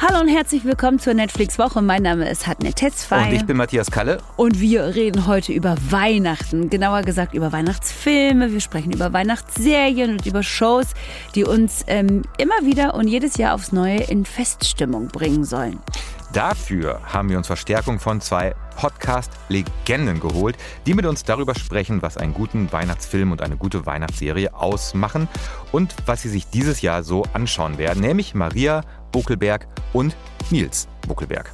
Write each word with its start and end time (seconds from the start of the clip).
Hallo 0.00 0.20
und 0.20 0.28
herzlich 0.28 0.64
willkommen 0.64 1.00
zur 1.00 1.14
Netflix-Woche. 1.14 1.82
Mein 1.82 2.04
Name 2.04 2.30
ist 2.30 2.46
Hatne 2.46 2.72
Tetzfei. 2.72 3.30
Und 3.30 3.32
ich 3.32 3.44
bin 3.46 3.56
Matthias 3.56 3.90
Kalle. 3.90 4.18
Und 4.36 4.60
wir 4.60 4.94
reden 4.94 5.26
heute 5.26 5.52
über 5.52 5.74
Weihnachten. 5.90 6.70
Genauer 6.70 7.02
gesagt 7.02 7.34
über 7.34 7.50
Weihnachtsfilme. 7.50 8.52
Wir 8.52 8.60
sprechen 8.60 8.92
über 8.92 9.12
Weihnachtsserien 9.12 10.12
und 10.12 10.24
über 10.24 10.44
Shows, 10.44 10.86
die 11.34 11.42
uns 11.42 11.82
ähm, 11.88 12.22
immer 12.36 12.54
wieder 12.62 12.94
und 12.94 13.08
jedes 13.08 13.38
Jahr 13.38 13.56
aufs 13.56 13.72
Neue 13.72 13.98
in 14.02 14.24
Feststimmung 14.24 15.08
bringen 15.08 15.42
sollen. 15.42 15.80
Dafür 16.32 17.00
haben 17.04 17.28
wir 17.30 17.36
uns 17.36 17.48
Verstärkung 17.48 17.98
von 17.98 18.20
zwei 18.20 18.54
Podcast-Legenden 18.76 20.20
geholt, 20.20 20.56
die 20.86 20.94
mit 20.94 21.06
uns 21.06 21.24
darüber 21.24 21.56
sprechen, 21.56 22.02
was 22.02 22.16
einen 22.16 22.34
guten 22.34 22.70
Weihnachtsfilm 22.70 23.32
und 23.32 23.42
eine 23.42 23.56
gute 23.56 23.86
Weihnachtsserie 23.86 24.54
ausmachen 24.54 25.26
und 25.72 25.96
was 26.06 26.22
sie 26.22 26.28
sich 26.28 26.46
dieses 26.48 26.82
Jahr 26.82 27.02
so 27.02 27.24
anschauen 27.32 27.78
werden, 27.78 28.00
nämlich 28.00 28.34
Maria 28.34 28.82
Buckelberg 29.12 29.66
und 29.92 30.16
Nils 30.50 30.88
Buckelberg. 31.06 31.52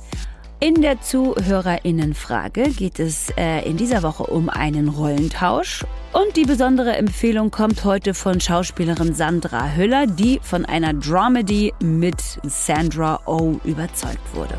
In 0.60 0.80
der 0.80 1.00
Zuhörerinnenfrage 1.02 2.70
geht 2.70 2.98
es 2.98 3.28
äh, 3.36 3.68
in 3.68 3.76
dieser 3.76 4.02
Woche 4.02 4.22
um 4.22 4.48
einen 4.48 4.88
Rollentausch. 4.88 5.84
Und 6.12 6.36
die 6.36 6.44
besondere 6.44 6.96
Empfehlung 6.96 7.50
kommt 7.50 7.84
heute 7.84 8.14
von 8.14 8.40
Schauspielerin 8.40 9.14
Sandra 9.14 9.74
Hüller, 9.74 10.06
die 10.06 10.40
von 10.42 10.64
einer 10.64 10.94
Dramedy 10.94 11.74
mit 11.82 12.16
Sandra 12.44 13.20
Oh 13.26 13.56
überzeugt 13.64 14.34
wurde. 14.34 14.56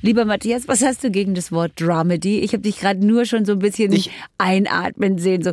Lieber 0.00 0.24
Matthias, 0.24 0.68
was 0.68 0.82
hast 0.82 1.02
du 1.02 1.10
gegen 1.10 1.34
das 1.34 1.50
Wort 1.50 1.72
Dramedy? 1.80 2.38
Ich 2.38 2.52
habe 2.52 2.62
dich 2.62 2.78
gerade 2.78 3.04
nur 3.04 3.24
schon 3.24 3.44
so 3.44 3.52
ein 3.52 3.58
bisschen 3.58 3.92
ich, 3.92 4.12
einatmen 4.38 5.18
sehen. 5.18 5.42
So. 5.42 5.50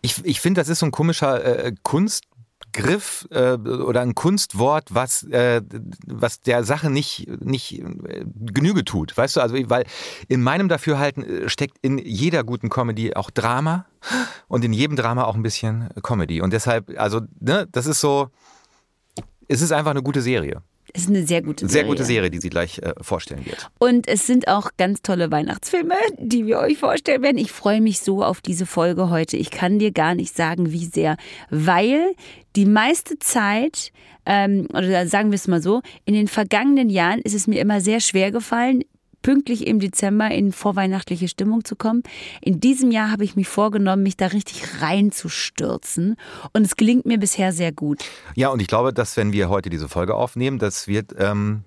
Ich, 0.00 0.24
ich 0.24 0.40
finde, 0.40 0.60
das 0.60 0.68
ist 0.68 0.78
so 0.78 0.86
ein 0.86 0.92
komischer 0.92 1.66
äh, 1.66 1.72
Kunst. 1.82 2.24
Griff 2.72 3.26
äh, 3.30 3.52
oder 3.52 4.00
ein 4.00 4.14
Kunstwort, 4.14 4.94
was, 4.94 5.22
äh, 5.24 5.62
was 6.06 6.40
der 6.40 6.64
Sache 6.64 6.90
nicht, 6.90 7.28
nicht 7.42 7.80
äh, 7.80 8.24
Genüge 8.34 8.84
tut. 8.84 9.16
Weißt 9.16 9.36
du, 9.36 9.40
also 9.40 9.56
weil 9.68 9.84
in 10.28 10.42
meinem 10.42 10.68
Dafürhalten 10.68 11.22
äh, 11.22 11.48
steckt 11.48 11.76
in 11.82 11.98
jeder 11.98 12.44
guten 12.44 12.68
Comedy 12.68 13.14
auch 13.14 13.30
Drama 13.30 13.86
und 14.48 14.64
in 14.64 14.72
jedem 14.72 14.96
Drama 14.96 15.24
auch 15.24 15.34
ein 15.34 15.42
bisschen 15.42 15.88
Comedy. 16.02 16.40
Und 16.40 16.52
deshalb, 16.52 16.98
also, 16.98 17.20
ne, 17.40 17.68
das 17.70 17.86
ist 17.86 18.00
so, 18.00 18.30
es 19.48 19.60
ist 19.60 19.72
einfach 19.72 19.90
eine 19.90 20.02
gute 20.02 20.22
Serie. 20.22 20.62
Es 20.94 21.02
ist 21.02 21.08
eine 21.08 21.26
sehr 21.26 21.42
gute 21.42 21.66
Serie. 21.66 21.72
Sehr 21.72 21.84
gute 21.84 22.04
Serie, 22.04 22.30
die 22.30 22.38
sie 22.38 22.50
gleich 22.50 22.78
äh, 22.78 22.92
vorstellen 23.00 23.44
wird. 23.46 23.70
Und 23.78 24.08
es 24.08 24.26
sind 24.26 24.48
auch 24.48 24.70
ganz 24.76 25.02
tolle 25.02 25.30
Weihnachtsfilme, 25.30 25.94
die 26.18 26.46
wir 26.46 26.58
euch 26.58 26.78
vorstellen 26.78 27.22
werden. 27.22 27.38
Ich 27.38 27.50
freue 27.50 27.80
mich 27.80 28.00
so 28.00 28.22
auf 28.22 28.40
diese 28.40 28.66
Folge 28.66 29.08
heute. 29.08 29.36
Ich 29.36 29.50
kann 29.50 29.78
dir 29.78 29.92
gar 29.92 30.14
nicht 30.14 30.36
sagen, 30.36 30.72
wie 30.72 30.84
sehr, 30.84 31.16
weil 31.50 32.14
die 32.56 32.66
meiste 32.66 33.18
Zeit, 33.18 33.92
ähm, 34.26 34.68
oder 34.74 35.06
sagen 35.06 35.30
wir 35.30 35.36
es 35.36 35.48
mal 35.48 35.62
so, 35.62 35.80
in 36.04 36.14
den 36.14 36.28
vergangenen 36.28 36.90
Jahren 36.90 37.20
ist 37.20 37.34
es 37.34 37.46
mir 37.46 37.60
immer 37.60 37.80
sehr 37.80 38.00
schwer 38.00 38.30
gefallen, 38.30 38.82
pünktlich 39.22 39.66
im 39.66 39.80
Dezember 39.80 40.30
in 40.30 40.52
vorweihnachtliche 40.52 41.28
Stimmung 41.28 41.64
zu 41.64 41.76
kommen. 41.76 42.02
In 42.40 42.60
diesem 42.60 42.90
Jahr 42.90 43.10
habe 43.10 43.24
ich 43.24 43.36
mich 43.36 43.48
vorgenommen, 43.48 44.02
mich 44.02 44.16
da 44.16 44.26
richtig 44.26 44.82
reinzustürzen. 44.82 46.16
Und 46.52 46.64
es 46.64 46.76
gelingt 46.76 47.06
mir 47.06 47.18
bisher 47.18 47.52
sehr 47.52 47.72
gut. 47.72 48.04
Ja, 48.34 48.48
und 48.48 48.60
ich 48.60 48.68
glaube, 48.68 48.92
dass 48.92 49.16
wenn 49.16 49.32
wir 49.32 49.48
heute 49.48 49.70
diese 49.70 49.88
Folge 49.88 50.14
aufnehmen, 50.14 50.58
das 50.58 50.88
wird 50.88 51.14
ähm, 51.18 51.64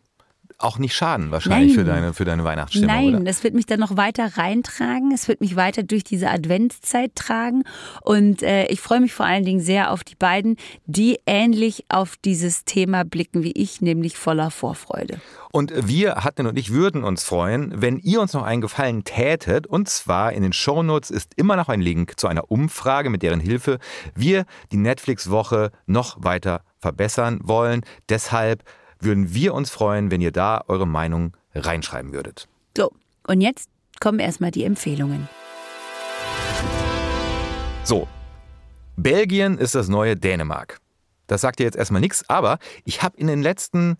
auch 0.57 0.77
nicht 0.77 0.95
schaden, 0.95 1.31
wahrscheinlich 1.31 1.75
Nein. 1.75 1.85
für 1.85 1.91
deine, 1.91 2.13
für 2.13 2.25
deine 2.25 2.43
Weihnachtsstimmung. 2.43 2.87
Nein, 2.87 3.15
oder? 3.15 3.29
es 3.29 3.43
wird 3.43 3.53
mich 3.53 3.65
dann 3.65 3.79
noch 3.79 3.97
weiter 3.97 4.37
reintragen. 4.37 5.11
Es 5.11 5.27
wird 5.27 5.41
mich 5.41 5.55
weiter 5.55 5.83
durch 5.83 6.03
diese 6.03 6.29
Adventszeit 6.29 7.15
tragen. 7.15 7.63
Und 8.01 8.41
äh, 8.41 8.65
ich 8.67 8.79
freue 8.79 9.01
mich 9.01 9.13
vor 9.13 9.25
allen 9.25 9.43
Dingen 9.43 9.59
sehr 9.59 9.91
auf 9.91 10.03
die 10.03 10.15
beiden, 10.15 10.57
die 10.85 11.19
ähnlich 11.25 11.85
auf 11.89 12.15
dieses 12.17 12.63
Thema 12.65 13.03
blicken 13.03 13.43
wie 13.43 13.51
ich, 13.51 13.81
nämlich 13.81 14.17
voller 14.17 14.49
Vorfreude. 14.49 15.19
Und 15.51 15.71
wir, 15.87 16.15
Hatten 16.15 16.47
und 16.47 16.57
ich, 16.57 16.71
würden 16.71 17.03
uns 17.03 17.23
freuen, 17.23 17.73
wenn 17.81 17.97
ihr 17.99 18.21
uns 18.21 18.33
noch 18.33 18.43
einen 18.43 18.61
Gefallen 18.61 19.03
tätet. 19.03 19.67
Und 19.67 19.89
zwar 19.89 20.33
in 20.33 20.43
den 20.43 20.53
Shownotes 20.53 21.11
ist 21.11 21.33
immer 21.35 21.55
noch 21.55 21.69
ein 21.69 21.81
Link 21.81 22.19
zu 22.19 22.27
einer 22.27 22.51
Umfrage, 22.51 23.09
mit 23.09 23.23
deren 23.23 23.39
Hilfe 23.39 23.79
wir 24.15 24.45
die 24.71 24.77
Netflix-Woche 24.77 25.71
noch 25.85 26.23
weiter 26.23 26.61
verbessern 26.79 27.39
wollen. 27.43 27.81
Deshalb 28.09 28.63
würden 29.05 29.33
wir 29.33 29.53
uns 29.53 29.69
freuen, 29.69 30.11
wenn 30.11 30.21
ihr 30.21 30.31
da 30.31 30.63
eure 30.67 30.87
Meinung 30.87 31.35
reinschreiben 31.53 32.11
würdet. 32.11 32.47
So, 32.75 32.91
und 33.25 33.41
jetzt 33.41 33.69
kommen 33.99 34.19
erstmal 34.19 34.51
die 34.51 34.65
Empfehlungen. 34.65 35.29
So, 37.83 38.07
Belgien 38.97 39.57
ist 39.57 39.75
das 39.75 39.87
neue 39.87 40.15
Dänemark. 40.15 40.79
Das 41.27 41.41
sagt 41.41 41.59
ihr 41.59 41.65
jetzt 41.65 41.77
erstmal 41.77 42.01
nichts, 42.01 42.27
aber 42.29 42.59
ich 42.83 43.01
habe 43.01 43.17
in 43.17 43.27
den 43.27 43.41
letzten 43.41 43.97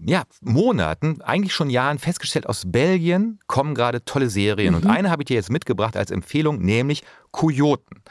ja, 0.00 0.22
Monaten, 0.40 1.20
eigentlich 1.22 1.52
schon 1.52 1.70
Jahren 1.70 1.98
festgestellt, 1.98 2.46
aus 2.46 2.64
Belgien 2.66 3.40
kommen 3.46 3.74
gerade 3.74 4.04
tolle 4.04 4.30
Serien. 4.30 4.74
Mhm. 4.74 4.82
Und 4.82 4.86
eine 4.86 5.10
habe 5.10 5.22
ich 5.22 5.26
dir 5.26 5.34
jetzt 5.34 5.50
mitgebracht 5.50 5.96
als 5.96 6.10
Empfehlung, 6.10 6.60
nämlich 6.60 7.02
Kojoten. 7.32 8.02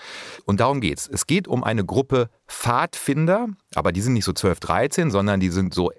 Und 0.45 0.59
darum 0.59 0.81
geht's. 0.81 1.07
Es 1.07 1.27
geht 1.27 1.47
um 1.47 1.63
eine 1.63 1.85
Gruppe 1.85 2.29
Pfadfinder, 2.47 3.47
aber 3.73 3.91
die 3.91 4.01
sind 4.01 4.13
nicht 4.13 4.25
so 4.25 4.33
12, 4.33 4.59
13, 4.59 5.11
sondern 5.11 5.39
die 5.39 5.49
sind 5.49 5.73
so 5.73 5.91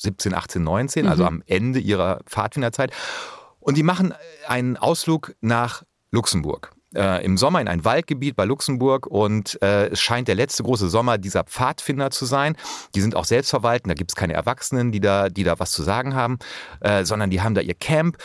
17, 0.00 0.34
18, 0.34 0.62
19, 0.62 1.06
also 1.06 1.22
mhm. 1.22 1.28
am 1.28 1.42
Ende 1.46 1.78
ihrer 1.78 2.20
Pfadfinderzeit. 2.26 2.92
Und 3.58 3.76
die 3.76 3.82
machen 3.82 4.14
einen 4.48 4.76
Ausflug 4.76 5.34
nach 5.40 5.82
Luxemburg. 6.10 6.72
Äh, 6.94 7.24
Im 7.24 7.36
Sommer 7.36 7.60
in 7.60 7.68
ein 7.68 7.84
Waldgebiet 7.84 8.34
bei 8.34 8.44
Luxemburg 8.44 9.06
und 9.06 9.60
äh, 9.62 9.88
es 9.88 10.00
scheint 10.00 10.26
der 10.26 10.34
letzte 10.34 10.64
große 10.64 10.88
Sommer 10.88 11.18
dieser 11.18 11.44
Pfadfinder 11.44 12.10
zu 12.10 12.24
sein. 12.24 12.56
Die 12.96 13.00
sind 13.00 13.14
auch 13.14 13.26
selbstverwaltend, 13.26 13.90
da 13.90 13.94
gibt 13.94 14.10
es 14.10 14.16
keine 14.16 14.32
Erwachsenen, 14.32 14.90
die 14.90 14.98
da, 14.98 15.28
die 15.28 15.44
da 15.44 15.60
was 15.60 15.70
zu 15.70 15.84
sagen 15.84 16.16
haben, 16.16 16.38
äh, 16.80 17.04
sondern 17.04 17.30
die 17.30 17.42
haben 17.42 17.54
da 17.54 17.60
ihr 17.60 17.74
Camp. 17.74 18.16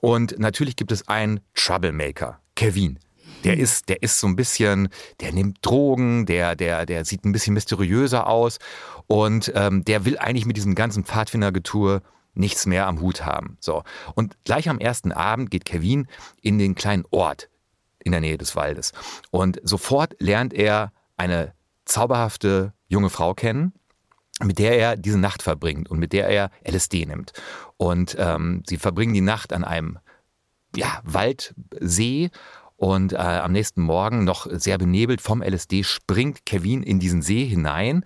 Und 0.00 0.38
natürlich 0.38 0.76
gibt 0.76 0.92
es 0.92 1.08
einen 1.08 1.40
Troublemaker, 1.54 2.38
Kevin. 2.54 3.00
Der 3.44 3.58
ist, 3.58 3.88
der 3.88 4.02
ist 4.02 4.20
so 4.20 4.26
ein 4.26 4.36
bisschen, 4.36 4.88
der 5.20 5.32
nimmt 5.32 5.58
Drogen, 5.62 6.26
der, 6.26 6.56
der, 6.56 6.86
der 6.86 7.04
sieht 7.04 7.24
ein 7.24 7.32
bisschen 7.32 7.54
mysteriöser 7.54 8.26
aus 8.26 8.58
und 9.06 9.52
ähm, 9.54 9.84
der 9.84 10.04
will 10.04 10.18
eigentlich 10.18 10.46
mit 10.46 10.56
diesem 10.56 10.74
ganzen 10.74 11.04
Pfadfindergetue 11.04 12.02
nichts 12.34 12.66
mehr 12.66 12.86
am 12.86 13.00
Hut 13.00 13.24
haben. 13.24 13.56
So. 13.60 13.82
Und 14.14 14.36
gleich 14.44 14.68
am 14.68 14.78
ersten 14.78 15.12
Abend 15.12 15.50
geht 15.50 15.64
Kevin 15.64 16.06
in 16.40 16.58
den 16.58 16.74
kleinen 16.74 17.04
Ort 17.10 17.48
in 17.98 18.12
der 18.12 18.20
Nähe 18.20 18.38
des 18.38 18.56
Waldes. 18.56 18.92
Und 19.30 19.60
sofort 19.62 20.14
lernt 20.18 20.54
er 20.54 20.92
eine 21.16 21.52
zauberhafte 21.84 22.72
junge 22.88 23.10
Frau 23.10 23.34
kennen, 23.34 23.72
mit 24.42 24.58
der 24.58 24.78
er 24.78 24.96
diese 24.96 25.18
Nacht 25.18 25.42
verbringt 25.42 25.90
und 25.90 25.98
mit 25.98 26.12
der 26.12 26.28
er 26.28 26.50
LSD 26.66 27.06
nimmt. 27.06 27.32
Und 27.76 28.16
ähm, 28.18 28.62
sie 28.66 28.76
verbringen 28.76 29.14
die 29.14 29.20
Nacht 29.20 29.52
an 29.52 29.64
einem 29.64 29.98
ja, 30.74 31.00
Waldsee 31.04 32.30
und 32.82 33.12
äh, 33.12 33.16
am 33.16 33.52
nächsten 33.52 33.80
Morgen, 33.80 34.24
noch 34.24 34.48
sehr 34.50 34.76
benebelt 34.76 35.20
vom 35.20 35.40
LSD, 35.40 35.84
springt 35.84 36.44
Kevin 36.44 36.82
in 36.82 36.98
diesen 36.98 37.22
See 37.22 37.46
hinein 37.46 38.04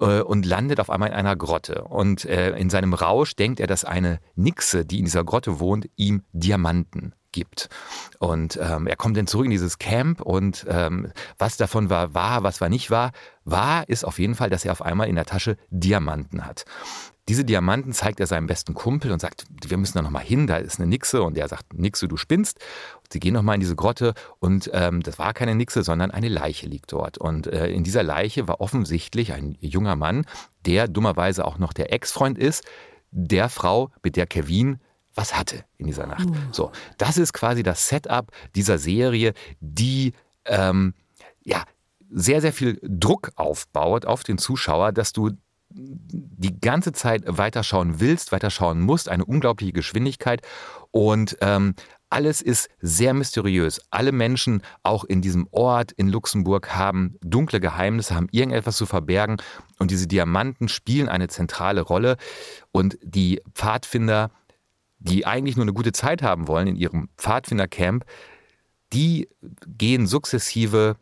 äh, 0.00 0.20
und 0.20 0.44
landet 0.44 0.80
auf 0.80 0.90
einmal 0.90 1.10
in 1.10 1.14
einer 1.14 1.36
Grotte. 1.36 1.84
Und 1.84 2.24
äh, 2.24 2.50
in 2.58 2.68
seinem 2.68 2.92
Rausch 2.92 3.36
denkt 3.36 3.60
er, 3.60 3.68
dass 3.68 3.84
eine 3.84 4.18
Nixe, 4.34 4.84
die 4.84 4.98
in 4.98 5.04
dieser 5.04 5.22
Grotte 5.22 5.60
wohnt, 5.60 5.88
ihm 5.94 6.24
Diamanten 6.32 7.14
gibt. 7.30 7.68
Und 8.18 8.58
ähm, 8.60 8.88
er 8.88 8.96
kommt 8.96 9.16
dann 9.16 9.28
zurück 9.28 9.44
in 9.44 9.52
dieses 9.52 9.78
Camp 9.78 10.20
und 10.20 10.66
ähm, 10.68 11.12
was 11.38 11.56
davon 11.56 11.88
war 11.88 12.12
wahr, 12.12 12.42
was 12.42 12.60
war 12.60 12.68
nicht 12.68 12.90
wahr. 12.90 13.12
Wahr 13.44 13.88
ist 13.88 14.04
auf 14.04 14.18
jeden 14.18 14.34
Fall, 14.34 14.50
dass 14.50 14.64
er 14.64 14.72
auf 14.72 14.82
einmal 14.82 15.06
in 15.06 15.14
der 15.14 15.26
Tasche 15.26 15.56
Diamanten 15.70 16.44
hat. 16.44 16.64
Diese 17.28 17.44
Diamanten 17.44 17.92
zeigt 17.92 18.20
er 18.20 18.26
seinem 18.26 18.46
besten 18.46 18.74
Kumpel 18.74 19.10
und 19.10 19.20
sagt, 19.20 19.46
wir 19.66 19.76
müssen 19.76 19.98
da 19.98 20.02
nochmal 20.02 20.22
hin, 20.22 20.46
da 20.46 20.58
ist 20.58 20.78
eine 20.78 20.88
Nixe. 20.88 21.22
Und 21.22 21.36
der 21.36 21.48
sagt, 21.48 21.74
Nixe, 21.74 22.06
du 22.06 22.16
spinnst. 22.16 22.58
Und 23.02 23.12
sie 23.12 23.18
gehen 23.18 23.34
nochmal 23.34 23.56
in 23.56 23.60
diese 23.60 23.74
Grotte 23.74 24.14
und 24.38 24.70
ähm, 24.72 25.02
das 25.02 25.18
war 25.18 25.34
keine 25.34 25.54
Nixe, 25.54 25.82
sondern 25.82 26.10
eine 26.10 26.28
Leiche 26.28 26.66
liegt 26.66 26.92
dort. 26.92 27.18
Und 27.18 27.48
äh, 27.48 27.68
in 27.68 27.82
dieser 27.82 28.02
Leiche 28.02 28.46
war 28.46 28.60
offensichtlich 28.60 29.32
ein 29.32 29.56
junger 29.60 29.96
Mann, 29.96 30.24
der 30.66 30.86
dummerweise 30.86 31.44
auch 31.44 31.58
noch 31.58 31.72
der 31.72 31.92
Ex-Freund 31.92 32.38
ist, 32.38 32.64
der 33.10 33.48
Frau, 33.48 33.90
mit 34.02 34.16
der 34.16 34.26
Kevin 34.26 34.78
was 35.16 35.34
hatte 35.34 35.64
in 35.78 35.86
dieser 35.86 36.06
Nacht. 36.06 36.26
Uh. 36.26 36.34
So, 36.52 36.72
das 36.98 37.16
ist 37.16 37.32
quasi 37.32 37.62
das 37.62 37.88
Setup 37.88 38.30
dieser 38.54 38.78
Serie, 38.78 39.32
die 39.60 40.12
ähm, 40.44 40.94
ja 41.42 41.64
sehr, 42.10 42.40
sehr 42.40 42.52
viel 42.52 42.78
Druck 42.82 43.32
aufbaut 43.34 44.04
auf 44.04 44.22
den 44.22 44.38
Zuschauer, 44.38 44.92
dass 44.92 45.12
du 45.12 45.30
die 45.70 46.60
ganze 46.60 46.92
Zeit 46.92 47.22
weiterschauen 47.26 48.00
willst, 48.00 48.32
weiterschauen 48.32 48.80
musst, 48.80 49.08
eine 49.08 49.24
unglaubliche 49.24 49.72
Geschwindigkeit. 49.72 50.42
Und 50.90 51.36
ähm, 51.40 51.74
alles 52.08 52.40
ist 52.40 52.68
sehr 52.80 53.14
mysteriös. 53.14 53.80
Alle 53.90 54.12
Menschen, 54.12 54.62
auch 54.82 55.04
in 55.04 55.22
diesem 55.22 55.48
Ort 55.50 55.92
in 55.92 56.08
Luxemburg, 56.08 56.74
haben 56.74 57.16
dunkle 57.20 57.60
Geheimnisse, 57.60 58.14
haben 58.14 58.28
irgendetwas 58.30 58.76
zu 58.76 58.86
verbergen. 58.86 59.36
Und 59.78 59.90
diese 59.90 60.06
Diamanten 60.06 60.68
spielen 60.68 61.08
eine 61.08 61.28
zentrale 61.28 61.80
Rolle. 61.80 62.16
Und 62.70 62.96
die 63.02 63.42
Pfadfinder, 63.52 64.30
die 64.98 65.26
eigentlich 65.26 65.56
nur 65.56 65.64
eine 65.64 65.72
gute 65.72 65.92
Zeit 65.92 66.22
haben 66.22 66.48
wollen 66.48 66.68
in 66.68 66.76
ihrem 66.76 67.08
Pfadfindercamp, 67.16 68.04
die 68.92 69.28
gehen 69.66 70.06
sukzessive 70.06 70.96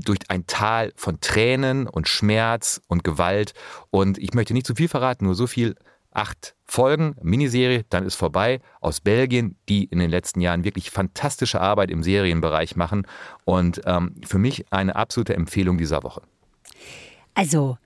durch 0.00 0.18
ein 0.28 0.46
Tal 0.46 0.92
von 0.96 1.20
Tränen 1.20 1.86
und 1.86 2.08
Schmerz 2.08 2.80
und 2.88 3.04
Gewalt. 3.04 3.54
Und 3.90 4.18
ich 4.18 4.34
möchte 4.34 4.54
nicht 4.54 4.66
zu 4.66 4.74
viel 4.74 4.88
verraten, 4.88 5.24
nur 5.24 5.34
so 5.34 5.46
viel. 5.46 5.76
Acht 6.10 6.56
Folgen, 6.64 7.14
Miniserie, 7.22 7.84
dann 7.90 8.04
ist 8.04 8.16
vorbei, 8.16 8.60
aus 8.80 9.00
Belgien, 9.00 9.56
die 9.68 9.84
in 9.84 9.98
den 9.98 10.10
letzten 10.10 10.40
Jahren 10.40 10.64
wirklich 10.64 10.90
fantastische 10.90 11.60
Arbeit 11.60 11.90
im 11.90 12.02
Serienbereich 12.02 12.76
machen. 12.76 13.06
Und 13.44 13.82
ähm, 13.84 14.14
für 14.26 14.38
mich 14.38 14.64
eine 14.70 14.96
absolute 14.96 15.34
Empfehlung 15.34 15.78
dieser 15.78 16.02
Woche. 16.02 16.22
Also, 17.34 17.78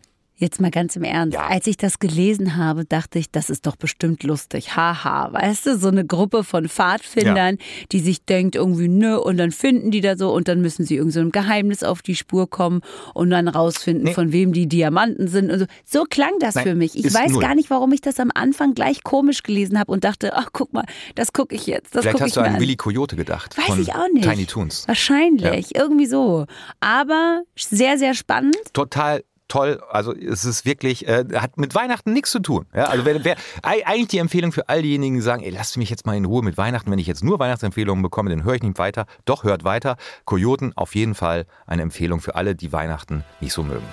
Jetzt 0.42 0.60
mal 0.60 0.72
ganz 0.72 0.96
im 0.96 1.04
Ernst. 1.04 1.34
Ja. 1.34 1.46
Als 1.46 1.68
ich 1.68 1.76
das 1.76 2.00
gelesen 2.00 2.56
habe, 2.56 2.84
dachte 2.84 3.20
ich, 3.20 3.30
das 3.30 3.48
ist 3.48 3.64
doch 3.64 3.76
bestimmt 3.76 4.24
lustig. 4.24 4.74
Haha, 4.74 5.32
weißt 5.32 5.66
du, 5.66 5.78
so 5.78 5.86
eine 5.86 6.04
Gruppe 6.04 6.42
von 6.42 6.68
Pfadfindern, 6.68 7.58
ja. 7.60 7.86
die 7.92 8.00
sich 8.00 8.24
denkt 8.24 8.56
irgendwie, 8.56 8.88
nö, 8.88 9.18
und 9.18 9.36
dann 9.36 9.52
finden 9.52 9.92
die 9.92 10.00
da 10.00 10.16
so 10.16 10.34
und 10.34 10.48
dann 10.48 10.60
müssen 10.60 10.84
sie 10.84 10.96
irgend 10.96 11.12
so 11.12 11.20
ein 11.20 11.30
Geheimnis 11.30 11.84
auf 11.84 12.02
die 12.02 12.16
Spur 12.16 12.50
kommen 12.50 12.80
und 13.14 13.30
dann 13.30 13.46
rausfinden, 13.46 14.06
nee. 14.06 14.14
von 14.14 14.32
wem 14.32 14.52
die 14.52 14.66
Diamanten 14.66 15.28
sind 15.28 15.52
und 15.52 15.60
so. 15.60 15.66
So 15.84 16.02
klang 16.10 16.32
das 16.40 16.56
Nein, 16.56 16.64
für 16.64 16.74
mich. 16.74 16.96
Ich 16.96 17.14
weiß 17.14 17.34
null. 17.34 17.40
gar 17.40 17.54
nicht, 17.54 17.70
warum 17.70 17.92
ich 17.92 18.00
das 18.00 18.18
am 18.18 18.32
Anfang 18.34 18.74
gleich 18.74 19.04
komisch 19.04 19.44
gelesen 19.44 19.78
habe 19.78 19.92
und 19.92 20.02
dachte, 20.02 20.34
ach 20.34 20.48
guck 20.52 20.72
mal, 20.72 20.86
das 21.14 21.32
gucke 21.32 21.54
ich 21.54 21.68
jetzt. 21.68 21.94
Das 21.94 22.02
Vielleicht 22.02 22.20
hast 22.20 22.36
du 22.36 22.40
an 22.40 22.58
Willy 22.58 22.74
Coyote 22.74 23.14
gedacht. 23.14 23.56
Weiß 23.56 23.78
ich 23.78 23.94
auch 23.94 24.08
nicht. 24.12 24.28
Tiny 24.28 24.46
Toons. 24.46 24.88
Wahrscheinlich, 24.88 25.70
ja. 25.70 25.82
irgendwie 25.82 26.06
so. 26.06 26.46
Aber 26.80 27.42
sehr, 27.56 27.96
sehr 27.96 28.14
spannend. 28.14 28.56
Total 28.72 29.22
toll. 29.52 29.82
Also 29.90 30.14
es 30.14 30.46
ist 30.46 30.64
wirklich, 30.64 31.06
äh, 31.06 31.25
hat 31.34 31.58
mit 31.58 31.75
Weihnachten 31.75 32.14
nichts 32.14 32.31
zu 32.31 32.40
tun. 32.40 32.64
Ja, 32.75 32.84
also 32.84 33.04
wer, 33.04 33.22
wer, 33.22 33.37
eigentlich 33.62 34.08
die 34.08 34.19
Empfehlung 34.19 34.50
für 34.50 34.70
all 34.70 34.81
diejenigen, 34.81 35.16
die 35.16 35.20
sagen, 35.20 35.43
ey, 35.43 35.50
lasst 35.50 35.76
mich 35.76 35.90
jetzt 35.90 36.06
mal 36.06 36.16
in 36.16 36.25
Ruhe 36.25 36.43
mit 36.43 36.56
Weihnachten. 36.56 36.90
Wenn 36.90 36.99
ich 36.99 37.06
jetzt 37.06 37.22
nur 37.22 37.38
Weihnachtsempfehlungen 37.38 38.02
bekomme, 38.02 38.31
dann 38.31 38.44
höre 38.44 38.54
ich 38.54 38.62
nicht 38.62 38.78
weiter. 38.78 39.04
Doch, 39.26 39.44
hört 39.44 39.62
weiter. 39.64 39.96
Kojoten 40.25 40.72
auf 40.75 40.94
jeden 40.94 41.14
Fall 41.14 41.44
eine 41.66 41.82
Empfehlung 41.82 42.20
für 42.20 42.34
alle, 42.34 42.54
die 42.54 42.72
Weihnachten 42.72 43.25
nicht 43.40 43.52
so 43.52 43.62
mögen. 43.62 43.87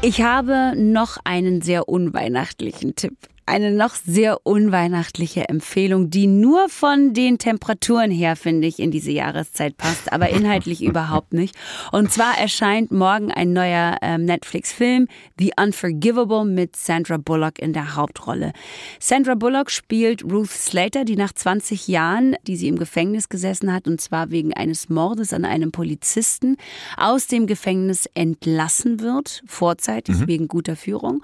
Ich 0.00 0.20
habe 0.20 0.72
noch 0.76 1.18
einen 1.22 1.62
sehr 1.62 1.88
unweihnachtlichen 1.88 2.96
Tipp 2.96 3.16
eine 3.52 3.70
noch 3.70 3.94
sehr 3.94 4.46
unweihnachtliche 4.46 5.46
Empfehlung, 5.46 6.08
die 6.08 6.26
nur 6.26 6.70
von 6.70 7.12
den 7.12 7.36
Temperaturen 7.36 8.10
her, 8.10 8.34
finde 8.34 8.66
ich, 8.66 8.78
in 8.78 8.90
diese 8.90 9.10
Jahreszeit 9.10 9.76
passt, 9.76 10.10
aber 10.10 10.28
inhaltlich 10.30 10.82
überhaupt 10.82 11.34
nicht. 11.34 11.54
Und 11.92 12.10
zwar 12.10 12.38
erscheint 12.38 12.90
morgen 12.92 13.30
ein 13.30 13.52
neuer 13.52 13.98
ähm, 14.00 14.24
Netflix-Film, 14.24 15.06
The 15.38 15.52
Unforgivable, 15.60 16.46
mit 16.46 16.76
Sandra 16.76 17.18
Bullock 17.18 17.58
in 17.58 17.74
der 17.74 17.94
Hauptrolle. 17.94 18.54
Sandra 18.98 19.34
Bullock 19.34 19.70
spielt 19.70 20.24
Ruth 20.24 20.50
Slater, 20.50 21.04
die 21.04 21.16
nach 21.16 21.34
20 21.34 21.88
Jahren, 21.88 22.36
die 22.46 22.56
sie 22.56 22.68
im 22.68 22.78
Gefängnis 22.78 23.28
gesessen 23.28 23.70
hat, 23.70 23.86
und 23.86 24.00
zwar 24.00 24.30
wegen 24.30 24.54
eines 24.54 24.88
Mordes 24.88 25.34
an 25.34 25.44
einem 25.44 25.72
Polizisten, 25.72 26.56
aus 26.96 27.26
dem 27.26 27.46
Gefängnis 27.46 28.08
entlassen 28.14 29.00
wird, 29.00 29.42
vorzeitig 29.46 30.20
mhm. 30.20 30.26
wegen 30.26 30.48
guter 30.48 30.74
Führung 30.74 31.22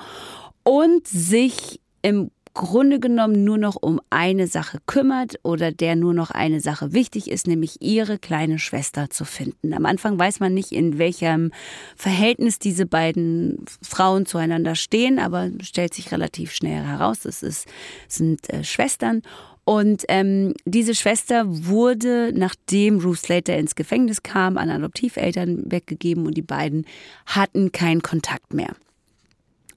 und 0.68 1.08
sich 1.08 1.80
im 2.02 2.30
Grunde 2.58 2.98
genommen 2.98 3.44
nur 3.44 3.56
noch 3.56 3.76
um 3.76 4.00
eine 4.10 4.48
Sache 4.48 4.78
kümmert 4.86 5.38
oder 5.44 5.70
der 5.70 5.94
nur 5.94 6.12
noch 6.12 6.32
eine 6.32 6.60
Sache 6.60 6.92
wichtig 6.92 7.30
ist, 7.30 7.46
nämlich 7.46 7.80
ihre 7.80 8.18
kleine 8.18 8.58
Schwester 8.58 9.10
zu 9.10 9.24
finden. 9.24 9.72
Am 9.72 9.86
Anfang 9.86 10.18
weiß 10.18 10.40
man 10.40 10.54
nicht, 10.54 10.72
in 10.72 10.98
welchem 10.98 11.52
Verhältnis 11.94 12.58
diese 12.58 12.84
beiden 12.84 13.64
Frauen 13.80 14.26
zueinander 14.26 14.74
stehen, 14.74 15.20
aber 15.20 15.50
stellt 15.62 15.94
sich 15.94 16.10
relativ 16.10 16.52
schnell 16.52 16.82
heraus, 16.84 17.24
es 17.26 17.44
ist, 17.44 17.68
sind 18.08 18.50
äh, 18.50 18.64
Schwestern. 18.64 19.22
Und 19.64 20.04
ähm, 20.08 20.54
diese 20.64 20.96
Schwester 20.96 21.44
wurde, 21.46 22.32
nachdem 22.34 22.98
Ruth 22.98 23.18
Slater 23.18 23.56
ins 23.56 23.76
Gefängnis 23.76 24.22
kam, 24.22 24.56
an 24.56 24.70
Adoptiveltern 24.70 25.70
weggegeben 25.70 26.26
und 26.26 26.36
die 26.36 26.42
beiden 26.42 26.86
hatten 27.26 27.70
keinen 27.70 28.02
Kontakt 28.02 28.52
mehr. 28.52 28.74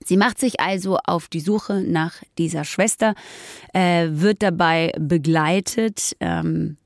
Sie 0.04 0.18
macht 0.18 0.40
sich 0.40 0.60
also 0.60 0.98
auf 0.98 1.28
die 1.28 1.40
Suche 1.40 1.82
nach 1.82 2.16
dieser 2.38 2.64
Schwester, 2.64 3.16
äh, 3.74 4.08
wird 4.12 4.42
dabei 4.42 4.92
begleitet 4.98 6.16
ähm, 6.20 6.78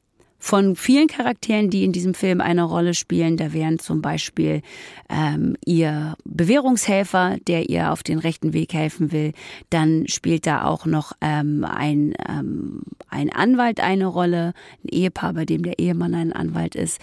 von 0.45 0.75
vielen 0.75 1.07
Charakteren, 1.07 1.71
die 1.71 1.83
in 1.83 1.91
diesem 1.91 2.13
Film 2.13 2.39
eine 2.39 2.61
Rolle 2.61 2.93
spielen. 2.93 3.35
Da 3.35 3.51
wären 3.51 3.79
zum 3.79 4.03
Beispiel 4.03 4.61
ähm, 5.09 5.55
ihr 5.65 6.15
Bewährungshelfer, 6.23 7.37
der 7.47 7.67
ihr 7.67 7.91
auf 7.91 8.03
den 8.03 8.19
rechten 8.19 8.53
Weg 8.53 8.73
helfen 8.73 9.11
will. 9.11 9.31
Dann 9.71 10.07
spielt 10.07 10.45
da 10.45 10.65
auch 10.65 10.85
noch 10.85 11.13
ähm, 11.19 11.65
ein, 11.65 12.13
ähm, 12.29 12.83
ein 13.09 13.31
Anwalt 13.31 13.79
eine 13.79 14.05
Rolle, 14.05 14.53
ein 14.83 14.89
Ehepaar, 14.89 15.33
bei 15.33 15.45
dem 15.45 15.63
der 15.63 15.79
Ehemann 15.79 16.13
ein 16.13 16.31
Anwalt 16.31 16.75
ist. 16.75 17.01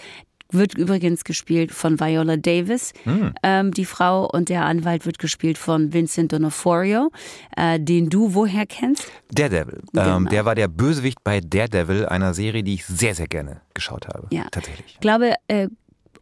Wird 0.53 0.75
übrigens 0.75 1.23
gespielt 1.23 1.71
von 1.71 1.99
Viola 1.99 2.37
Davis, 2.37 2.93
hm. 3.03 3.33
ähm, 3.43 3.71
die 3.71 3.85
Frau, 3.85 4.25
und 4.25 4.49
der 4.49 4.65
Anwalt 4.65 5.05
wird 5.05 5.19
gespielt 5.19 5.57
von 5.57 5.93
Vincent 5.93 6.33
D'Onofrio, 6.33 7.09
äh, 7.57 7.79
den 7.79 8.09
du 8.09 8.33
woher 8.33 8.65
kennst? 8.65 9.11
Daredevil. 9.31 9.79
Ähm, 9.79 9.89
genau. 9.93 10.17
Ähm, 10.17 10.29
der 10.29 10.45
war 10.45 10.55
der 10.55 10.67
Bösewicht 10.67 11.23
bei 11.23 11.41
Daredevil, 11.41 12.05
einer 12.05 12.33
Serie, 12.33 12.63
die 12.63 12.75
ich 12.75 12.85
sehr, 12.85 13.15
sehr 13.15 13.27
gerne 13.27 13.61
geschaut 13.73 14.07
habe. 14.07 14.27
Ja. 14.31 14.45
Tatsächlich. 14.51 14.93
Ich 14.93 14.99
glaube, 14.99 15.33
äh, 15.47 15.67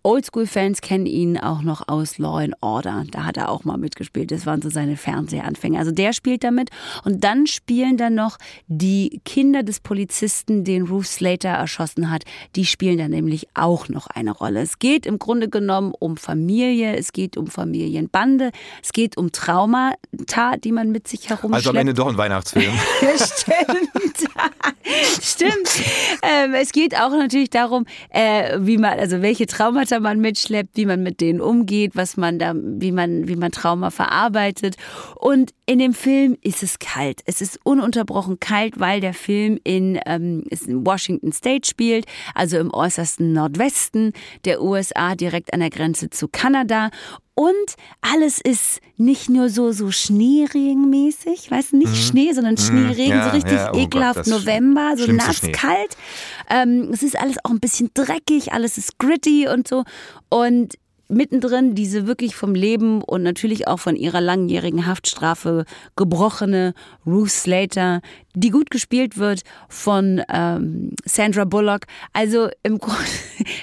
Oldschool-Fans 0.03 0.81
kennen 0.81 1.05
ihn 1.05 1.37
auch 1.37 1.61
noch 1.61 1.87
aus 1.87 2.17
Law 2.17 2.39
and 2.39 2.55
Order. 2.61 3.03
Da 3.11 3.25
hat 3.25 3.37
er 3.37 3.49
auch 3.49 3.63
mal 3.63 3.77
mitgespielt. 3.77 4.31
Das 4.31 4.45
waren 4.45 4.61
so 4.61 4.69
seine 4.69 4.97
Fernsehanfänge. 4.97 5.77
Also 5.77 5.91
der 5.91 6.13
spielt 6.13 6.43
damit. 6.43 6.69
Und 7.03 7.23
dann 7.23 7.45
spielen 7.45 7.97
dann 7.97 8.15
noch 8.15 8.37
die 8.67 9.21
Kinder 9.25 9.63
des 9.63 9.79
Polizisten, 9.79 10.63
den 10.63 10.87
Ruth 10.87 11.05
Slater 11.05 11.49
erschossen 11.49 12.09
hat. 12.09 12.23
Die 12.55 12.65
spielen 12.65 12.97
dann 12.97 13.11
nämlich 13.11 13.47
auch 13.53 13.89
noch 13.89 14.07
eine 14.07 14.31
Rolle. 14.31 14.61
Es 14.61 14.79
geht 14.79 15.05
im 15.05 15.19
Grunde 15.19 15.49
genommen 15.49 15.93
um 15.97 16.17
Familie. 16.17 16.95
Es 16.95 17.13
geht 17.13 17.37
um 17.37 17.47
Familienbande. 17.47 18.51
Es 18.81 18.93
geht 18.93 19.17
um 19.17 19.31
Traumata, 19.31 20.57
die 20.57 20.71
man 20.71 20.91
mit 20.91 21.07
sich 21.07 21.29
herumschleppt. 21.29 21.55
Also 21.55 21.69
am 21.69 21.75
Ende 21.75 21.93
doch 21.93 22.07
ein 22.07 22.17
Weihnachtsfilm. 22.17 22.73
Stimmt. 23.15 24.31
Stimmt. 25.21 25.69
Ähm, 26.23 26.53
es 26.55 26.71
geht 26.71 26.95
auch 26.95 27.11
natürlich 27.11 27.49
darum, 27.49 27.85
äh, 28.09 28.57
wie 28.59 28.77
man, 28.77 28.99
also 28.99 29.21
welche 29.21 29.45
Traumata 29.45 29.90
Traumata 29.91 29.99
man 29.99 30.19
mitschleppt, 30.19 30.77
wie 30.77 30.85
man 30.85 31.03
mit 31.03 31.19
denen 31.19 31.41
umgeht, 31.41 31.95
was 31.95 32.15
man 32.17 32.39
da, 32.39 32.53
wie 32.55 32.91
man, 32.91 33.27
wie 33.27 33.35
man 33.35 33.51
Trauma 33.51 33.91
verarbeitet. 33.91 34.75
Und 35.15 35.53
in 35.71 35.79
dem 35.79 35.93
Film 35.93 36.35
ist 36.41 36.63
es 36.63 36.79
kalt. 36.79 37.21
Es 37.25 37.39
ist 37.39 37.57
ununterbrochen 37.63 38.41
kalt, 38.41 38.81
weil 38.81 38.99
der 38.99 39.13
Film 39.13 39.57
in, 39.63 39.97
ähm, 40.05 40.43
in 40.49 40.85
Washington 40.85 41.31
State 41.31 41.65
spielt, 41.65 42.05
also 42.35 42.57
im 42.57 42.73
äußersten 42.73 43.31
Nordwesten 43.31 44.11
der 44.43 44.61
USA, 44.61 45.15
direkt 45.15 45.53
an 45.53 45.61
der 45.61 45.69
Grenze 45.69 46.09
zu 46.09 46.27
Kanada. 46.27 46.89
Und 47.35 47.75
alles 48.01 48.41
ist 48.41 48.81
nicht 48.97 49.29
nur 49.29 49.47
so, 49.47 49.71
so 49.71 49.91
Schneeregenmäßig, 49.91 51.49
weißt 51.49 51.71
du, 51.71 51.77
nicht 51.77 51.91
mhm. 51.91 51.95
Schnee, 51.95 52.33
sondern 52.33 52.55
mhm. 52.55 52.57
Schneeregen, 52.57 53.17
ja, 53.17 53.29
so 53.29 53.35
richtig 53.37 53.53
ja, 53.53 53.71
oh 53.73 53.77
ekelhaft 53.77 54.25
Gott, 54.25 54.27
November, 54.27 54.95
so 54.97 55.09
nass, 55.09 55.41
kalt. 55.53 55.95
Ähm, 56.49 56.89
es 56.91 57.01
ist 57.01 57.17
alles 57.17 57.37
auch 57.45 57.49
ein 57.49 57.61
bisschen 57.61 57.91
dreckig, 57.93 58.51
alles 58.51 58.77
ist 58.77 58.99
gritty 58.99 59.47
und 59.47 59.69
so. 59.69 59.85
Und 60.27 60.73
mittendrin 61.11 61.75
diese 61.75 62.07
wirklich 62.07 62.35
vom 62.35 62.55
Leben 62.55 63.01
und 63.01 63.21
natürlich 63.21 63.67
auch 63.67 63.79
von 63.79 63.95
ihrer 63.95 64.21
langjährigen 64.21 64.85
Haftstrafe 64.85 65.65
gebrochene 65.95 66.73
Ruth 67.05 67.29
Slater, 67.29 68.01
die 68.33 68.49
gut 68.49 68.71
gespielt 68.71 69.17
wird 69.17 69.41
von 69.67 70.21
ähm, 70.33 70.91
Sandra 71.05 71.45
Bullock. 71.45 71.81
Also 72.13 72.49
im 72.63 72.77
Grunde, 72.79 73.01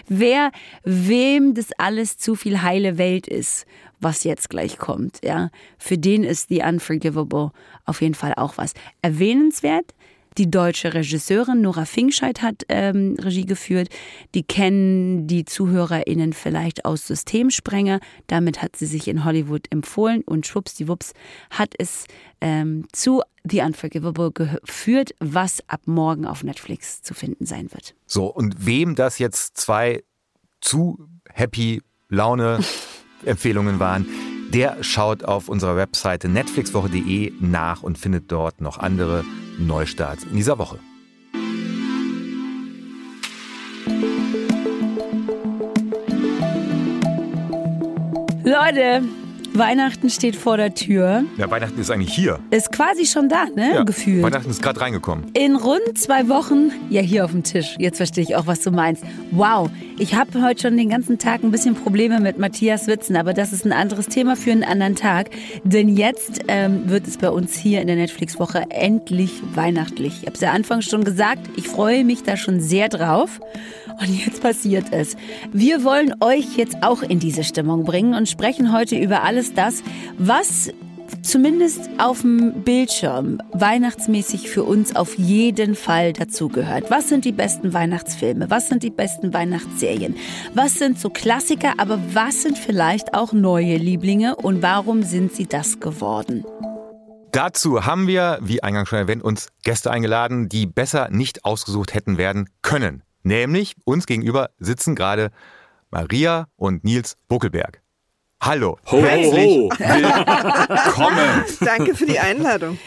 wer 0.08 0.50
wem 0.84 1.54
das 1.54 1.72
alles 1.78 2.18
zu 2.18 2.34
viel 2.34 2.62
heile 2.62 2.98
Welt 2.98 3.26
ist, 3.26 3.66
was 4.00 4.24
jetzt 4.24 4.50
gleich 4.50 4.78
kommt, 4.78 5.20
ja, 5.24 5.50
für 5.78 5.98
den 5.98 6.22
ist 6.22 6.48
The 6.50 6.62
Unforgivable 6.62 7.50
auf 7.84 8.00
jeden 8.00 8.14
Fall 8.14 8.34
auch 8.36 8.58
was. 8.58 8.74
Erwähnenswert 9.02 9.94
die 10.36 10.50
deutsche 10.50 10.94
Regisseurin 10.94 11.60
Nora 11.62 11.84
Finkscheid 11.84 12.42
hat 12.42 12.64
ähm, 12.68 13.16
Regie 13.18 13.46
geführt. 13.46 13.88
Die 14.34 14.42
kennen 14.42 15.26
die 15.26 15.44
ZuhörerInnen 15.44 16.32
vielleicht 16.32 16.84
aus 16.84 17.06
Systemsprenger. 17.06 18.00
Damit 18.26 18.62
hat 18.62 18.76
sie 18.76 18.86
sich 18.86 19.08
in 19.08 19.24
Hollywood 19.24 19.66
empfohlen 19.70 20.22
und 20.22 20.46
schwuppsdiwupps 20.46 21.12
hat 21.50 21.74
es 21.78 22.06
ähm, 22.40 22.86
zu 22.92 23.22
The 23.44 23.60
Unforgivable 23.62 24.30
geführt, 24.32 25.14
was 25.20 25.62
ab 25.68 25.82
morgen 25.86 26.26
auf 26.26 26.44
Netflix 26.44 27.02
zu 27.02 27.14
finden 27.14 27.46
sein 27.46 27.72
wird. 27.72 27.94
So, 28.06 28.26
und 28.26 28.66
wem 28.66 28.94
das 28.94 29.18
jetzt 29.18 29.56
zwei 29.56 30.02
zu 30.60 31.08
happy 31.32 31.82
Laune 32.08 32.60
Empfehlungen 33.24 33.80
waren, 33.80 34.06
der 34.52 34.82
schaut 34.82 35.24
auf 35.24 35.48
unserer 35.48 35.76
Webseite 35.76 36.28
netflixwoche.de 36.28 37.32
nach 37.40 37.82
und 37.82 37.98
findet 37.98 38.32
dort 38.32 38.60
noch 38.60 38.78
andere 38.78 39.24
Neustarts 39.58 40.24
in 40.24 40.36
dieser 40.36 40.58
Woche. 40.58 40.78
Leute, 48.44 49.02
Weihnachten 49.58 50.08
steht 50.08 50.36
vor 50.36 50.56
der 50.56 50.74
Tür. 50.74 51.24
Ja, 51.36 51.50
Weihnachten 51.50 51.80
ist 51.80 51.90
eigentlich 51.90 52.14
hier. 52.14 52.38
Ist 52.50 52.72
quasi 52.72 53.04
schon 53.06 53.28
da, 53.28 53.46
ne? 53.54 53.74
Ja, 53.74 53.82
Gefühlt. 53.82 54.22
Weihnachten 54.22 54.50
ist 54.50 54.62
gerade 54.62 54.80
reingekommen. 54.80 55.26
In 55.34 55.56
rund 55.56 55.98
zwei 55.98 56.28
Wochen, 56.28 56.70
ja, 56.90 57.00
hier 57.00 57.24
auf 57.24 57.32
dem 57.32 57.42
Tisch. 57.42 57.74
Jetzt 57.78 57.96
verstehe 57.96 58.22
ich 58.22 58.36
auch, 58.36 58.46
was 58.46 58.60
du 58.60 58.70
meinst. 58.70 59.02
Wow, 59.32 59.68
ich 59.98 60.14
habe 60.14 60.42
heute 60.42 60.62
schon 60.62 60.76
den 60.76 60.90
ganzen 60.90 61.18
Tag 61.18 61.42
ein 61.42 61.50
bisschen 61.50 61.74
Probleme 61.74 62.20
mit 62.20 62.38
Matthias 62.38 62.86
Witzen, 62.86 63.16
aber 63.16 63.34
das 63.34 63.52
ist 63.52 63.66
ein 63.66 63.72
anderes 63.72 64.06
Thema 64.06 64.36
für 64.36 64.52
einen 64.52 64.64
anderen 64.64 64.94
Tag. 64.94 65.30
Denn 65.64 65.88
jetzt 65.88 66.40
ähm, 66.48 66.88
wird 66.88 67.06
es 67.08 67.16
bei 67.16 67.30
uns 67.30 67.56
hier 67.56 67.80
in 67.80 67.88
der 67.88 67.96
Netflix-Woche 67.96 68.66
endlich 68.70 69.42
weihnachtlich. 69.54 70.20
Ich 70.20 70.26
habe 70.26 70.34
es 70.34 70.40
ja 70.40 70.52
anfangs 70.52 70.84
schon 70.84 71.04
gesagt, 71.04 71.40
ich 71.56 71.66
freue 71.68 72.04
mich 72.04 72.22
da 72.22 72.36
schon 72.36 72.60
sehr 72.60 72.88
drauf. 72.88 73.40
Und 74.00 74.14
jetzt 74.24 74.42
passiert 74.42 74.86
es. 74.92 75.16
Wir 75.52 75.82
wollen 75.82 76.14
euch 76.20 76.56
jetzt 76.56 76.82
auch 76.82 77.02
in 77.02 77.18
diese 77.18 77.44
Stimmung 77.44 77.84
bringen 77.84 78.14
und 78.14 78.28
sprechen 78.28 78.72
heute 78.72 78.96
über 78.96 79.24
alles 79.24 79.54
das, 79.54 79.82
was 80.18 80.70
zumindest 81.22 81.88
auf 81.98 82.20
dem 82.20 82.62
Bildschirm 82.62 83.40
weihnachtsmäßig 83.52 84.48
für 84.48 84.64
uns 84.64 84.94
auf 84.94 85.18
jeden 85.18 85.74
Fall 85.74 86.12
dazugehört. 86.12 86.90
Was 86.90 87.08
sind 87.08 87.24
die 87.24 87.32
besten 87.32 87.72
Weihnachtsfilme? 87.72 88.50
Was 88.50 88.68
sind 88.68 88.82
die 88.82 88.90
besten 88.90 89.32
Weihnachtsserien? 89.32 90.16
Was 90.54 90.74
sind 90.74 90.98
so 90.98 91.10
Klassiker, 91.10 91.74
aber 91.78 91.98
was 92.12 92.42
sind 92.42 92.58
vielleicht 92.58 93.14
auch 93.14 93.32
neue 93.32 93.76
Lieblinge 93.76 94.36
und 94.36 94.62
warum 94.62 95.02
sind 95.02 95.32
sie 95.32 95.46
das 95.46 95.80
geworden? 95.80 96.44
Dazu 97.32 97.84
haben 97.84 98.06
wir, 98.06 98.38
wie 98.40 98.62
eingangs 98.62 98.88
schon 98.88 98.98
erwähnt, 98.98 99.22
uns 99.22 99.48
Gäste 99.62 99.90
eingeladen, 99.90 100.48
die 100.48 100.66
besser 100.66 101.08
nicht 101.10 101.44
ausgesucht 101.44 101.94
hätten 101.94 102.16
werden 102.16 102.48
können. 102.62 103.02
Nämlich 103.22 103.76
uns 103.84 104.06
gegenüber 104.06 104.50
sitzen 104.58 104.94
gerade 104.94 105.30
Maria 105.90 106.48
und 106.56 106.84
Nils 106.84 107.16
Buckelberg. 107.28 107.82
Hallo, 108.40 108.78
Ho, 108.86 109.02
ho, 109.02 109.02
ho. 109.02 109.68
willkommen. 109.68 111.44
Danke 111.60 111.96
für 111.96 112.06
die 112.06 112.20
Einladung. 112.20 112.78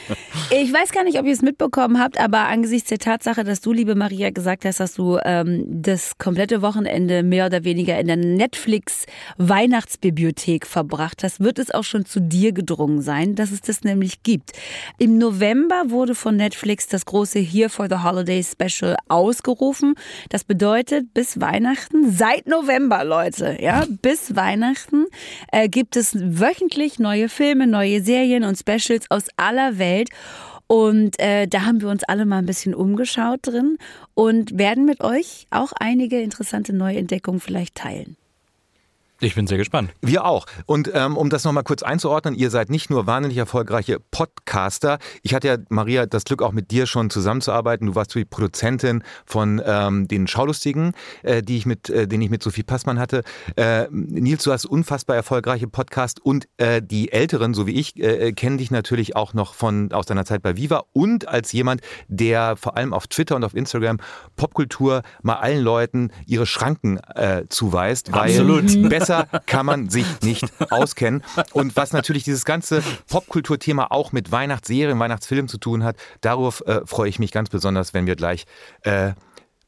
Ich 0.50 0.72
weiß 0.72 0.94
gar 0.94 1.04
nicht, 1.04 1.20
ob 1.20 1.26
ihr 1.26 1.34
es 1.34 1.42
mitbekommen 1.42 2.00
habt, 2.00 2.22
aber 2.22 2.48
angesichts 2.48 2.88
der 2.88 3.00
Tatsache, 3.00 3.44
dass 3.44 3.60
du, 3.60 3.74
liebe 3.74 3.96
Maria, 3.96 4.30
gesagt 4.30 4.64
hast, 4.64 4.80
dass 4.80 4.94
du 4.94 5.20
ähm, 5.24 5.66
das 5.68 6.18
komplette 6.18 6.62
Wochenende 6.62 7.22
mehr 7.22 7.48
oder 7.48 7.66
weniger 7.66 8.00
in 8.00 8.08
der 8.08 8.16
Netflix-Weihnachtsbibliothek 8.16 10.66
verbracht 10.66 11.22
hast, 11.24 11.42
wird 11.42 11.60
es 11.60 11.70
auch 11.72 11.84
schon 11.84 12.06
zu 12.06 12.22
dir 12.22 12.54
gedrungen 12.54 13.02
sein, 13.02 13.36
dass 13.36 13.52
es 13.52 13.60
das 13.60 13.84
nämlich 13.84 14.24
gibt. 14.24 14.54
Im 15.00 15.18
November 15.18 15.84
wurde 15.88 16.16
von 16.16 16.38
Netflix 16.38 16.88
das 16.88 17.06
große 17.06 17.40
Here 17.40 17.68
for 17.70 17.88
the 17.90 17.98
Holidays 18.04 18.54
Special 18.54 18.96
ausgerufen. 19.10 19.96
Das 20.30 20.46
bedeutet, 20.46 21.14
bis 21.14 21.42
Weihnachten, 21.42 22.10
seit 22.10 22.48
November, 22.48 23.04
Leute, 23.04 23.58
ja, 23.60 23.84
bis 24.02 24.34
Weihnachten 24.36 25.08
äh, 25.52 25.70
gibt 25.70 25.96
es 25.96 26.16
wöchentlich 26.16 27.00
neue 27.00 27.30
Filme, 27.30 27.68
neue 27.68 28.02
Serien 28.02 28.44
und 28.44 28.58
Specials 28.58 29.10
aus 29.10 29.28
aller 29.38 29.78
Welt. 29.78 30.10
Und 30.68 31.20
äh, 31.20 31.48
da 31.48 31.64
haben 31.66 31.82
wir 31.82 31.90
uns 31.90 32.04
alle 32.06 32.26
mal 32.26 32.38
ein 32.38 32.46
bisschen 32.46 32.74
umgeschaut 32.74 33.40
drin 33.44 33.78
und 34.14 34.58
werden 34.58 34.86
mit 34.86 35.02
euch 35.02 35.48
auch 35.50 35.74
einige 35.74 36.22
interessante 36.22 36.74
Neuentdeckungen 36.74 37.42
vielleicht 37.42 37.76
teilen. 37.76 38.16
Ich 39.24 39.36
bin 39.36 39.46
sehr 39.46 39.60
gespannt. 39.60 39.92
Wir 40.02 40.26
auch. 40.26 40.48
Und 40.66 40.90
ähm, 40.96 41.16
um 41.16 41.30
das 41.30 41.44
nochmal 41.44 41.64
kurz 41.64 41.84
einzuordnen, 41.84 42.34
ihr 42.34 42.50
seid 42.50 42.72
nicht 42.72 42.90
nur 42.90 43.06
wahnsinnig 43.06 43.38
erfolgreiche 43.38 44.00
Podcaster. 44.00 44.98
Ich 45.22 45.36
hatte 45.36 45.48
ja, 45.48 45.58
Maria, 45.70 46.08
das 46.08 46.24
Glück, 46.24 46.42
auch 46.42 46.52
mit 46.52 46.72
dir 46.72 46.88
schon 46.88 47.12
zusammenzuarbeiten. 47.12 47.86
Du 47.86 47.94
warst 47.94 48.16
die 48.16 48.26
Produzentin 48.26 49.04
von 49.28 49.62
ähm, 49.64 50.08
den 50.08 50.26
Schaulustigen, 50.26 50.94
äh, 51.22 51.44
die 51.44 51.58
ich 51.58 51.68
mit, 51.68 51.88
äh, 51.92 52.08
den 52.08 52.20
ich 52.22 52.32
mit 52.32 52.42
Sophie 52.42 52.64
Passmann 52.64 52.98
hatte. 52.98 53.22
Äh, 53.58 53.88
Nils, 53.92 54.44
du 54.44 54.52
hast 54.52 54.66
unfassbar 54.66 55.16
erfolgreiche 55.16 55.68
Podcast 55.68 56.20
und 56.20 56.48
äh, 56.58 56.82
die 56.82 57.12
Älteren, 57.12 57.54
so 57.54 57.68
wie 57.68 57.74
ich, 57.80 58.02
äh, 58.02 58.32
kennen 58.32 58.58
dich 58.58 58.72
natürlich 58.72 59.16
auch 59.16 59.36
noch 59.36 59.54
von 59.54 59.92
aus 59.92 60.08
deiner 60.08 60.26
Zeit 60.26 60.42
bei 60.42 60.58
Viva 60.58 60.86
und 60.94 61.28
als 61.28 61.52
jemand, 61.52 61.82
der 62.08 62.56
vor 62.56 62.76
allem 62.76 62.92
auf 62.92 63.06
Twitter 63.06 63.36
und 63.36 63.44
auf 63.44 63.54
Instagram 63.54 64.00
Popkultur 64.36 65.04
mal 65.22 65.36
allen 65.36 65.62
Leuten 65.62 66.10
ihre 66.26 66.48
Schranken 66.48 66.98
äh, 67.14 67.44
zuweist, 67.50 68.12
weil 68.14 68.32
Absolut. 68.32 68.90
Besser 69.12 69.42
kann 69.46 69.66
man 69.66 69.90
sich 69.90 70.06
nicht 70.22 70.46
auskennen. 70.70 71.24
Und 71.54 71.76
was 71.76 71.94
natürlich 71.94 72.24
dieses 72.24 72.46
ganze 72.46 72.84
Popkulturthema 73.10 73.88
auch 73.90 74.12
mit 74.12 74.32
Weihnachtsserien, 74.32 75.00
Weihnachtsfilmen 75.00 75.48
zu 75.48 75.58
tun 75.58 75.84
hat, 75.84 75.98
darauf 76.22 76.62
äh, 76.66 76.82
freue 76.86 77.10
ich 77.10 77.20
mich 77.20 77.32
ganz 77.32 77.50
besonders, 77.50 77.94
wenn 77.94 78.06
wir 78.06 78.16
gleich 78.16 78.46
äh, 78.84 79.12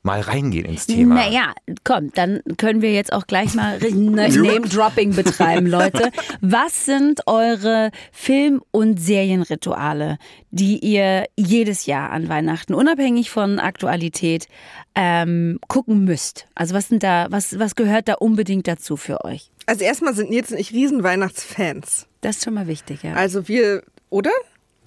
mal 0.03 0.19
reingehen 0.19 0.65
ins 0.65 0.86
Thema. 0.86 1.15
Naja, 1.15 1.53
komm, 1.83 2.12
dann 2.13 2.41
können 2.57 2.81
wir 2.81 2.91
jetzt 2.93 3.12
auch 3.13 3.25
gleich 3.25 3.53
mal 3.55 3.79
Ne- 3.93 4.29
Name-Dropping 4.29 5.15
betreiben, 5.15 5.65
Leute. 5.65 6.12
Was 6.41 6.86
sind 6.86 7.22
eure 7.25 7.89
Film- 8.12 8.62
und 8.72 9.00
Serienrituale, 9.00 10.17
die 10.51 10.79
ihr 10.79 11.25
jedes 11.38 11.86
Jahr 11.86 12.12
an 12.12 12.29
Weihnachten, 12.29 12.74
unabhängig 12.74 13.29
von 13.29 13.60
Aktualität, 13.60 14.48
ähm, 14.95 15.60
gucken 15.67 16.03
müsst? 16.03 16.48
Also 16.53 16.75
was 16.75 16.89
sind 16.89 17.01
da, 17.03 17.27
was, 17.29 17.57
was 17.57 17.75
gehört 17.75 18.07
da 18.07 18.15
unbedingt 18.15 18.67
dazu 18.67 18.98
für 18.98 19.24
euch? 19.25 19.50
Also 19.65 19.83
erstmal 19.86 20.13
sind 20.13 20.29
Nils 20.29 20.51
und 20.51 20.60
ich 20.60 20.74
riesen 20.74 21.03
Weihnachtsfans. 21.03 22.07
Das 22.22 22.38
ist 22.38 22.43
schon 22.43 22.53
mal 22.53 22.67
wichtig, 22.67 23.03
ja. 23.03 23.13
Also 23.13 23.48
wir, 23.48 23.83
oder? 24.10 24.31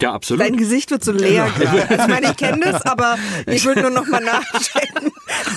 Ja, 0.01 0.13
absolut. 0.13 0.45
Dein 0.45 0.57
Gesicht 0.57 0.91
wird 0.91 1.03
so 1.05 1.13
leer 1.13 1.51
gerade. 1.57 1.89
Also 1.89 1.95
ich 2.03 2.09
meine, 2.09 2.31
ich 2.31 2.37
kenne 2.37 2.61
das, 2.61 2.83
aber 2.83 3.17
ich 3.47 3.65
würde 3.65 3.83
nur 3.83 3.91
noch 3.91 4.07
mal 4.07 4.21
nachchecken. 4.25 5.11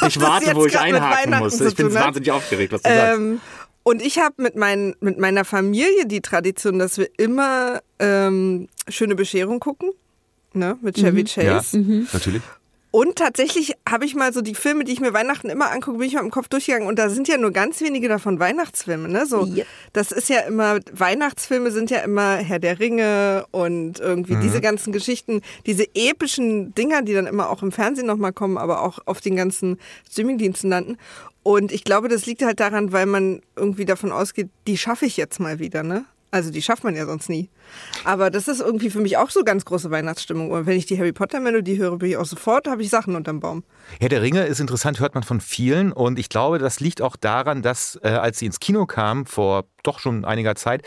Ich 0.08 0.20
warte, 0.22 0.56
wo 0.56 0.66
ich 0.66 0.78
einhaken 0.80 1.40
muss. 1.40 1.60
Ich 1.60 1.76
bin 1.76 1.94
wahnsinnig 1.94 2.32
aufgeregt, 2.32 2.74
was 2.74 2.82
du 2.82 2.90
sagst. 2.90 3.18
Ähm, 3.20 3.42
und 3.84 4.02
ich 4.02 4.20
habe 4.20 4.36
mit, 4.42 4.56
mein, 4.56 4.96
mit 5.00 5.18
meiner 5.20 5.46
Familie 5.46 6.06
die 6.06 6.22
Tradition, 6.22 6.80
dass 6.80 6.98
wir 6.98 7.10
immer 7.18 7.82
ähm, 8.00 8.68
schöne 8.88 9.16
Bescherung 9.16 9.60
gucken. 9.60 9.92
Ne, 10.54 10.78
mit 10.82 10.96
Chevy 10.96 11.26
Ja, 11.36 11.60
Chase. 11.60 11.78
natürlich. 12.12 12.42
Und 12.92 13.18
tatsächlich 13.18 13.74
habe 13.88 14.06
ich 14.06 14.16
mal 14.16 14.34
so 14.34 14.42
die 14.42 14.56
Filme, 14.56 14.84
die 14.84 14.94
ich 14.94 15.00
mir 15.00 15.14
Weihnachten 15.14 15.50
immer 15.50 15.70
angucke, 15.70 16.00
bin 16.00 16.08
ich 16.08 16.16
mal 16.16 16.24
im 16.24 16.32
Kopf 16.32 16.48
durchgegangen. 16.48 16.88
Und 16.88 16.98
da 16.98 17.10
sind 17.10 17.28
ja 17.28 17.38
nur 17.38 17.52
ganz 17.52 17.82
wenige 17.82 18.08
davon 18.08 18.40
Weihnachtsfilme. 18.40 19.08
Ne? 19.08 19.28
So, 19.28 19.46
Ja. 19.46 19.66
Das 19.94 20.12
ist 20.12 20.30
ja 20.30 20.40
immer, 20.42 20.80
Weihnachtsfilme 20.92 21.72
sind 21.72 21.92
ja 21.92 22.00
immer 22.00 22.38
Herr 22.38 22.60
der 22.60 22.80
Ringe 22.80 23.46
und 23.52 24.00
irgendwie 24.00 24.38
diese 24.38 24.62
ganzen 24.62 24.92
Geschichten, 24.92 25.42
diese 25.66 25.86
epischen 25.94 26.74
Dinger, 26.74 27.04
die 27.04 27.14
dann 27.14 27.28
immer 27.28 27.50
auch 27.50 27.62
im 27.62 27.72
Fernsehen 27.72 28.08
nochmal 28.08 28.34
kommen, 28.34 28.58
aber 28.58 28.82
auch 28.82 29.00
auf 29.06 29.22
den 29.22 29.36
ganzen 29.36 29.78
Streamingdiensten 30.10 30.70
landen. 30.70 30.98
Und 31.44 31.72
ich 31.72 31.84
glaube, 31.84 32.08
das 32.08 32.26
liegt 32.26 32.42
halt 32.42 32.60
daran, 32.60 32.92
weil 32.92 33.06
man 33.06 33.42
irgendwie 33.56 33.86
davon 33.86 34.12
ausgeht, 34.12 34.50
die 34.68 34.78
schaffe 34.78 35.06
ich 35.06 35.18
jetzt 35.18 35.40
mal 35.40 35.60
wieder, 35.60 35.84
ne? 35.84 36.06
Also 36.32 36.52
die 36.52 36.62
schafft 36.62 36.84
man 36.84 36.96
ja 36.96 37.06
sonst 37.06 37.30
nie. 37.30 37.50
Aber 38.04 38.30
das 38.30 38.48
ist 38.48 38.62
irgendwie 38.62 38.90
für 38.90 39.00
mich 39.00 39.18
auch 39.18 39.32
so 39.32 39.44
ganz 39.44 39.66
große 39.66 39.90
Weihnachtsstimmung. 39.90 40.52
Und 40.52 40.68
wenn 40.68 40.78
ich 40.78 40.86
die 40.86 40.98
Harry 40.98 41.12
Potter 41.12 41.40
Melodie 41.40 41.78
höre, 41.78 41.98
bin 41.98 42.12
ich 42.12 42.18
auch 42.18 42.26
sofort, 42.26 42.68
habe 42.68 42.82
ich 42.84 42.90
Sachen 42.90 43.16
unterm 43.16 43.40
Baum. 43.40 43.64
Herr 44.00 44.10
der 44.10 44.22
Ringe 44.22 44.46
ist 44.46 44.60
interessant, 44.60 45.00
hört 45.00 45.16
man 45.16 45.24
von 45.24 45.42
vielen. 45.42 45.92
Und 45.92 46.20
ich 46.20 46.30
glaube, 46.30 46.60
das 46.60 46.80
liegt 46.80 47.02
auch 47.02 47.16
daran, 47.16 47.62
dass 47.62 48.00
äh, 48.04 48.10
als 48.10 48.40
sie 48.40 48.46
ins 48.46 48.60
Kino 48.60 48.86
kamen, 48.86 49.26
vor 49.26 49.66
doch 49.84 50.00
schon 50.00 50.24
einiger 50.24 50.56
Zeit, 50.56 50.84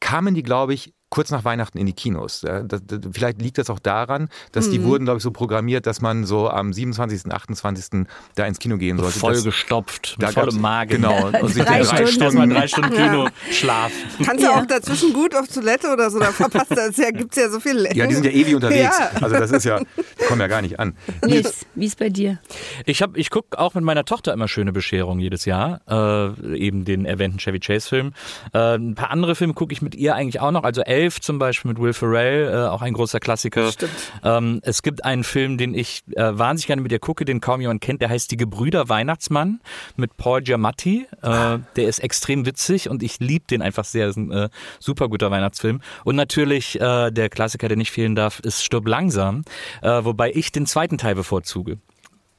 kamen 0.00 0.34
die, 0.34 0.42
glaube 0.42 0.72
ich, 0.72 0.94
kurz 1.08 1.30
nach 1.30 1.44
Weihnachten 1.44 1.78
in 1.78 1.86
die 1.86 1.92
Kinos. 1.92 2.42
Ja, 2.42 2.62
das, 2.62 2.80
das, 2.84 3.00
vielleicht 3.12 3.40
liegt 3.40 3.58
das 3.58 3.70
auch 3.70 3.78
daran, 3.78 4.28
dass 4.52 4.70
die 4.70 4.82
wurden, 4.82 5.04
glaube 5.04 5.18
ich, 5.18 5.22
so 5.22 5.30
programmiert, 5.30 5.86
dass 5.86 6.00
man 6.00 6.24
so 6.24 6.50
am 6.50 6.72
27., 6.72 7.32
28. 7.32 8.06
da 8.34 8.44
ins 8.46 8.58
Kino 8.58 8.76
gehen 8.76 8.96
sollte. 8.98 9.12
Das- 9.12 9.20
Vollgestopft, 9.20 10.16
da 10.18 10.26
mit 10.26 10.34
vollem 10.34 10.46
gab's- 10.50 10.60
Magen. 10.60 10.88
Genau. 10.90 11.28
Und 11.40 11.54
sich 11.54 11.64
Drei 11.64 11.82
dann 11.82 12.06
Stunden. 12.08 12.50
Drei 12.50 12.66
Stunden 12.66 12.90
Kino, 12.96 13.28
Schlaf. 13.50 13.92
Kannst 14.24 14.42
du 14.44 14.48
Ja. 14.48 14.60
auch 14.60 14.66
dazwischen 14.66 15.12
gut 15.12 15.34
auf 15.34 15.46
Toilette 15.48 15.92
oder 15.92 16.10
so, 16.10 16.18
da 16.18 16.32
verpasst 16.32 16.72
du 16.72 16.80
es 16.80 16.96
ja, 16.96 17.10
gibt 17.10 17.36
es 17.36 17.42
ja 17.42 17.50
so 17.50 17.60
viel 17.60 17.76
Längen. 17.76 17.96
Ja, 17.96 18.06
die 18.06 18.14
sind 18.14 18.24
ja 18.24 18.32
ewig 18.32 18.54
unterwegs. 18.54 18.98
Ja. 18.98 19.10
Also 19.22 19.36
das 19.36 19.50
ist 19.52 19.64
ja, 19.64 19.78
die 19.78 20.24
kommen 20.26 20.40
ja 20.40 20.48
gar 20.48 20.62
nicht 20.62 20.78
an. 20.80 20.96
Nils, 21.24 21.66
wie 21.74 21.86
ist 21.86 21.98
bei 21.98 22.08
dir? 22.08 22.38
Ich, 22.84 23.00
hab- 23.02 23.16
ich 23.16 23.30
gucke 23.30 23.58
auch 23.58 23.74
mit 23.74 23.84
meiner 23.84 24.04
Tochter 24.04 24.32
immer 24.32 24.48
schöne 24.48 24.72
Bescherung 24.72 25.18
jedes 25.20 25.44
Jahr. 25.44 25.80
Äh, 25.88 26.56
eben 26.56 26.84
den 26.84 27.04
erwähnten 27.06 27.38
Chevy 27.38 27.60
Chase-Film. 27.60 28.12
Äh, 28.52 28.74
ein 28.76 28.94
paar 28.94 29.10
andere 29.10 29.34
Filme 29.34 29.54
gucke 29.54 29.72
ich 29.72 29.82
mit 29.82 29.94
ihr 29.94 30.14
eigentlich 30.14 30.40
auch 30.40 30.50
noch. 30.50 30.64
Also 30.64 30.82
Elf 30.96 31.20
zum 31.20 31.38
Beispiel 31.38 31.70
mit 31.70 31.78
Will 31.78 31.92
Ferrell, 31.92 32.48
äh, 32.52 32.68
auch 32.68 32.80
ein 32.80 32.94
großer 32.94 33.20
Klassiker. 33.20 33.70
Stimmt. 33.70 33.92
Ähm, 34.24 34.60
es 34.62 34.82
gibt 34.82 35.04
einen 35.04 35.24
Film, 35.24 35.58
den 35.58 35.74
ich 35.74 36.02
äh, 36.12 36.30
wahnsinnig 36.32 36.66
gerne 36.66 36.80
mit 36.80 36.90
ihr 36.90 36.98
gucke, 36.98 37.26
den 37.26 37.40
kaum 37.40 37.60
jemand 37.60 37.82
kennt. 37.82 38.00
Der 38.00 38.08
heißt 38.08 38.30
Die 38.30 38.38
Gebrüder 38.38 38.88
Weihnachtsmann 38.88 39.60
mit 39.96 40.16
Paul 40.16 40.40
Giamatti. 40.40 41.06
Äh, 41.22 41.58
der 41.76 41.88
ist 41.88 41.98
extrem 41.98 42.46
witzig 42.46 42.88
und 42.88 43.02
ich 43.02 43.20
liebe 43.20 43.44
den 43.50 43.60
einfach 43.60 43.84
sehr. 43.84 44.08
Ist 44.08 44.16
ein 44.16 44.30
äh, 44.30 44.48
super 44.78 45.08
guter 45.08 45.30
Weihnachtsfilm. 45.30 45.82
Und 46.04 46.16
natürlich 46.16 46.80
äh, 46.80 47.10
der 47.10 47.28
Klassiker, 47.28 47.68
der 47.68 47.76
nicht 47.76 47.90
fehlen 47.90 48.14
darf, 48.14 48.40
ist 48.40 48.64
Stirb 48.64 48.88
langsam. 48.88 49.42
Äh, 49.82 50.04
wobei 50.04 50.32
ich 50.32 50.50
den 50.50 50.64
zweiten 50.64 50.96
Teil 50.96 51.14
bevorzuge. 51.14 51.78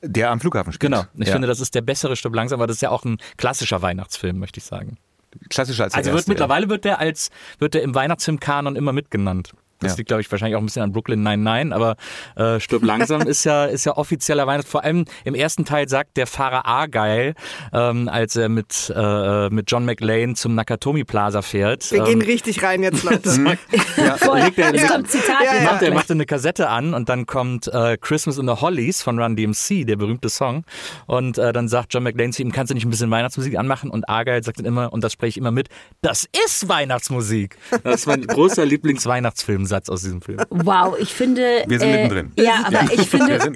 Der 0.02 0.32
am 0.32 0.40
Flughafen 0.40 0.74
spielt. 0.74 0.92
Genau. 0.92 1.06
Ich 1.16 1.28
ja. 1.28 1.34
finde, 1.34 1.48
das 1.48 1.60
ist 1.60 1.76
der 1.76 1.82
bessere 1.82 2.16
Stück 2.16 2.36
langsam, 2.36 2.60
aber 2.60 2.68
das 2.68 2.78
ist 2.78 2.82
ja 2.82 2.90
auch 2.90 3.04
ein 3.04 3.18
klassischer 3.38 3.82
Weihnachtsfilm, 3.82 4.40
möchte 4.40 4.60
ich 4.60 4.64
sagen. 4.64 4.98
Klassischer 5.50 5.86
als 5.86 5.94
der 5.94 6.00
Also 6.00 6.12
wird 6.12 6.20
erste, 6.20 6.32
mittlerweile 6.32 6.70
wird 6.70 6.86
der 6.86 7.00
als 7.00 7.30
wird 7.60 7.74
der 7.74 7.84
im 7.84 7.96
Weihnachtsfilmkanon 7.96 8.76
immer 8.76 8.94
mitgenannt. 8.94 9.54
Das 9.80 9.92
Ja. 9.94 9.98
liegt, 9.98 10.08
glaube 10.08 10.22
ich, 10.22 10.32
wahrscheinlich 10.32 10.56
auch 10.56 10.62
ein 10.62 10.66
bisschen 10.66 10.82
an 10.84 10.92
Brooklyn 10.92 11.22
99, 11.24 11.74
aber 11.74 11.96
äh, 12.36 12.60
Stirb 12.60 12.84
langsam 12.84 13.22
ist 13.22 13.44
ja, 13.44 13.66
ist 13.66 13.86
ja 13.86 13.96
offizieller 13.96 14.48
Weihnachts. 14.48 14.70
Vor 14.70 14.84
allem 14.84 15.06
im 15.24 15.36
ersten 15.36 15.66
Teil 15.66 15.88
sagt 15.88 16.18
der 16.18 16.28
Fahrer 16.28 16.66
Argyle, 16.66 17.34
ähm, 17.74 18.10
als 18.10 18.36
er 18.36 18.50
mit, 18.50 18.92
äh, 18.96 19.50
mit 19.50 19.70
John 19.72 19.86
McLean 19.86 20.36
zum 20.36 20.56
Nakatomi 20.56 21.04
Plaza 21.04 21.42
fährt. 21.42 21.92
Wir 21.92 22.04
gehen 22.04 22.22
ähm, 22.22 22.28
richtig 22.28 22.64
rein 22.64 22.82
jetzt, 22.84 23.04
Leute. 23.04 23.30
Voll. 24.18 24.40
legt 24.40 24.58
er- 24.58 24.74
Es 24.74 24.88
kommt 24.88 25.10
Zitat. 25.10 25.42
Ja, 25.44 25.56
ja. 25.56 25.62
macht, 25.64 25.82
er 25.82 25.90
ja. 25.90 25.94
macht 25.94 26.12
eine 26.12 26.26
Kassette 26.26 26.70
an 26.70 26.94
und 26.94 27.10
dann 27.10 27.26
kommt 27.26 27.68
äh, 27.68 27.98
Christmas 28.00 28.38
in 28.38 28.48
the 28.48 28.54
Hollies 28.54 29.02
von 29.04 29.20
Run 29.20 29.36
DMC, 29.36 29.86
der 29.86 29.96
berühmte 29.96 30.30
Song. 30.30 30.64
Und 31.06 31.38
äh, 31.38 31.54
dann 31.54 31.68
sagt 31.68 31.94
John 31.94 32.04
McLean 32.04 32.34
zu 32.34 32.42
ihm, 32.42 32.52
kannst 32.52 32.72
du 32.72 32.74
nicht 32.76 32.86
ein 32.86 32.90
bisschen 32.90 33.12
Weihnachtsmusik 33.12 33.58
anmachen? 33.58 33.90
Und 33.90 34.10
Argyle 34.10 34.44
sagt 34.44 34.60
dann 34.60 34.66
immer, 34.66 34.92
und 34.92 35.04
das 35.04 35.14
spreche 35.14 35.30
ich 35.32 35.38
immer 35.38 35.52
mit, 35.52 35.70
das 36.02 36.28
ist 36.46 36.68
Weihnachtsmusik. 36.68 37.58
Das 37.84 38.02
ist 38.02 38.08
mein 38.08 38.26
großer 38.26 38.66
Lieblingsweihnachtsfilmsatz 39.68 39.90
aus 39.90 40.02
diesem 40.02 40.22
Film. 40.22 40.40
Wow, 40.50 40.96
ich 41.00 41.14
finde. 41.14 41.64
Wir 41.68 41.80
sind 41.80 41.90
äh, 41.90 42.04
mittendrin. 42.04 42.32
Ja, 42.38 42.66
aber 42.66 42.92
ich 42.92 43.12
Wir 43.12 43.40
finde 43.40 43.54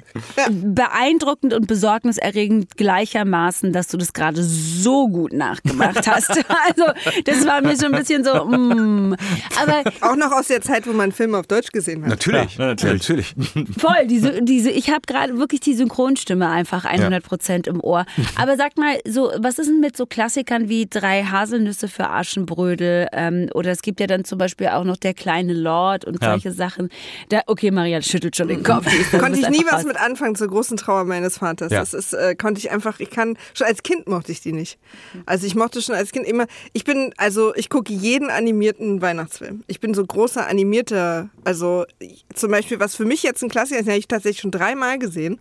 beeindruckend 0.50 1.54
und 1.54 1.66
besorgniserregend 1.66 2.76
gleichermaßen, 2.76 3.72
dass 3.72 3.88
du 3.88 3.96
das 3.96 4.12
gerade 4.12 4.42
so 4.42 5.08
gut 5.08 5.32
nachgemacht 5.32 6.06
hast. 6.06 6.40
Also, 6.68 6.92
das 7.24 7.46
war 7.46 7.60
mir 7.60 7.76
schon 7.76 7.94
ein 7.94 7.98
bisschen 8.00 8.24
so, 8.24 8.44
mm. 8.44 9.16
Aber 9.60 9.82
Auch 10.00 10.16
noch 10.16 10.32
aus 10.32 10.48
der 10.48 10.60
Zeit, 10.60 10.86
wo 10.86 10.92
man 10.92 11.10
Filme 11.10 11.38
auf 11.38 11.46
Deutsch 11.46 11.72
gesehen 11.72 12.02
hat. 12.02 12.10
natürlich, 12.10 12.56
Ja, 12.56 12.66
natürlich. 12.66 13.08
natürlich. 13.08 13.34
voll, 13.78 14.06
diese, 14.06 14.42
diese, 14.42 14.70
ich 14.70 14.90
habe 14.90 15.00
gerade 15.06 15.36
wirklich 15.38 15.60
die 15.60 15.74
Synchronstimme 15.74 16.48
einfach 16.48 16.84
100 16.84 17.22
Prozent 17.22 17.66
im 17.66 17.80
Ohr. 17.80 18.04
Aber 18.36 18.56
sag 18.56 18.76
mal, 18.76 18.98
so, 19.06 19.32
was 19.38 19.58
ist 19.58 19.68
denn 19.68 19.80
mit 19.80 19.96
so 19.96 20.06
Klassikern 20.06 20.68
wie 20.68 20.86
drei 20.88 21.24
Haselnüsse 21.24 21.88
für 21.88 22.10
Aschenbrödel? 22.10 23.08
Ähm, 23.12 23.48
oder 23.54 23.70
es 23.70 23.82
gibt 23.82 24.00
ja 24.00 24.06
dann 24.06 24.24
zum 24.24 24.38
Beispiel 24.38 24.68
auch 24.68 24.84
noch 24.84 24.96
der 24.96 25.14
kleine 25.14 25.54
Lord 25.54 26.01
und 26.04 26.22
Ja. 26.22 26.30
solche 26.30 26.52
Sachen. 26.52 26.88
Da, 27.28 27.40
okay, 27.46 27.70
Maria 27.70 28.00
schüttelt 28.02 28.36
schon 28.36 28.48
den 28.48 28.62
Kopf. 28.64 28.86
Konnte 29.18 29.38
ich 29.40 29.48
nie 29.48 29.64
was 29.66 29.80
raus. 29.80 29.84
mit 29.84 29.96
anfangen 30.00 30.34
zur 30.36 30.48
großen 30.48 30.76
Trauer 30.76 31.04
meines 31.04 31.38
Vaters. 31.38 31.72
Ja. 31.72 31.80
Das 31.80 31.94
ist, 31.94 32.12
äh, 32.14 32.34
konnte 32.34 32.58
ich 32.58 32.70
einfach, 32.70 33.00
ich 33.00 33.10
kann, 33.10 33.36
schon 33.54 33.66
als 33.66 33.82
Kind 33.82 34.08
mochte 34.08 34.32
ich 34.32 34.40
die 34.40 34.52
nicht. 34.52 34.78
Also 35.26 35.46
ich 35.46 35.54
mochte 35.54 35.82
schon 35.82 35.94
als 35.94 36.12
Kind 36.12 36.26
immer, 36.26 36.46
ich 36.72 36.84
bin, 36.84 37.12
also 37.16 37.54
ich 37.54 37.68
gucke 37.70 37.92
jeden 37.92 38.30
animierten 38.30 39.00
Weihnachtsfilm. 39.02 39.64
Ich 39.66 39.80
bin 39.80 39.94
so 39.94 40.04
großer 40.04 40.46
animierter, 40.46 41.28
also 41.44 41.84
ich- 41.98 42.24
zum 42.34 42.50
Beispiel, 42.50 42.80
was 42.80 42.94
für 42.96 43.04
mich 43.04 43.22
jetzt 43.22 43.42
ein 43.42 43.48
Klassiker 43.48 43.78
ist, 43.80 43.86
den 43.86 43.92
habe 43.92 43.98
ich 44.00 44.08
tatsächlich 44.08 44.40
schon 44.40 44.50
dreimal 44.50 44.98
gesehen. 44.98 45.38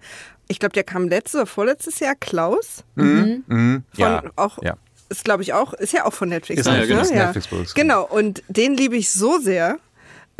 Ich 0.47 0.59
glaube, 0.59 0.73
der 0.73 0.83
kam 0.83 1.07
letztes 1.07 1.35
oder 1.35 1.45
vorletztes 1.45 1.99
Jahr, 1.99 2.15
Klaus. 2.15 2.83
Mhm. 2.95 3.43
Von 3.47 3.83
Ja, 3.95 4.23
auch, 4.35 4.61
ja. 4.61 4.75
ist 5.09 5.23
glaube 5.23 5.43
ich 5.43 5.53
auch, 5.53 5.73
ist 5.73 5.93
ja 5.93 6.05
auch 6.05 6.13
von 6.13 6.27
Netflix. 6.29 6.61
Ist 6.61 6.67
ja, 6.67 6.81
ich, 6.81 6.87
genau, 6.87 6.95
ne? 6.97 7.01
ist 7.03 7.11
Ja. 7.11 7.23
Netflix-Produktion. 7.25 7.81
Genau, 7.81 8.05
und 8.05 8.43
den 8.49 8.75
liebe 8.75 8.97
ich 8.97 9.09
so 9.11 9.39
sehr. 9.39 9.79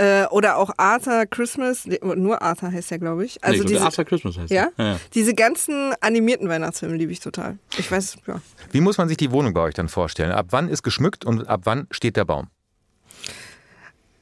Äh, 0.02 0.26
oder 0.32 0.58
auch 0.58 0.72
Arthur 0.78 1.28
Christmas, 1.28 1.88
nur 2.02 2.42
Arthur 2.42 2.72
heißt 2.72 2.92
er, 2.92 2.98
glaube 2.98 3.24
ich. 3.24 3.44
Also 3.44 3.62
nee, 3.62 3.70
diese, 3.70 3.86
After 3.86 4.04
Christmas 4.04 4.36
heißt 4.36 4.50
ja? 4.52 4.70
der. 4.76 4.86
ja. 4.86 5.00
Diese 5.14 5.36
ganzen 5.36 5.94
animierten 6.02 6.50
Weihnachtsfilme 6.50 6.96
liebe 6.96 7.12
ich 7.12 7.20
total. 7.20 7.60
Ich 7.78 7.92
weiß, 7.92 8.18
ja. 8.26 8.42
Wie 8.72 8.82
muss 8.82 8.98
man 8.98 9.08
sich 9.10 9.18
die 9.18 9.32
Wohnung 9.32 9.54
bei 9.54 9.62
euch 9.62 9.76
dann 9.76 9.90
vorstellen? 9.90 10.32
Ab 10.32 10.48
wann 10.50 10.70
ist 10.70 10.82
geschmückt 10.82 11.24
und 11.24 11.48
ab 11.48 11.62
wann 11.66 11.86
steht 11.92 12.18
der 12.18 12.26
Baum? 12.26 12.48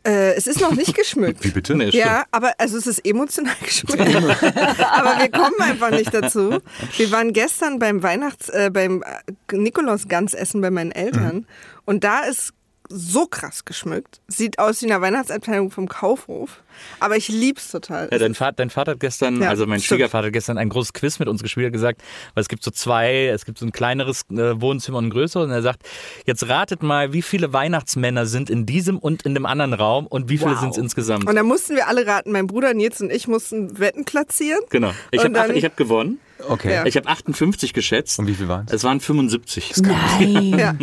Äh, 0.05 0.33
es 0.33 0.47
ist 0.47 0.59
noch 0.59 0.73
nicht 0.73 0.95
geschmückt. 0.95 1.43
Wie 1.45 1.51
bitte? 1.51 1.75
Nee, 1.75 1.91
Ja, 1.91 2.25
aber 2.31 2.51
also 2.57 2.77
es 2.77 2.85
ist 2.85 3.05
emotional 3.05 3.55
geschmückt. 3.63 4.01
aber 4.01 5.17
wir 5.17 5.29
kommen 5.31 5.61
einfach 5.61 5.91
nicht 5.91 6.13
dazu. 6.13 6.59
Wir 6.97 7.11
waren 7.11 7.31
gestern 7.31 7.79
beim 7.79 8.03
Weihnachts-, 8.03 8.49
äh, 8.49 8.69
beim 8.69 9.01
äh, 9.01 9.55
Nikolaus-Gansessen 9.55 10.59
bei 10.59 10.71
meinen 10.71 10.91
Eltern 10.91 11.45
und 11.85 12.03
da 12.03 12.21
ist 12.21 12.53
so 12.89 13.27
krass 13.27 13.65
geschmückt. 13.65 14.19
Sieht 14.27 14.57
aus 14.59 14.81
wie 14.81 14.91
eine 14.91 14.99
Weihnachtsabteilung 15.01 15.69
vom 15.71 15.87
Kaufhof. 15.87 16.63
Aber 16.99 17.15
ich 17.17 17.27
lieb's 17.27 17.71
total. 17.71 18.09
Ja, 18.11 18.17
dein, 18.17 18.33
Vater, 18.35 18.53
dein 18.57 18.69
Vater 18.69 18.91
hat 18.93 18.99
gestern, 18.99 19.41
Ja, 19.41 19.49
also 19.49 19.65
mein 19.67 19.79
stimmt. 19.79 19.99
Schwiegervater 19.99 20.27
hat 20.27 20.33
gestern 20.33 20.57
ein 20.57 20.69
großes 20.69 20.93
Quiz 20.93 21.19
mit 21.19 21.27
uns 21.27 21.43
gespielt, 21.43 21.67
hat 21.67 21.73
gesagt, 21.73 22.01
weil 22.33 22.41
es 22.41 22.47
gibt 22.47 22.63
so 22.63 22.71
zwei, 22.71 23.27
es 23.27 23.45
gibt 23.45 23.57
so 23.59 23.65
ein 23.65 23.71
kleineres 23.71 24.23
äh, 24.31 24.59
Wohnzimmer 24.59 24.97
und 24.97 25.05
ein 25.07 25.09
größeres 25.11 25.45
und 25.45 25.51
er 25.51 25.61
sagt, 25.61 25.83
jetzt 26.25 26.47
ratet 26.49 26.81
mal, 26.81 27.13
wie 27.13 27.21
viele 27.21 27.53
Weihnachtsmänner 27.53 28.25
sind 28.25 28.49
in 28.49 28.65
diesem 28.65 28.97
und 28.97 29.23
in 29.23 29.33
dem 29.35 29.45
anderen 29.45 29.73
Raum 29.73 30.07
und 30.07 30.29
wie 30.29 30.37
viele 30.37 30.51
Wow. 30.51 30.59
sind 30.61 30.71
es 30.71 30.77
insgesamt? 30.77 31.27
und 31.27 31.35
da 31.35 31.43
mussten 31.43 31.75
wir 31.75 31.87
alle 31.87 32.07
raten. 32.07 32.31
Mein 32.31 32.47
Bruder 32.47 32.73
Nils 32.73 33.01
und 33.01 33.11
ich 33.11 33.27
mussten 33.27 33.77
Wetten 33.79 34.05
platzieren. 34.05 34.61
genau. 34.69 34.91
Ich 35.11 35.23
habe 35.23 35.37
hab 35.39 35.77
gewonnen. 35.77 36.19
Okay. 36.47 36.73
Ja. 36.73 36.85
Ich 36.85 36.95
habe 36.95 37.07
58 37.07 37.73
geschätzt. 37.73 38.19
Und 38.19 38.27
wie 38.27 38.35
viel 38.35 38.47
waren 38.47 38.65
es? 38.67 38.73
Es 38.73 38.83
waren 38.83 38.99
75. 38.99 39.77
Nein. 39.77 40.57
Ja. 40.57 40.75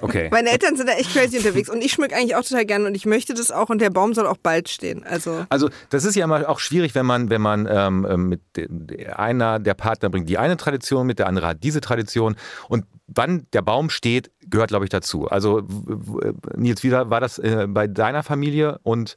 Okay. 0.00 0.28
Meine 0.30 0.50
Eltern 0.50 0.76
sind 0.76 0.88
da 0.88 0.94
echt 0.94 1.12
crazy 1.12 1.38
unterwegs 1.38 1.68
und 1.68 1.82
ich 1.82 1.92
schmück 1.92 2.12
eigentlich 2.12 2.36
auch 2.36 2.42
total 2.42 2.64
gerne 2.64 2.86
und 2.86 2.94
ich 2.94 3.06
möchte 3.06 3.34
das 3.34 3.50
auch 3.50 3.68
und 3.68 3.80
der 3.80 3.90
Baum 3.90 4.14
soll 4.14 4.26
auch 4.26 4.36
bald 4.36 4.68
stehen. 4.68 5.04
Also 5.04 5.46
Also 5.48 5.68
das 5.90 6.04
ist 6.04 6.14
ja 6.16 6.24
immer 6.24 6.48
auch 6.48 6.58
schwierig, 6.58 6.94
wenn 6.94 7.06
man, 7.06 7.30
wenn 7.30 7.40
man 7.42 7.68
ähm, 7.70 8.06
ähm, 8.08 8.28
mit 8.28 8.40
einer 9.14 9.58
der 9.58 9.74
Partner 9.74 10.10
bringt 10.10 10.28
die 10.28 10.38
eine 10.38 10.56
Tradition 10.56 11.06
mit, 11.06 11.18
der 11.18 11.26
andere 11.26 11.48
hat 11.48 11.62
diese 11.62 11.80
Tradition 11.80 12.36
und 12.68 12.84
wann 13.06 13.46
der 13.52 13.62
Baum 13.62 13.90
steht, 13.90 14.30
gehört 14.48 14.68
glaube 14.68 14.84
ich 14.84 14.90
dazu. 14.90 15.28
Also 15.28 15.62
Nils, 16.56 16.82
wie 16.82 16.92
war 16.92 17.20
das 17.20 17.38
äh, 17.38 17.66
bei 17.68 17.86
deiner 17.86 18.22
Familie 18.22 18.78
und 18.82 19.16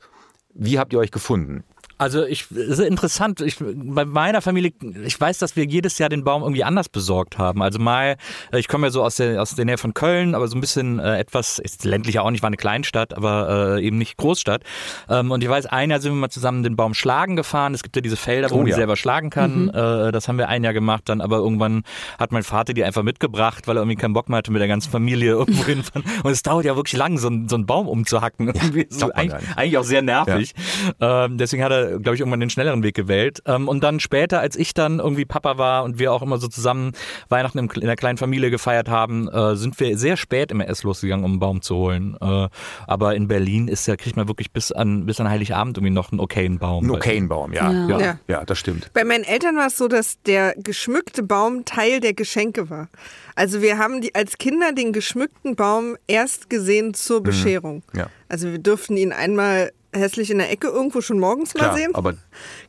wie 0.53 0.79
habt 0.79 0.93
ihr 0.93 0.99
euch 0.99 1.11
gefunden? 1.11 1.63
Also 1.97 2.25
ich, 2.25 2.51
es 2.51 2.79
ist 2.79 2.79
interessant. 2.79 3.39
Ich, 3.41 3.57
bei 3.59 4.03
meiner 4.05 4.41
Familie, 4.41 4.71
ich 5.05 5.19
weiß, 5.19 5.37
dass 5.37 5.55
wir 5.55 5.65
jedes 5.65 5.97
Jahr 5.97 6.09
den 6.09 6.23
Baum 6.23 6.41
irgendwie 6.41 6.63
anders 6.63 6.89
besorgt 6.89 7.37
haben. 7.37 7.61
Also 7.61 7.79
mal, 7.79 8.17
äh, 8.51 8.59
ich 8.59 8.67
komme 8.67 8.87
ja 8.87 8.91
so 8.91 9.03
aus 9.03 9.15
der, 9.15 9.41
aus 9.41 9.55
der 9.55 9.65
Nähe 9.65 9.77
von 9.77 9.93
Köln, 9.93 10.35
aber 10.35 10.47
so 10.47 10.57
ein 10.57 10.61
bisschen 10.61 10.99
äh, 10.99 11.17
etwas, 11.19 11.57
ist 11.59 11.85
ländlicher 11.85 12.23
auch 12.23 12.31
nicht, 12.31 12.41
war 12.43 12.47
eine 12.47 12.57
Kleinstadt, 12.57 13.13
aber 13.15 13.77
äh, 13.77 13.85
eben 13.85 13.97
nicht 13.97 14.17
Großstadt. 14.17 14.63
Ähm, 15.09 15.31
und 15.31 15.43
ich 15.43 15.49
weiß, 15.49 15.67
ein 15.67 15.89
Jahr 15.89 16.01
sind 16.01 16.11
wir 16.11 16.17
mal 16.19 16.29
zusammen 16.29 16.63
den 16.63 16.75
Baum 16.75 16.93
schlagen 16.93 17.35
gefahren. 17.35 17.73
Es 17.73 17.81
gibt 17.83 17.95
ja 17.95 18.01
diese 18.01 18.17
Felder, 18.17 18.49
wo 18.51 18.55
Oh 18.55 18.57
man 18.57 18.65
die 18.65 18.71
ja. 18.71 18.77
selber 18.77 18.95
schlagen 18.97 19.29
kann. 19.29 19.69
Äh, 19.69 20.11
das 20.11 20.27
haben 20.27 20.37
wir 20.37 20.49
ein 20.49 20.63
Jahr 20.63 20.73
gemacht, 20.73 21.03
dann 21.05 21.21
aber 21.21 21.37
irgendwann 21.37 21.83
hat 22.19 22.31
mein 22.31 22.43
Vater 22.43 22.73
die 22.73 22.83
einfach 22.83 23.03
mitgebracht, 23.03 23.67
weil 23.67 23.77
er 23.77 23.81
irgendwie 23.81 23.95
keinen 23.97 24.13
Bock 24.13 24.27
mehr 24.29 24.39
hatte, 24.39 24.51
mit 24.51 24.59
der 24.59 24.67
ganzen 24.67 24.91
Familie 24.91 25.31
irgendwo 25.31 25.63
hinfahren. 25.65 26.03
Und 26.23 26.31
es 26.31 26.43
dauert 26.43 26.65
ja 26.65 26.75
wirklich 26.75 26.97
lang, 26.97 27.17
so, 27.17 27.27
einen- 27.27 27.47
so 27.47 27.55
einen 27.55 27.65
Baum 27.65 27.87
umzuhacken. 27.87 28.47
Irgendwie 28.47 28.81
ist 28.81 28.99
so 28.99 29.11
eigentlich, 29.13 29.41
eigentlich 29.55 29.77
auch 29.77 29.83
sehr 29.83 30.01
nervig. 30.01 30.53
Ähm, 30.99 31.37
deswegen 31.37 31.63
hat 31.63 31.71
er, 31.71 31.84
glaube 31.91 32.15
ich, 32.15 32.19
irgendwann 32.19 32.39
den 32.39 32.49
schnelleren 32.49 32.83
Weg 32.83 32.95
gewählt. 32.95 33.41
Ähm, 33.45 33.67
und 33.67 33.83
dann 33.83 33.99
später, 33.99 34.39
als 34.39 34.55
ich 34.55 34.73
dann 34.73 34.99
irgendwie 34.99 35.25
Papa 35.25 35.57
war 35.57 35.83
und 35.83 35.99
wir 35.99 36.11
auch 36.11 36.21
immer 36.21 36.37
so 36.37 36.47
zusammen 36.47 36.91
Weihnachten 37.29 37.57
im, 37.57 37.69
in 37.75 37.81
der 37.87 37.95
kleinen 37.95 38.17
Familie 38.17 38.51
gefeiert 38.51 38.89
haben, 38.89 39.27
äh, 39.27 39.55
sind 39.55 39.79
wir 39.79 39.97
sehr 39.97 40.17
spät 40.17 40.51
immer 40.51 40.67
erst 40.67 40.83
losgegangen, 40.83 41.25
um 41.25 41.31
einen 41.31 41.39
Baum 41.39 41.61
zu 41.61 41.75
holen. 41.75 42.17
Äh, 42.21 42.49
aber 42.87 43.15
in 43.15 43.27
Berlin 43.27 43.67
ist 43.67 43.87
ja, 43.87 43.95
kriegt 43.95 44.17
man 44.17 44.27
wirklich 44.27 44.51
bis 44.51 44.71
an, 44.71 45.05
bis 45.05 45.19
an 45.19 45.29
Heiligabend 45.29 45.77
irgendwie 45.77 45.93
noch 45.93 46.11
einen 46.11 46.19
okayen 46.19 46.59
Baum. 46.59 46.85
Ein 46.85 46.91
okayen 46.91 47.27
Baum, 47.27 47.53
ja. 47.53 47.71
Ja. 47.71 47.87
Ja, 47.87 47.99
Ja. 47.99 48.19
ja. 48.27 48.45
das 48.45 48.59
stimmt. 48.59 48.91
Bei 48.93 49.03
meinen 49.03 49.23
Eltern 49.23 49.55
war 49.55 49.67
es 49.67 49.77
so, 49.77 49.87
dass 49.87 50.21
der 50.23 50.53
geschmückte 50.57 51.23
Baum 51.23 51.65
Teil 51.65 51.99
der 51.99 52.13
Geschenke 52.13 52.69
war. 52.69 52.89
Also 53.35 53.61
wir 53.61 53.77
haben 53.77 54.01
die, 54.01 54.15
als 54.15 54.37
Kinder 54.37 54.71
den 54.71 54.93
geschmückten 54.93 55.55
Baum 55.55 55.97
erst 56.07 56.49
gesehen 56.49 56.93
zur 56.93 57.21
Bescherung. 57.21 57.83
Mhm. 57.91 57.99
Ja. 57.99 58.07
Also 58.29 58.51
wir 58.51 58.59
durften 58.59 58.97
ihn 58.97 59.11
einmal 59.11 59.71
hässlich 59.95 60.29
in 60.31 60.37
der 60.37 60.51
Ecke 60.51 60.67
irgendwo 60.67 61.01
schon 61.01 61.19
morgens 61.19 61.53
mal 61.53 61.59
Klar, 61.61 61.77
sehen. 61.77 61.95
aber 61.95 62.13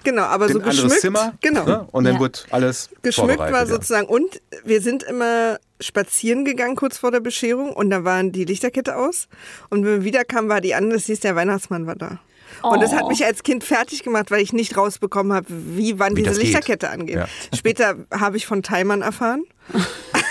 genau, 0.05 0.23
aber 0.23 0.49
so 0.49 0.61
geschmückt. 0.61 1.01
Zimmer 1.01 1.35
Genau. 1.41 1.65
ne? 1.65 1.89
und 1.93 2.05
dann 2.05 2.15
Ja. 2.15 2.21
wird 2.21 2.47
alles 2.51 2.89
Geschmückt 3.03 3.39
war 3.39 3.51
ja. 3.51 3.67
sozusagen. 3.67 4.07
Und 4.07 4.41
wir 4.65 4.81
sind 4.81 5.03
immer 5.03 5.59
spazieren 5.81 6.45
gegangen 6.45 6.77
kurz 6.77 6.97
vor 6.99 7.11
der 7.11 7.21
Bescherung 7.21 7.73
und 7.73 7.91
da 7.91 8.05
waren 8.05 8.33
die 8.33 8.45
Lichterkette 8.45 8.97
aus. 8.97 9.29
Und 9.69 9.85
wenn 9.85 9.93
wir 9.93 10.05
wiederkamen, 10.05 10.49
war 10.49 10.61
die 10.61 10.75
an, 10.75 10.89
das 10.91 11.05
hieß, 11.07 11.21
der 11.21 11.37
Weihnachtsmann 11.37 11.87
war 11.87 11.97
da. 11.97 12.19
Und 12.62 12.81
das 12.83 12.93
hat 12.95 13.03
Oh. 13.05 13.09
mich 13.09 13.25
als 13.25 13.43
Kind 13.43 13.65
fertig 13.65 14.03
gemacht, 14.03 14.31
weil 14.31 14.41
ich 14.41 14.53
nicht 14.53 14.77
rausbekommen 14.77 15.33
habe, 15.33 15.47
wie 15.51 15.99
wann 15.99 16.17
Wie 16.17 16.23
diese. 16.23 16.41
Lichterkette 16.41 16.89
angeht. 16.89 17.17
Ja. 17.17 17.29
Später 17.55 17.97
habe 18.11 18.37
ich 18.39 18.47
von 18.47 18.62
Timern 18.62 19.03
erfahren. 19.03 19.45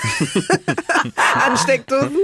An 1.45 1.57
Steckdosen. 1.57 2.17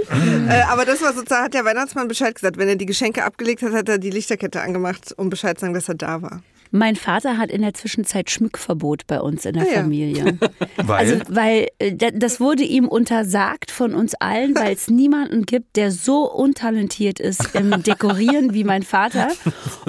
äh, 0.48 0.62
aber 0.68 0.84
das 0.84 1.02
war 1.02 1.12
sozusagen, 1.12 1.44
hat 1.44 1.54
der 1.54 1.64
Weihnachtsmann 1.64 2.08
Bescheid 2.08 2.34
gesagt. 2.34 2.56
Wenn 2.56 2.68
er 2.68 2.76
die 2.76 2.86
Geschenke 2.86 3.24
abgelegt 3.24 3.62
hat, 3.62 3.72
hat 3.72 3.88
er 3.88 3.98
die 3.98 4.10
Lichterkette 4.10 4.60
angemacht, 4.60 5.12
um 5.16 5.30
Bescheid 5.30 5.58
zu 5.58 5.62
sagen, 5.66 5.74
dass 5.74 5.88
er 5.88 5.94
da 5.94 6.22
war. 6.22 6.42
Mein 6.74 6.96
Vater 6.96 7.36
hat 7.36 7.50
in 7.50 7.60
der 7.60 7.74
Zwischenzeit 7.74 8.30
Schmückverbot 8.30 9.06
bei 9.06 9.20
uns 9.20 9.44
in 9.44 9.52
der 9.52 9.64
Ah 9.64 9.66
ja. 9.66 9.72
Familie. 9.82 10.38
Weil, 10.78 10.96
Also, 10.98 11.20
weil 11.28 11.68
äh, 11.78 11.94
da- 11.94 12.12
das 12.12 12.40
wurde 12.40 12.62
ihm 12.62 12.88
untersagt 12.88 13.70
von 13.70 13.94
uns 13.94 14.14
allen, 14.14 14.54
weil 14.58 14.72
es 14.72 14.88
niemanden 14.88 15.44
gibt, 15.44 15.76
der 15.76 15.90
so 15.90 16.22
untalentiert 16.32 17.20
ist 17.20 17.54
im 17.54 17.82
Dekorieren 17.82 18.54
wie 18.54 18.64
mein 18.64 18.84
Vater. 18.84 19.28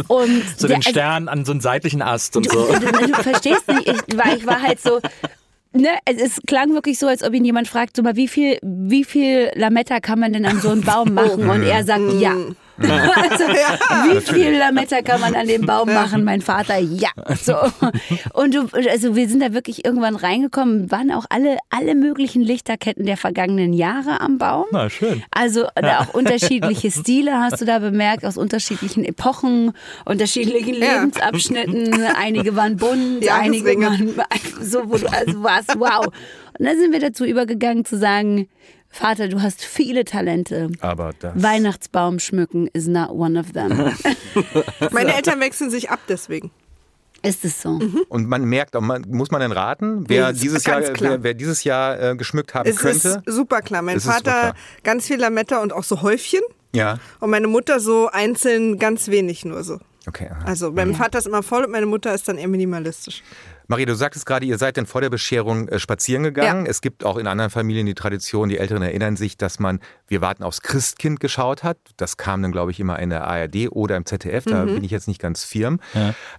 Und 0.10 0.44
So 0.58 0.68
der, 0.68 0.80
den 0.80 0.84
Stern 0.84 1.30
an 1.30 1.46
so 1.46 1.54
einen 1.54 1.62
seitlichen 1.62 2.02
Ast 2.02 2.36
und 2.36 2.52
so. 2.52 2.68
Du, 2.74 2.80
du, 2.80 2.92
du 2.92 3.14
verstehst 3.24 3.66
nicht, 3.70 3.88
ich, 3.88 4.18
weil 4.18 4.38
ich 4.40 4.46
war 4.46 4.62
halt 4.62 4.82
so. 4.82 5.00
Ne, 5.74 5.90
es, 6.06 6.22
es 6.22 6.42
klang 6.46 6.74
wirklich 6.74 7.00
so, 7.00 7.08
als 7.08 7.24
ob 7.24 7.34
ihn 7.34 7.46
jemand 7.46 7.68
fragt, 7.68 7.96
so 7.98 8.04
mal, 8.04 8.16
wie 8.16 8.28
viel, 8.28 8.60
wie 8.62 9.04
viel 9.04 9.52
Lametta 9.56 10.00
kann 10.00 10.20
man 10.20 10.32
denn 10.32 10.46
an 10.46 10.60
so 10.60 10.70
einen 10.70 10.84
Baum 10.84 11.14
machen? 11.14 11.50
Und 11.50 11.64
er 11.64 11.84
sagt, 11.84 12.14
ja. 12.20 12.36
also, 12.80 13.44
wie 13.46 14.22
viel 14.22 14.58
Lametta 14.58 15.02
kann 15.02 15.22
man 15.22 15.36
an 15.36 15.48
dem 15.48 15.66
Baum 15.66 15.94
machen? 15.94 16.24
Mein 16.24 16.42
Vater, 16.42 16.80
ja. 16.80 17.10
So. 17.42 17.56
Und 18.34 18.56
du, 18.56 18.68
also 18.90 19.16
wir 19.16 19.28
sind 19.30 19.42
da 19.42 19.54
wirklich 19.54 19.86
irgendwann 19.86 20.16
reingekommen, 20.16 20.90
waren 20.92 21.12
auch 21.12 21.26
alle, 21.30 21.58
alle 21.70 21.94
möglichen 21.94 22.42
Lichterketten 22.42 23.06
der 23.06 23.18
vergangenen 23.18 23.74
Jahre 23.74 24.22
am 24.22 24.38
Baum. 24.40 24.66
Na, 24.72 24.90
schön. 24.90 25.24
Also 25.32 25.68
da 25.76 26.00
auch 26.00 26.14
unterschiedliche 26.14 26.90
Stile 26.90 27.40
hast 27.40 27.62
du 27.62 27.66
da 27.66 27.80
bemerkt, 27.80 28.26
aus 28.26 28.38
unterschiedlichen 28.38 29.06
Epochen, 29.06 29.74
unterschiedlichen 30.06 30.76
Ja. 30.76 30.96
Lebensabschnitten. 30.96 31.94
Einige 32.16 32.56
waren 32.56 32.78
bunt, 32.78 33.28
einige 33.30 33.80
Jahresringe. 33.80 34.18
waren 34.18 34.28
so, 34.62 34.90
wo 34.90 34.98
du 34.98 35.08
also 35.08 35.44
warst, 35.44 35.78
wow. 35.78 36.08
Und 36.60 36.66
dann 36.66 36.78
sind 36.78 36.92
wir 36.92 37.00
dazu 37.00 37.26
übergegangen 37.26 37.86
zu 37.86 37.98
sagen, 37.98 38.48
Vater, 38.94 39.28
du 39.28 39.42
hast 39.42 39.64
viele 39.66 40.06
Talente. 40.06 40.70
Aber 40.80 41.12
das. 41.20 41.34
Weihnachtsbaum 41.36 42.20
schmücken 42.20 42.68
is 42.74 42.88
not 42.88 43.10
one 43.10 43.40
of 43.40 43.52
them. 43.54 43.72
Meine 44.92 45.16
Eltern 45.16 45.40
wechseln 45.40 45.72
sich 45.72 45.90
ab 45.90 46.00
deswegen. 46.08 46.52
Ist 47.24 47.44
es 47.44 47.62
so? 47.62 47.72
Mhm. 47.72 48.02
Und 48.10 48.28
man 48.30 48.44
merkt, 48.46 48.76
auch, 48.76 48.82
man, 48.82 49.04
muss 49.08 49.32
man 49.32 49.42
denn 49.42 49.52
raten, 49.54 50.04
wer, 50.08 50.32
dieses 50.32 50.64
Jahr, 50.66 50.82
wer, 51.00 51.24
wer 51.24 51.34
dieses 51.34 51.64
Jahr 51.64 52.12
äh, 52.12 52.16
geschmückt 52.16 52.54
haben 52.54 52.70
Es 52.70 52.76
könnte? 52.78 53.24
ist 53.26 53.34
super 53.34 53.62
klar. 53.62 53.82
Mein 53.82 53.98
Es 53.98 54.04
ist 54.06 54.12
super 54.14 54.32
Vater 54.32 54.40
klar. 54.52 54.56
ganz 54.84 55.08
viel 55.08 55.18
Lametta 55.20 55.62
und 55.62 55.74
auch 55.74 55.84
so 55.86 56.02
Häufchen. 56.02 56.42
Ja. 56.76 57.00
Und 57.20 57.30
meine 57.32 57.48
Mutter 57.48 57.80
so 57.80 58.10
einzeln 58.12 58.78
ganz 58.78 59.08
wenig 59.08 59.44
nur 59.46 59.64
so. 59.64 59.80
Okay. 60.06 60.30
aha. 60.30 60.44
Also 60.46 60.72
mein 60.72 60.94
Vater 60.96 61.18
ist 61.18 61.26
immer 61.28 61.44
voll 61.44 61.64
und 61.64 61.72
meine 61.72 61.86
Mutter 61.86 62.14
ist 62.14 62.28
dann 62.28 62.38
eher 62.38 62.50
minimalistisch. 62.50 63.24
Marie, 63.68 63.86
du 63.86 63.96
sagtest 63.96 64.26
gerade, 64.26 64.46
ihr 64.46 64.58
seid 64.58 64.78
denn 64.78 64.86
vor 64.86 65.02
der 65.02 65.10
Bescherung 65.10 65.68
äh, 65.68 65.80
spazieren 65.80 66.24
gegangen. 66.24 66.66
Ja. 66.66 66.72
Es 66.72 66.82
gibt 66.82 67.04
auch 67.06 67.18
in 67.18 67.28
anderen 67.28 67.52
Familien 67.52 67.86
die 67.86 67.94
Tradition, 67.94 68.50
die 68.50 68.58
Älteren 68.58 68.82
erinnern 68.82 69.16
sich, 69.16 69.38
dass 69.38 69.60
man 69.60 69.80
Wir 70.08 70.22
warten 70.22 70.44
aufs 70.44 70.62
Christkind 70.62 71.20
geschaut 71.20 71.64
hat. 71.64 71.78
Das 71.98 72.18
kam 72.18 72.42
dann, 72.42 72.52
glaube 72.52 72.72
ich, 72.72 72.80
immer 72.80 73.00
in 73.00 73.10
der 73.10 73.26
ARD 73.26 73.70
oder 73.72 73.98
im 73.98 74.06
ZDF. 74.06 74.46
Da 74.46 74.66
bin 74.66 74.84
ich 74.84 74.92
jetzt 74.92 75.08
nicht 75.08 75.22
ganz 75.22 75.44
firm. 75.44 75.80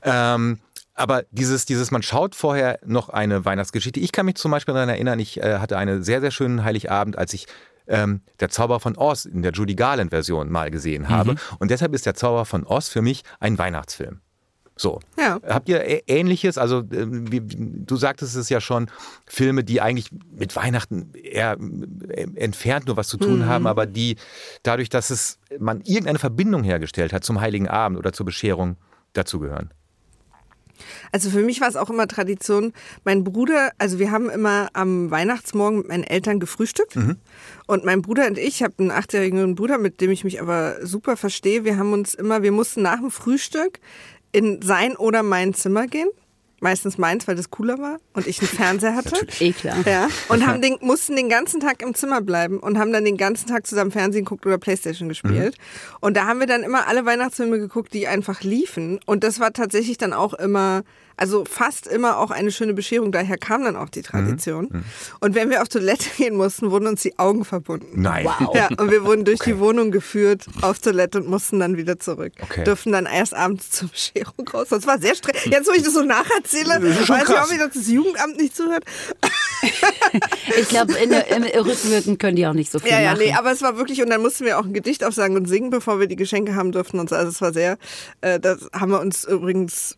Ähm, 0.03 0.61
aber 0.95 1.25
dieses, 1.31 1.67
dieses, 1.67 1.91
man 1.91 2.03
schaut 2.03 2.35
vorher 2.35 2.79
noch 2.85 3.09
eine 3.09 3.45
Weihnachtsgeschichte. 3.45 3.99
Ich 3.99 4.13
kann 4.13 4.27
mich 4.27 4.37
zum 4.37 4.51
Beispiel 4.51 4.75
daran 4.75 4.89
erinnern, 4.89 5.19
ich 5.19 5.43
äh, 5.43 5.59
hatte 5.59 5.77
einen 5.77 6.05
sehr, 6.05 6.21
sehr 6.21 6.31
schönen 6.31 6.63
Heiligabend, 6.65 7.19
als 7.19 7.35
ich 7.35 7.47
ähm, 7.87 8.23
der 8.41 8.49
Zauber 8.49 8.81
von 8.81 8.97
Oz 8.97 9.25
in 9.25 9.43
der 9.43 9.53
Judy 9.53 9.75
Garland-Version 9.75 10.51
mal 10.51 10.71
gesehen 10.71 11.09
habe. 11.09 11.35
Und 11.59 11.71
deshalb 11.71 11.95
ist 11.95 12.07
der 12.07 12.15
Zauber 12.15 12.45
von 12.45 12.65
Oz 12.65 12.89
für 12.89 13.03
mich 13.03 13.23
ein 13.41 13.59
Weihnachtsfilm. 13.59 14.21
So. 14.77 15.01
Ja. 15.19 15.39
Habt 15.47 15.69
ihr 15.69 16.09
Ähnliches? 16.09 16.59
Also, 16.59 16.83
ähm, 16.93 17.31
wie, 17.31 17.41
du 17.41 17.97
sagtest 17.97 18.35
es 18.35 18.49
ja 18.49 18.61
schon, 18.61 18.91
Filme, 19.27 19.63
die 19.63 19.81
eigentlich 19.81 20.11
mit 20.37 20.57
Weihnachten 20.57 21.13
eher 21.15 21.57
entfernt 22.35 22.87
nur 22.87 22.97
was 22.97 23.09
zu 23.09 23.17
tun 23.17 23.47
haben, 23.47 23.67
aber 23.67 23.87
die 23.87 24.17
dadurch, 24.63 24.89
dass 24.89 25.11
es 25.11 25.39
man 25.59 25.81
irgendeine 25.83 26.19
Verbindung 26.19 26.65
hergestellt 26.65 27.13
hat 27.13 27.25
zum 27.25 27.41
Heiligen 27.41 27.69
Abend 27.69 27.99
oder 27.99 28.13
zur 28.13 28.27
Bescherung, 28.27 28.77
dazugehören. 29.13 29.71
Also 31.13 31.31
für 31.31 31.43
mich 31.43 31.61
war 31.61 31.69
es 31.69 31.77
auch 31.77 31.91
immer 31.91 32.09
Tradition. 32.09 32.73
Mein 33.05 33.25
Bruder, 33.25 33.71
also 33.79 33.99
wir 33.99 34.11
haben 34.11 34.29
immer 34.29 34.69
am 34.73 35.11
Weihnachtsmorgen 35.11 35.79
mit 35.79 35.89
meinen 35.89 36.05
Eltern 36.05 36.41
gefrühstückt. 36.41 36.97
Und 37.67 37.85
mein 37.85 38.03
Bruder 38.03 38.27
und 38.27 38.39
ich, 38.39 38.47
ich 38.47 38.63
habe 38.63 38.75
einen 38.79 38.91
achtjährigen 38.91 39.55
Bruder, 39.55 39.79
mit 39.79 40.01
dem 40.01 40.11
ich 40.11 40.25
mich 40.25 40.41
aber 40.41 40.85
super 40.85 41.17
verstehe. 41.17 41.65
Wir 41.65 41.79
haben 41.79 41.93
uns 41.93 42.15
immer, 42.15 42.43
wir 42.43 42.53
mussten 42.53 42.83
nach 42.83 42.99
dem 42.99 43.11
Frühstück 43.11 43.79
in 44.35 44.61
sein 44.63 44.97
oder 44.97 45.23
mein 45.23 45.55
Zimmer 45.55 45.87
gehen. 45.87 46.09
Meistens 46.61 46.97
meins, 46.97 47.29
weil 47.29 47.37
das 47.37 47.51
cooler 47.51 47.79
war 47.79 47.99
und 48.15 48.27
ich 48.27 48.39
einen 48.39 48.49
Fernseher 48.49 48.95
hatte. 48.97 49.27
Eh 49.39 49.53
klar. 49.53 49.77
Ja, 49.87 50.09
und 50.29 50.47
haben 50.47 50.63
den, 50.63 50.79
mussten 50.81 51.15
den 51.15 51.29
ganzen 51.29 51.61
Tag 51.61 51.83
im 51.83 51.95
Zimmer 51.95 52.21
bleiben 52.21 52.59
und 52.59 52.79
haben 52.79 52.93
dann 52.93 53.05
den 53.05 53.19
ganzen 53.19 53.49
Tag 53.49 53.67
zusammen 53.67 53.91
Fernsehen 53.91 54.25
geguckt 54.25 54.47
oder 54.47 54.57
Playstation 54.57 55.09
gespielt. 55.09 55.57
Und 56.01 56.17
da 56.17 56.27
haben 56.27 56.41
wir 56.41 56.47
dann 56.47 56.63
immer 56.63 56.87
alle 56.87 57.05
Weihnachtsfilme 57.05 57.59
geguckt, 57.59 57.93
die 57.93 58.09
einfach 58.09 58.41
liefen. 58.41 58.99
Und 59.05 59.25
das 59.25 59.41
war 59.41 59.53
tatsächlich 59.53 59.99
dann 59.99 60.13
auch 60.15 60.33
immer, 60.33 60.85
also 61.17 61.45
fast 61.45 61.87
immer 61.87 62.19
auch 62.19 62.31
eine 62.31 62.51
schöne 62.51 62.75
Bescherung. 62.75 63.13
Daher 63.13 63.37
kam 63.39 63.65
dann 63.65 63.77
auch 63.77 63.89
die 63.89 64.03
Tradition. 64.03 64.85
Und 65.21 65.35
wenn 65.35 65.51
wir 65.51 65.63
auf 65.63 65.69
Toilette 65.69 66.09
gehen 66.17 66.37
mussten, 66.37 66.71
wurden 66.71 66.87
uns 66.87 67.03
die 67.03 67.19
Augen 67.19 67.45
verbunden. 67.45 68.03
Nein. 68.03 68.25
Wow. 68.27 68.55
Ja, 68.55 68.69
und 68.79 68.91
wir 68.91 69.05
wurden 69.05 69.25
durch 69.25 69.41
die 69.41 69.59
Wohnung 69.59 69.91
geführt 69.91 70.47
auf 70.63 70.79
Toilette 70.79 71.19
und 71.19 71.29
mussten 71.29 71.61
dann 71.61 71.77
wieder 71.77 71.99
zurück. 71.99 72.33
Okay. 72.43 72.65
Dürfen 72.65 72.93
dann 72.93 73.07
erst 73.07 73.35
abends 73.35 73.71
zur 73.71 73.89
Bescherung 73.89 74.49
raus. 74.53 74.69
Das 74.71 74.87
war 74.87 74.99
sehr 75.01 75.15
streng. 75.15 75.35
Jetzt, 75.51 75.69
wo 75.69 75.73
ich 75.73 75.83
das 75.83 75.95
so 75.95 76.03
nacherzähle, 76.03 76.81
Das 76.81 77.09
weiß 77.09 77.23
ich 77.23 77.25
krass. 77.27 77.49
auch 77.49 77.53
wieder, 77.53 77.67
dass 77.69 77.77
das 77.77 77.89
Jugendamt 77.89 78.37
nicht 78.37 78.57
zuhört. 78.57 78.85
Ich 80.59 80.69
glaube, 80.69 80.93
im 80.95 81.13
Rückwirkend 81.43 82.19
können 82.19 82.37
die 82.37 82.47
auch 82.47 82.53
nicht 82.53 82.71
so 82.71 82.79
viel 82.79 82.91
Ja, 82.91 83.01
ja, 83.01 83.13
machen. 83.13 83.23
nee, 83.25 83.35
aber 83.35 83.51
es 83.51 83.63
war 83.63 83.77
wirklich, 83.79 84.03
und 84.03 84.11
dann 84.11 84.21
mussten 84.23 84.45
wir 84.45 84.59
auch 84.59 84.65
ein 84.65 84.73
Gedicht 84.73 85.03
aufsagen 85.05 85.37
und 85.37 85.47
singen, 85.47 85.71
bevor 85.71 85.99
wir 86.01 86.07
die 86.07 86.17
Geschenke 86.17 86.55
haben 86.55 86.71
durften 86.73 86.99
und 87.01 87.09
so. 87.09 87.17
Also 87.17 87.31
es 87.31 87.41
war 87.41 87.53
sehr, 87.53 87.79
äh, 88.21 88.39
das 88.39 88.69
haben 88.73 88.91
wir 88.93 89.01
uns 89.01 89.25
übrigens 89.25 89.97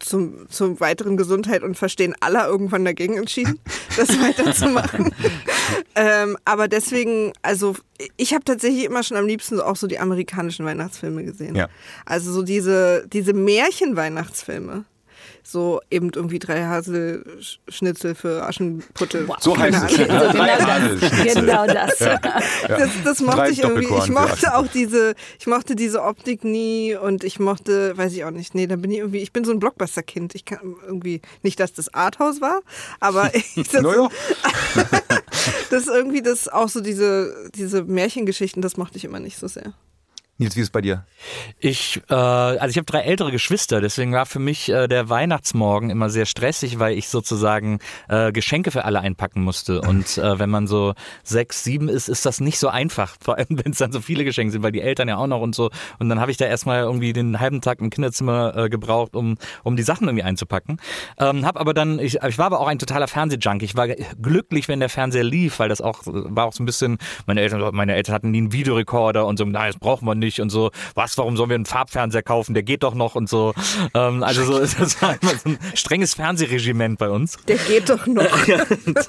zum, 0.00 0.48
zum 0.48 0.80
weiteren 0.80 1.16
Gesundheit 1.16 1.62
und 1.62 1.76
Verstehen 1.76 2.14
aller 2.20 2.46
irgendwann 2.46 2.84
dagegen 2.84 3.16
entschieden, 3.16 3.58
das 3.96 4.08
weiterzumachen. 4.20 5.14
ähm, 5.94 6.36
aber 6.44 6.68
deswegen, 6.68 7.32
also 7.42 7.76
ich 8.16 8.34
habe 8.34 8.44
tatsächlich 8.44 8.84
immer 8.84 9.02
schon 9.02 9.16
am 9.16 9.26
liebsten 9.26 9.60
auch 9.60 9.76
so 9.76 9.86
die 9.86 9.98
amerikanischen 9.98 10.64
Weihnachtsfilme 10.64 11.24
gesehen. 11.24 11.54
Ja. 11.54 11.68
Also 12.04 12.32
so 12.32 12.42
diese, 12.42 13.06
diese 13.12 13.32
Märchen-Weihnachtsfilme. 13.32 14.84
So 15.48 15.80
eben 15.92 16.10
irgendwie 16.12 16.40
drei 16.40 16.64
Haselschnitzel 16.64 18.16
für 18.16 18.44
Aschenputtel. 18.44 19.28
So 19.38 19.52
Keine 19.52 19.80
heißt 19.80 19.92
es. 19.92 19.96
So, 19.98 20.04
Drei 20.08 20.24
genau 20.32 20.56
das. 20.56 20.66
Haselschnitzel. 20.66 21.34
Genau 21.34 21.66
das. 21.66 21.98
Das, 22.66 22.90
das 23.04 23.20
mochte 23.20 23.36
Drei 23.36 23.50
ich 23.50 23.62
irgendwie. 23.62 23.94
Ich 23.96 24.08
mochte 24.08 24.56
auch 24.56 24.66
diese, 24.66 25.14
ich 25.38 25.46
mochte 25.46 25.76
diese 25.76 26.02
Optik 26.02 26.42
nie 26.42 26.96
und 26.96 27.22
ich 27.22 27.38
mochte, 27.38 27.96
weiß 27.96 28.12
ich 28.14 28.24
auch 28.24 28.32
nicht, 28.32 28.56
nee, 28.56 28.66
da 28.66 28.74
bin 28.74 28.90
ich 28.90 28.98
irgendwie, 28.98 29.18
ich 29.18 29.32
bin 29.32 29.44
so 29.44 29.52
ein 29.52 29.60
Blockbuster-Kind. 29.60 30.34
Ich 30.34 30.46
kann 30.46 30.74
irgendwie, 30.84 31.22
nicht, 31.42 31.60
dass 31.60 31.72
das 31.72 31.94
Arthouse 31.94 32.40
war, 32.40 32.60
aber 32.98 33.32
ich, 33.54 33.68
das, 33.68 33.82
Naja. 33.82 34.08
das 35.70 35.82
ist 35.82 35.88
irgendwie 35.88 36.22
das, 36.22 36.48
auch 36.48 36.68
so 36.68 36.80
diese, 36.80 37.50
diese 37.54 37.84
Märchengeschichten, 37.84 38.62
das 38.62 38.76
mochte 38.76 38.96
ich 38.96 39.04
immer 39.04 39.20
nicht 39.20 39.38
so 39.38 39.46
sehr. 39.46 39.74
Nils, 40.38 40.54
wie 40.54 40.60
ist 40.60 40.66
es 40.66 40.70
bei 40.70 40.82
dir? 40.82 41.06
Ich, 41.58 42.02
äh, 42.10 42.14
also 42.14 42.68
ich 42.68 42.76
habe 42.76 42.84
drei 42.84 43.00
ältere 43.00 43.30
Geschwister, 43.30 43.80
deswegen 43.80 44.12
war 44.12 44.26
für 44.26 44.38
mich 44.38 44.68
äh, 44.68 44.86
der 44.86 45.08
Weihnachtsmorgen 45.08 45.88
immer 45.88 46.10
sehr 46.10 46.26
stressig, 46.26 46.78
weil 46.78 46.98
ich 46.98 47.08
sozusagen 47.08 47.78
äh, 48.10 48.32
Geschenke 48.32 48.70
für 48.70 48.84
alle 48.84 49.00
einpacken 49.00 49.42
musste. 49.42 49.80
Und 49.80 50.18
äh, 50.18 50.38
wenn 50.38 50.50
man 50.50 50.66
so 50.66 50.92
sechs, 51.22 51.64
sieben 51.64 51.88
ist, 51.88 52.08
ist 52.08 52.26
das 52.26 52.40
nicht 52.40 52.58
so 52.58 52.68
einfach, 52.68 53.16
vor 53.24 53.38
allem 53.38 53.46
wenn 53.48 53.72
es 53.72 53.78
dann 53.78 53.92
so 53.92 54.00
viele 54.02 54.24
Geschenke 54.24 54.52
sind, 54.52 54.62
weil 54.62 54.72
die 54.72 54.82
Eltern 54.82 55.08
ja 55.08 55.16
auch 55.16 55.26
noch 55.26 55.40
und 55.40 55.54
so. 55.54 55.70
Und 55.98 56.10
dann 56.10 56.20
habe 56.20 56.30
ich 56.30 56.36
da 56.36 56.44
erstmal 56.44 56.82
irgendwie 56.82 57.14
den 57.14 57.40
halben 57.40 57.62
Tag 57.62 57.80
im 57.80 57.88
Kinderzimmer 57.88 58.54
äh, 58.56 58.68
gebraucht, 58.68 59.16
um, 59.16 59.38
um 59.62 59.74
die 59.74 59.84
Sachen 59.84 60.06
irgendwie 60.06 60.24
einzupacken. 60.24 60.78
Ähm, 61.18 61.46
hab 61.46 61.58
aber 61.58 61.72
dann, 61.72 61.98
ich, 61.98 62.22
ich 62.22 62.36
war 62.36 62.46
aber 62.46 62.60
auch 62.60 62.68
ein 62.68 62.78
totaler 62.78 63.08
Fernsehjunkie. 63.08 63.64
Ich 63.64 63.74
war 63.74 63.88
glücklich, 63.88 64.68
wenn 64.68 64.80
der 64.80 64.90
Fernseher 64.90 65.24
lief, 65.24 65.60
weil 65.60 65.70
das 65.70 65.80
auch 65.80 66.02
war 66.04 66.44
auch 66.44 66.52
so 66.52 66.62
ein 66.62 66.66
bisschen, 66.66 66.98
meine 67.26 67.40
Eltern, 67.40 67.74
meine 67.74 67.94
Eltern 67.94 68.14
hatten 68.14 68.30
nie 68.32 68.38
einen 68.38 68.52
Videorekorder 68.52 69.24
und 69.24 69.38
so, 69.38 69.46
nein, 69.46 69.72
das 69.72 69.80
brauchen 69.80 70.06
wir 70.06 70.14
nicht 70.14 70.25
und 70.40 70.50
so, 70.50 70.70
was, 70.94 71.16
warum 71.18 71.36
sollen 71.36 71.50
wir 71.50 71.54
einen 71.54 71.66
Farbfernseher 71.66 72.22
kaufen, 72.22 72.54
der 72.54 72.62
geht 72.62 72.82
doch 72.82 72.94
noch 72.94 73.14
und 73.14 73.28
so. 73.28 73.54
Ähm, 73.94 74.22
also 74.22 74.44
so, 74.44 74.58
das 74.78 75.00
war 75.02 75.16
immer 75.20 75.32
so 75.32 75.50
ein 75.50 75.58
strenges 75.74 76.14
Fernsehregiment 76.14 76.98
bei 76.98 77.08
uns. 77.08 77.38
Der 77.48 77.56
geht 77.56 77.88
doch 77.88 78.06
noch. 78.06 78.24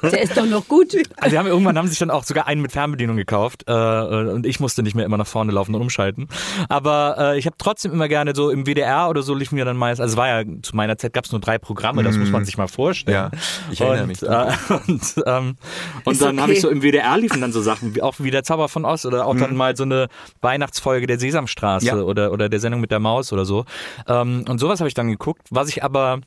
Der 0.01 0.21
ist 0.21 0.37
doch 0.37 0.45
noch 0.45 0.67
gut. 0.67 0.95
Also 1.17 1.37
haben 1.37 1.47
irgendwann 1.47 1.77
haben 1.77 1.87
sich 1.87 1.99
dann 1.99 2.11
auch 2.11 2.23
sogar 2.23 2.47
einen 2.47 2.61
mit 2.61 2.71
Fernbedienung 2.71 3.17
gekauft 3.17 3.63
äh, 3.67 3.73
und 3.73 4.45
ich 4.45 4.59
musste 4.59 4.83
nicht 4.83 4.95
mehr 4.95 5.05
immer 5.05 5.17
nach 5.17 5.27
vorne 5.27 5.51
laufen 5.51 5.75
und 5.75 5.81
umschalten. 5.81 6.27
Aber 6.69 7.15
äh, 7.17 7.39
ich 7.39 7.45
habe 7.45 7.55
trotzdem 7.57 7.91
immer 7.91 8.07
gerne 8.07 8.33
so 8.35 8.49
im 8.49 8.65
WDR 8.65 9.09
oder 9.09 9.21
so 9.21 9.33
liefen 9.33 9.57
wir 9.57 9.65
dann 9.65 9.77
meist. 9.77 10.01
Also 10.01 10.13
es 10.13 10.17
war 10.17 10.27
ja 10.27 10.43
zu 10.61 10.75
meiner 10.75 10.97
Zeit 10.97 11.13
gab 11.13 11.25
es 11.25 11.31
nur 11.31 11.41
drei 11.41 11.57
Programme, 11.57 12.03
das 12.03 12.17
muss 12.17 12.29
man 12.29 12.45
sich 12.45 12.57
mal 12.57 12.67
vorstellen. 12.67 13.31
Ja, 13.31 13.31
ich 13.71 13.81
erinnere 13.81 14.03
und, 14.03 14.07
mich. 14.07 14.21
Äh, 14.23 14.51
und 14.87 15.23
ähm, 15.25 15.57
und 16.03 16.21
dann 16.21 16.41
habe 16.41 16.53
ich 16.53 16.59
okay. 16.59 16.67
so 16.67 16.69
im 16.69 16.81
WDR 16.81 17.17
liefen 17.17 17.41
dann 17.41 17.51
so 17.51 17.61
Sachen 17.61 17.95
wie 17.95 18.01
auch 18.01 18.15
wie 18.19 18.31
der 18.31 18.43
Zauber 18.43 18.69
von 18.69 18.85
Oz 18.85 19.05
oder 19.05 19.25
auch 19.25 19.35
dann 19.35 19.55
mal 19.55 19.75
so 19.75 19.83
eine 19.83 20.07
Weihnachtsfolge 20.41 21.06
der 21.07 21.19
Sesamstraße 21.19 21.87
Ja. 21.87 21.95
oder 21.95 22.31
oder 22.31 22.49
der 22.49 22.59
Sendung 22.59 22.81
mit 22.81 22.91
der 22.91 22.99
Maus 22.99 23.33
oder 23.33 23.45
so. 23.45 23.65
Ähm, 24.07 24.45
und 24.47 24.59
sowas 24.59 24.79
habe 24.79 24.87
ich 24.87 24.93
dann 24.93 25.07
geguckt, 25.09 25.47
was 25.49 25.69
ich 25.69 25.83
aber 25.83 26.19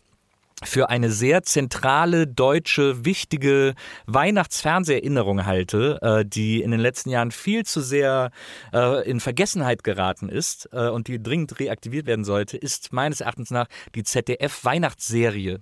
für 0.62 0.90
eine 0.90 1.10
sehr 1.10 1.42
zentrale 1.42 2.26
deutsche 2.26 3.04
wichtige 3.06 3.72
Weihnachtsfernseherinnerung 4.06 5.46
halte, 5.46 5.98
äh, 6.02 6.24
die 6.26 6.62
in 6.62 6.70
den 6.70 6.80
letzten 6.80 7.10
Jahren 7.10 7.30
viel 7.30 7.64
zu 7.64 7.80
sehr 7.80 8.30
äh, 8.72 9.08
in 9.08 9.20
Vergessenheit 9.20 9.84
geraten 9.84 10.28
ist 10.28 10.68
äh, 10.72 10.88
und 10.88 11.08
die 11.08 11.22
dringend 11.22 11.58
reaktiviert 11.60 12.06
werden 12.06 12.24
sollte, 12.24 12.56
ist 12.56 12.92
meines 12.92 13.20
Erachtens 13.20 13.50
nach 13.50 13.66
die 13.94 14.02
ZDF 14.02 14.64
Weihnachtsserie. 14.64 15.60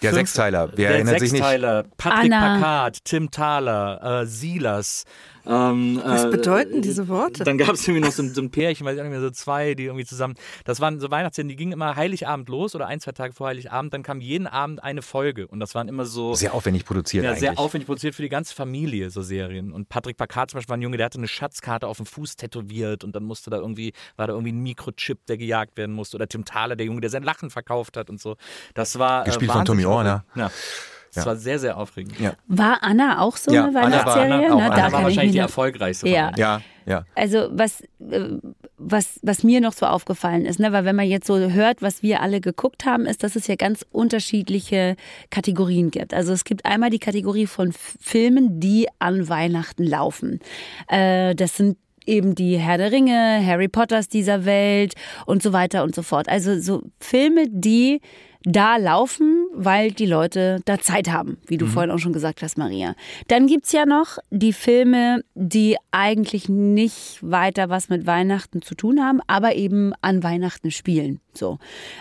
Der 0.00 0.10
Fünf- 0.12 0.28
Sechsteiler, 0.28 0.68
wer 0.76 0.76
der 0.76 0.90
erinnert 0.90 1.18
sich 1.20 1.32
nicht? 1.32 1.40
Sechsteiler, 1.42 1.84
Patrick 1.96 2.32
Anna. 2.32 2.54
Packard, 2.54 3.04
Tim 3.04 3.30
Thaler, 3.32 4.20
äh, 4.22 4.26
Silas. 4.26 5.04
Ähm, 5.46 6.00
Was 6.04 6.24
äh, 6.24 6.30
bedeuten 6.30 6.82
diese 6.82 7.08
Worte? 7.08 7.44
Dann 7.44 7.58
gab 7.58 7.70
es 7.70 7.86
irgendwie 7.86 8.04
noch 8.06 8.12
so, 8.12 8.22
ein- 8.22 8.34
so 8.34 8.40
ein 8.42 8.50
Pärchen, 8.50 8.86
weiß 8.86 8.96
ich 8.96 9.02
nicht 9.02 9.10
mehr, 9.10 9.20
so 9.20 9.30
zwei, 9.30 9.74
die 9.74 9.84
irgendwie 9.84 10.04
zusammen. 10.04 10.34
Das 10.64 10.80
waren 10.80 11.00
so 11.00 11.10
Weihnachtsserien, 11.10 11.48
die 11.48 11.56
gingen 11.56 11.72
immer 11.72 11.96
Heiligabend 11.96 12.48
los 12.48 12.74
oder 12.74 12.86
ein, 12.86 13.00
zwei 13.00 13.12
Tage 13.12 13.32
vor 13.32 13.48
Heiligabend. 13.48 13.94
Dann 13.94 14.02
kam 14.02 14.20
jeden 14.20 14.46
Abend 14.46 14.82
eine 14.82 15.02
Folge 15.02 15.46
und 15.46 15.60
das 15.60 15.74
waren 15.74 15.88
immer 15.88 16.04
so. 16.04 16.34
Sehr 16.34 16.54
aufwendig 16.54 16.84
produziert 16.84 17.24
ja, 17.24 17.30
eigentlich. 17.30 17.40
sehr 17.40 17.58
aufwendig 17.58 17.86
produziert 17.86 18.14
für 18.14 18.22
die 18.22 18.28
ganze 18.28 18.54
Familie, 18.54 19.10
so 19.10 19.22
Serien. 19.22 19.72
Und 19.72 19.88
Patrick 19.88 20.16
Packard 20.16 20.50
zum 20.50 20.58
Beispiel 20.58 20.70
war 20.70 20.76
ein 20.76 20.82
Junge, 20.82 20.96
der 20.96 21.06
hatte 21.06 21.18
eine 21.18 21.28
Schatzkarte 21.28 21.86
auf 21.86 21.96
dem 21.98 22.06
Fuß 22.06 22.36
tätowiert 22.36 23.04
und 23.04 23.14
dann 23.16 23.24
musste 23.24 23.50
da 23.50 23.56
irgendwie, 23.58 23.92
war 24.16 24.26
da 24.26 24.32
irgendwie 24.34 24.52
ein 24.52 24.62
Mikrochip, 24.62 25.24
der 25.26 25.36
gejagt 25.38 25.76
werden 25.76 25.94
musste. 25.94 26.16
Oder 26.16 26.28
Tim 26.28 26.44
Thaler, 26.44 26.76
der 26.76 26.86
Junge, 26.86 27.00
der 27.00 27.10
sein 27.10 27.22
Lachen 27.22 27.50
verkauft 27.50 27.96
hat 27.96 28.10
und 28.10 28.20
so. 28.20 28.36
Das 28.74 28.98
war. 28.98 29.24
Gespielt 29.24 29.50
äh, 29.50 29.54
von 29.54 29.64
Tommy 29.64 29.84
Orner. 29.84 30.24
Ja. 30.34 30.50
Das 31.14 31.24
Ja. 31.24 31.26
war 31.30 31.36
sehr, 31.36 31.58
sehr 31.58 31.76
aufregend. 31.78 32.18
Ja. 32.20 32.34
War 32.46 32.82
Anna 32.82 33.20
auch 33.20 33.36
so 33.36 33.50
Ja, 33.52 33.66
eine 33.66 33.68
Anna 33.68 33.80
war- 33.80 33.84
Weihnachtsserie? 33.90 34.34
Anna 34.34 34.54
auch. 34.54 34.58
ne? 34.58 34.64
Anna 34.66 34.76
Da 34.76 34.92
war 34.92 35.02
wahrscheinlich 35.04 35.32
die 35.32 35.38
erfolgreichste 35.38 36.08
Ja. 36.08 36.32
Ja, 36.36 36.60
ja. 36.86 37.04
Also 37.14 37.48
was, 37.50 37.80
äh, 38.10 38.28
was, 38.76 39.18
was 39.22 39.42
mir 39.42 39.60
noch 39.60 39.72
so 39.72 39.86
aufgefallen 39.86 40.44
ist, 40.46 40.60
ne, 40.60 40.70
weil 40.72 40.84
wenn 40.84 40.96
man 40.96 41.06
jetzt 41.06 41.26
so 41.26 41.36
hört, 41.38 41.82
was 41.82 42.02
wir 42.02 42.20
alle 42.22 42.40
geguckt 42.40 42.84
haben, 42.84 43.06
ist, 43.06 43.22
dass 43.22 43.36
es 43.36 43.46
ja 43.46 43.56
ganz 43.56 43.84
unterschiedliche 43.90 44.96
Kategorien 45.30 45.90
gibt. 45.90 46.12
Also 46.14 46.32
es 46.32 46.44
gibt 46.44 46.64
einmal 46.64 46.90
die 46.90 46.98
Kategorie 46.98 47.46
von 47.46 47.72
Filmen, 47.72 48.60
die 48.60 48.86
an 48.98 49.28
Weihnachten 49.28 49.84
laufen. 49.84 50.40
Äh, 50.88 51.34
das 51.34 51.56
sind 51.56 51.76
eben 52.06 52.34
die 52.34 52.56
Herr 52.58 52.78
der 52.78 52.90
Ringe, 52.92 53.42
Harry 53.44 53.68
Potters 53.68 54.08
dieser 54.08 54.44
Welt 54.44 54.94
und 55.26 55.42
so 55.42 55.52
weiter 55.52 55.84
und 55.84 55.94
so 55.94 56.02
fort. 56.02 56.28
Also 56.28 56.58
so 56.60 56.82
Filme, 57.00 57.44
die 57.48 58.00
da 58.44 58.76
laufen, 58.76 59.46
weil 59.52 59.90
die 59.90 60.06
Leute 60.06 60.60
da 60.64 60.78
Zeit 60.78 61.10
haben, 61.10 61.38
wie 61.46 61.58
du 61.58 61.66
vorhin 61.66 61.90
auch 61.90 61.98
schon 61.98 62.12
gesagt 62.12 62.42
hast, 62.42 62.56
Maria. 62.56 62.94
Dann 63.26 63.46
gibt's 63.46 63.72
ja 63.72 63.84
noch 63.84 64.18
die 64.30 64.52
Filme, 64.52 65.22
die 65.34 65.76
eigentlich 65.90 66.48
nicht 66.48 67.18
weiter 67.20 67.68
was 67.68 67.88
mit 67.88 68.06
Weihnachten 68.06 68.62
zu 68.62 68.74
tun 68.74 69.00
haben, 69.04 69.20
aber 69.26 69.56
eben 69.56 69.92
an 70.00 70.22
Weihnachten 70.22 70.70
spielen. 70.70 71.20
So 71.38 71.58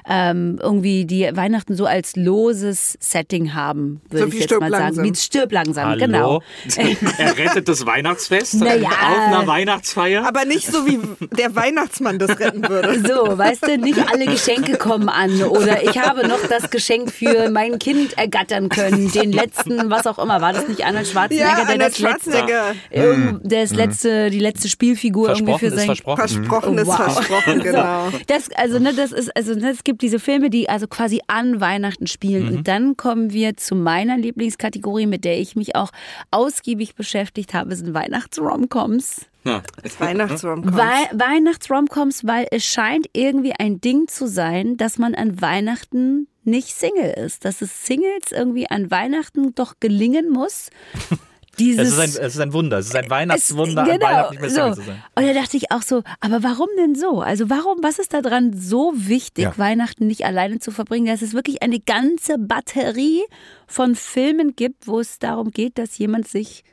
ähm, 0.10 0.60
irgendwie 0.62 1.06
die 1.06 1.30
Weihnachten 1.34 1.76
so 1.76 1.86
als 1.86 2.16
loses 2.16 2.98
Setting 3.00 3.54
haben, 3.54 4.02
würde 4.10 4.24
So 4.24 4.28
ich 4.28 4.34
wie 4.34 4.40
jetzt 4.40 4.52
mal 4.60 4.72
sagen. 4.72 4.84
langsam. 4.84 5.06
Wie 5.06 5.16
Stirb 5.16 5.52
langsam, 5.52 5.90
Hallo? 5.90 6.00
genau. 6.00 6.42
er 7.18 7.38
rettet 7.38 7.68
das 7.68 7.86
Weihnachtsfest 7.86 8.56
Naja. 8.56 8.90
auf 8.90 9.18
einer 9.28 9.48
Weihnachtsfeier. 9.48 10.26
Aber 10.28 10.46
nicht 10.46 10.68
so, 10.72 10.86
wie 10.86 11.00
der 11.38 11.56
Weihnachtsmann 11.56 12.20
das 12.20 12.40
retten 12.40 12.68
würde. 12.68 13.00
So, 13.08 13.38
weißt 13.38 13.68
du, 13.68 13.78
nicht 13.78 14.00
alle 14.12 14.26
Geschenke 14.26 14.78
kommen 14.78 15.10
an 15.10 15.42
oder 15.44 15.84
ich 15.84 15.98
habe 16.00 16.28
noch 16.28 16.40
das 16.50 16.70
Geschenk 16.70 17.12
für 17.12 17.50
mein 17.50 17.80
Kind 17.80 18.18
ergattern 18.18 18.70
können, 18.70 19.12
den 19.12 19.32
letzten, 19.32 19.90
was 19.90 20.08
auch 20.08 20.20
immer, 20.20 20.42
war 20.42 20.54
das 20.54 20.68
nicht 20.68 20.84
Arnold 20.86 21.08
Schwarzenegger, 21.08 21.48
Ja, 21.50 21.56
der 21.56 21.64
Arnold 21.68 21.82
das 21.82 22.00
letzte, 22.00 22.32
Schwarzenegger. 22.32 22.76
irgend- 22.90 23.40
das 23.44 23.72
letzte, 23.74 24.30
die 24.30 24.40
letzte 24.40 24.70
Spielfigur 24.70 25.30
irgendwie 25.30 25.52
versprochen 25.52 25.60
für 25.60 25.66
ist 25.68 25.76
sein 25.76 25.86
versprochen. 25.86 26.18
Versprochen 26.18 26.78
ist 26.78 26.88
Wow. 26.88 26.96
versprochen, 27.14 27.60
genau. 27.64 28.10
Das, 28.28 28.50
also, 28.56 28.80
ne, 28.80 28.94
das 28.94 29.12
ist, 29.12 29.27
also, 29.36 29.54
ne, 29.54 29.72
es 29.72 29.84
gibt 29.84 30.02
diese 30.02 30.20
Filme, 30.20 30.50
die 30.50 30.70
also 30.70 30.88
quasi 30.88 31.22
an 31.28 31.60
Weihnachten 31.62 32.08
spielen. 32.08 32.58
Und 32.58 32.68
dann 32.68 32.98
kommen 32.98 33.32
wir 33.32 33.58
zu 33.58 33.76
meiner 33.76 34.18
Lieblingskategorie, 34.18 35.06
mit 35.06 35.26
der 35.26 35.40
ich 35.40 35.56
mich 35.56 35.76
auch 35.76 35.92
ausgiebig 36.32 36.96
beschäftigt 36.96 37.54
habe, 37.54 37.76
sind 37.76 37.94
Weihnachts-Romcoms. 37.94 39.26
Ja. 39.44 39.62
Weihnachtsrom 40.00 40.76
Wei 40.76 41.10
Weihnachts-Romcoms, 41.14 42.28
weil 42.28 42.48
es 42.52 42.66
scheint 42.66 43.08
irgendwie 43.14 43.54
ein 43.58 43.80
Ding 43.80 44.08
zu 44.08 44.28
sein, 44.28 44.76
dass 44.76 44.98
man 44.98 45.16
an 45.16 45.42
Weihnachten 45.42 46.28
nicht 46.44 46.76
Single 46.76 47.12
ist. 47.12 47.46
Dass 47.46 47.62
es 47.62 47.86
Singles 47.86 48.32
irgendwie 48.32 48.70
an 48.70 48.92
Weihnachten 48.92 49.56
doch 49.56 49.76
gelingen 49.80 50.30
muss. 50.30 50.70
Dieses 51.60 51.88
Es 51.88 51.94
ist, 51.94 52.00
ein, 52.00 52.26
es 52.26 52.36
ist 52.36 52.40
ein 52.40 52.54
Wunder. 52.54 52.78
Es 52.78 52.88
ist 52.88 52.96
ein 52.96 53.10
Weihnachtswunder, 53.10 53.84
es, 53.84 53.90
an 53.90 54.02
Weihnachten 54.02 54.32
nicht 54.32 54.42
mehr 54.42 54.50
Single 54.50 54.76
so. 54.76 54.82
zu 54.82 54.88
sein. 54.88 55.04
Und 55.16 55.28
da 55.28 55.34
dachte 55.34 55.58
ich 55.58 55.72
auch 55.72 55.82
so, 55.82 56.04
aber 56.20 56.44
warum 56.44 56.68
denn 56.78 56.96
so? 56.96 57.22
Also 57.22 57.50
warum, 57.50 57.82
was 57.82 58.00
ist 58.00 58.14
daran 58.14 58.54
so 58.56 58.94
wichtig, 58.96 59.44
Ja. 59.44 59.58
Weihnachten 59.58 60.08
nicht 60.08 60.26
alleine 60.26 60.60
zu 60.60 60.72
verbringen, 60.72 61.08
dass 61.08 61.22
es 61.22 61.34
wirklich 61.34 61.62
eine 61.62 61.80
ganze 61.80 62.38
Batterie 62.38 63.24
von 63.66 63.96
Filmen 63.96 64.56
gibt, 64.56 64.88
wo 64.88 65.00
es 65.00 65.20
darum 65.20 65.52
geht, 65.52 65.78
dass 65.78 65.98
jemand 65.98 66.28
sich 66.28 66.64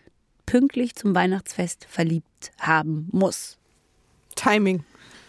pünktlich 0.47 0.94
zum 0.94 1.14
Weihnachtsfest 1.14 1.87
verliebt 1.88 2.53
haben 2.59 3.09
muss. 3.12 3.57
Timing. 4.37 4.85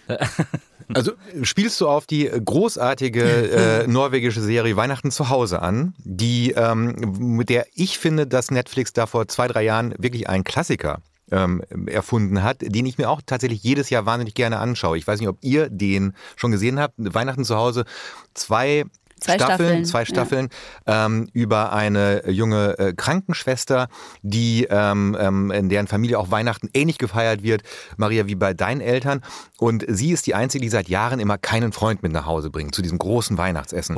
Also 0.94 1.14
spielst 1.42 1.82
du 1.82 1.88
auf 1.88 2.06
die 2.06 2.30
großartige 2.30 3.24
äh, 3.24 3.88
norwegische 3.88 4.42
Serie 4.42 4.76
Weihnachten 4.76 5.12
zu 5.12 5.30
Hause 5.30 5.62
an, 5.62 5.96
die 6.00 6.52
ähm, 6.52 6.96
mit 7.18 7.50
der 7.50 7.66
ich 7.74 7.98
finde, 7.98 8.28
dass 8.28 8.52
Netflix 8.52 8.94
da 8.94 9.08
vor 9.08 9.28
zwei, 9.28 9.48
drei 9.48 9.64
Jahren 9.64 9.94
wirklich 9.98 10.30
einen 10.30 10.44
Klassiker 10.44 11.00
ähm, 11.32 11.64
erfunden 11.88 12.44
hat, 12.44 12.58
den 12.62 12.86
ich 12.86 12.98
mir 12.98 13.10
auch 13.10 13.22
tatsächlich 13.26 13.64
jedes 13.64 13.90
Jahr 13.90 14.06
wahnsinnig 14.06 14.36
gerne 14.36 14.60
anschaue. 14.60 14.98
Ich 14.98 15.08
weiß 15.08 15.20
nicht, 15.20 15.30
ob 15.30 15.38
ihr 15.42 15.70
den 15.70 16.14
schon 16.36 16.52
gesehen 16.52 16.80
habt. 16.80 16.94
Weihnachten 16.98 17.46
zu 17.46 17.56
Hause, 17.56 17.86
zwei 18.34 18.86
Zwei 19.20 19.36
Staffeln, 19.36 19.58
Staffeln, 19.58 19.86
zwei 19.86 20.00
ja. 20.00 20.06
Staffeln 20.06 20.50
ähm, 20.86 21.30
über 21.32 21.72
eine 21.72 22.30
junge 22.30 22.78
äh, 22.78 22.94
Krankenschwester, 22.94 23.88
die 24.22 24.68
ähm, 24.70 25.16
ähm, 25.20 25.52
in 25.52 25.70
deren 25.70 25.88
Familie 25.88 26.20
auch 26.20 26.32
Weihnachten 26.32 26.70
ähnlich 26.74 26.98
gefeiert 26.98 27.42
wird, 27.42 27.64
Maria, 27.96 28.28
wie 28.28 28.36
bei 28.36 28.54
deinen 28.54 28.82
Eltern. 28.82 29.22
Und 29.58 29.86
sie 29.88 30.12
ist 30.12 30.28
die 30.28 30.36
Einzige, 30.36 30.64
die 30.64 30.70
seit 30.70 30.90
Jahren 30.90 31.20
immer 31.20 31.38
keinen 31.38 31.72
Freund 31.72 32.04
mit 32.04 32.12
nach 32.12 32.26
Hause 32.26 32.50
bringt, 32.50 32.76
zu 32.76 32.82
diesem 32.82 32.98
großen 32.98 33.38
Weihnachtsessen. 33.38 33.96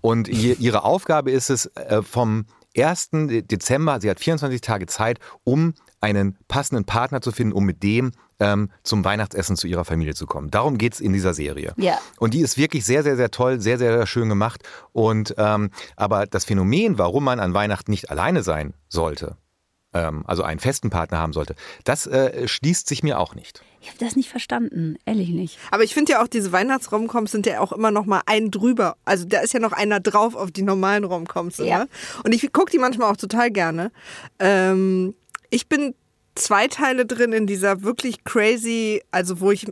Und 0.00 0.28
ihr, 0.28 0.58
ihre 0.60 0.84
Aufgabe 0.84 1.32
ist 1.32 1.50
es, 1.50 1.66
äh, 1.74 2.02
vom 2.02 2.46
1. 2.76 3.10
Dezember, 3.50 4.00
sie 4.00 4.08
hat 4.08 4.20
24 4.20 4.60
Tage 4.60 4.86
Zeit, 4.86 5.18
um 5.42 5.74
einen 6.00 6.36
passenden 6.48 6.84
Partner 6.84 7.20
zu 7.20 7.32
finden, 7.32 7.52
um 7.52 7.64
mit 7.64 7.82
dem 7.82 8.12
ähm, 8.40 8.70
zum 8.82 9.04
Weihnachtsessen 9.04 9.56
zu 9.56 9.66
ihrer 9.66 9.84
Familie 9.84 10.14
zu 10.14 10.26
kommen. 10.26 10.50
Darum 10.50 10.78
geht's 10.78 10.98
in 10.98 11.12
dieser 11.12 11.34
Serie. 11.34 11.74
Ja. 11.76 11.98
Und 12.18 12.34
die 12.34 12.40
ist 12.40 12.56
wirklich 12.56 12.84
sehr, 12.84 13.02
sehr, 13.02 13.16
sehr 13.16 13.30
toll, 13.30 13.60
sehr, 13.60 13.78
sehr 13.78 14.06
schön 14.06 14.28
gemacht. 14.28 14.62
Und 14.92 15.34
ähm, 15.38 15.70
aber 15.96 16.26
das 16.26 16.44
Phänomen, 16.44 16.98
warum 16.98 17.24
man 17.24 17.38
an 17.38 17.54
Weihnachten 17.54 17.90
nicht 17.90 18.10
alleine 18.10 18.42
sein 18.42 18.74
sollte, 18.88 19.36
ähm, 19.92 20.24
also 20.26 20.42
einen 20.42 20.60
festen 20.60 20.90
Partner 20.90 21.18
haben 21.18 21.32
sollte, 21.32 21.54
das 21.84 22.06
äh, 22.06 22.48
schließt 22.48 22.88
sich 22.88 23.02
mir 23.02 23.18
auch 23.18 23.34
nicht. 23.34 23.62
Ich 23.82 23.88
habe 23.88 23.98
das 23.98 24.14
nicht 24.14 24.28
verstanden, 24.28 24.96
ehrlich 25.06 25.30
nicht. 25.30 25.58
Aber 25.70 25.84
ich 25.84 25.94
finde 25.94 26.12
ja 26.12 26.22
auch, 26.22 26.28
diese 26.28 26.52
Weihnachtsromcoms 26.52 27.32
sind 27.32 27.46
ja 27.46 27.60
auch 27.60 27.72
immer 27.72 27.90
noch 27.90 28.04
mal 28.04 28.20
ein 28.26 28.50
drüber. 28.50 28.96
Also 29.06 29.24
da 29.24 29.40
ist 29.40 29.54
ja 29.54 29.60
noch 29.60 29.72
einer 29.72 30.00
drauf 30.00 30.34
auf 30.34 30.50
die 30.50 30.62
normalen 30.62 31.04
Romcoms. 31.04 31.58
Ja. 31.58 31.64
Ja. 31.64 31.86
Und 32.22 32.34
ich 32.34 32.52
gucke 32.52 32.70
die 32.70 32.78
manchmal 32.78 33.10
auch 33.10 33.16
total 33.16 33.50
gerne. 33.50 33.90
Ähm, 34.38 35.14
ich 35.48 35.66
bin 35.66 35.94
zwei 36.40 36.68
Teile 36.68 37.06
drin 37.06 37.32
in 37.32 37.46
dieser 37.46 37.82
wirklich 37.82 38.24
crazy, 38.24 39.02
also 39.10 39.40
wo 39.40 39.50
ich 39.50 39.66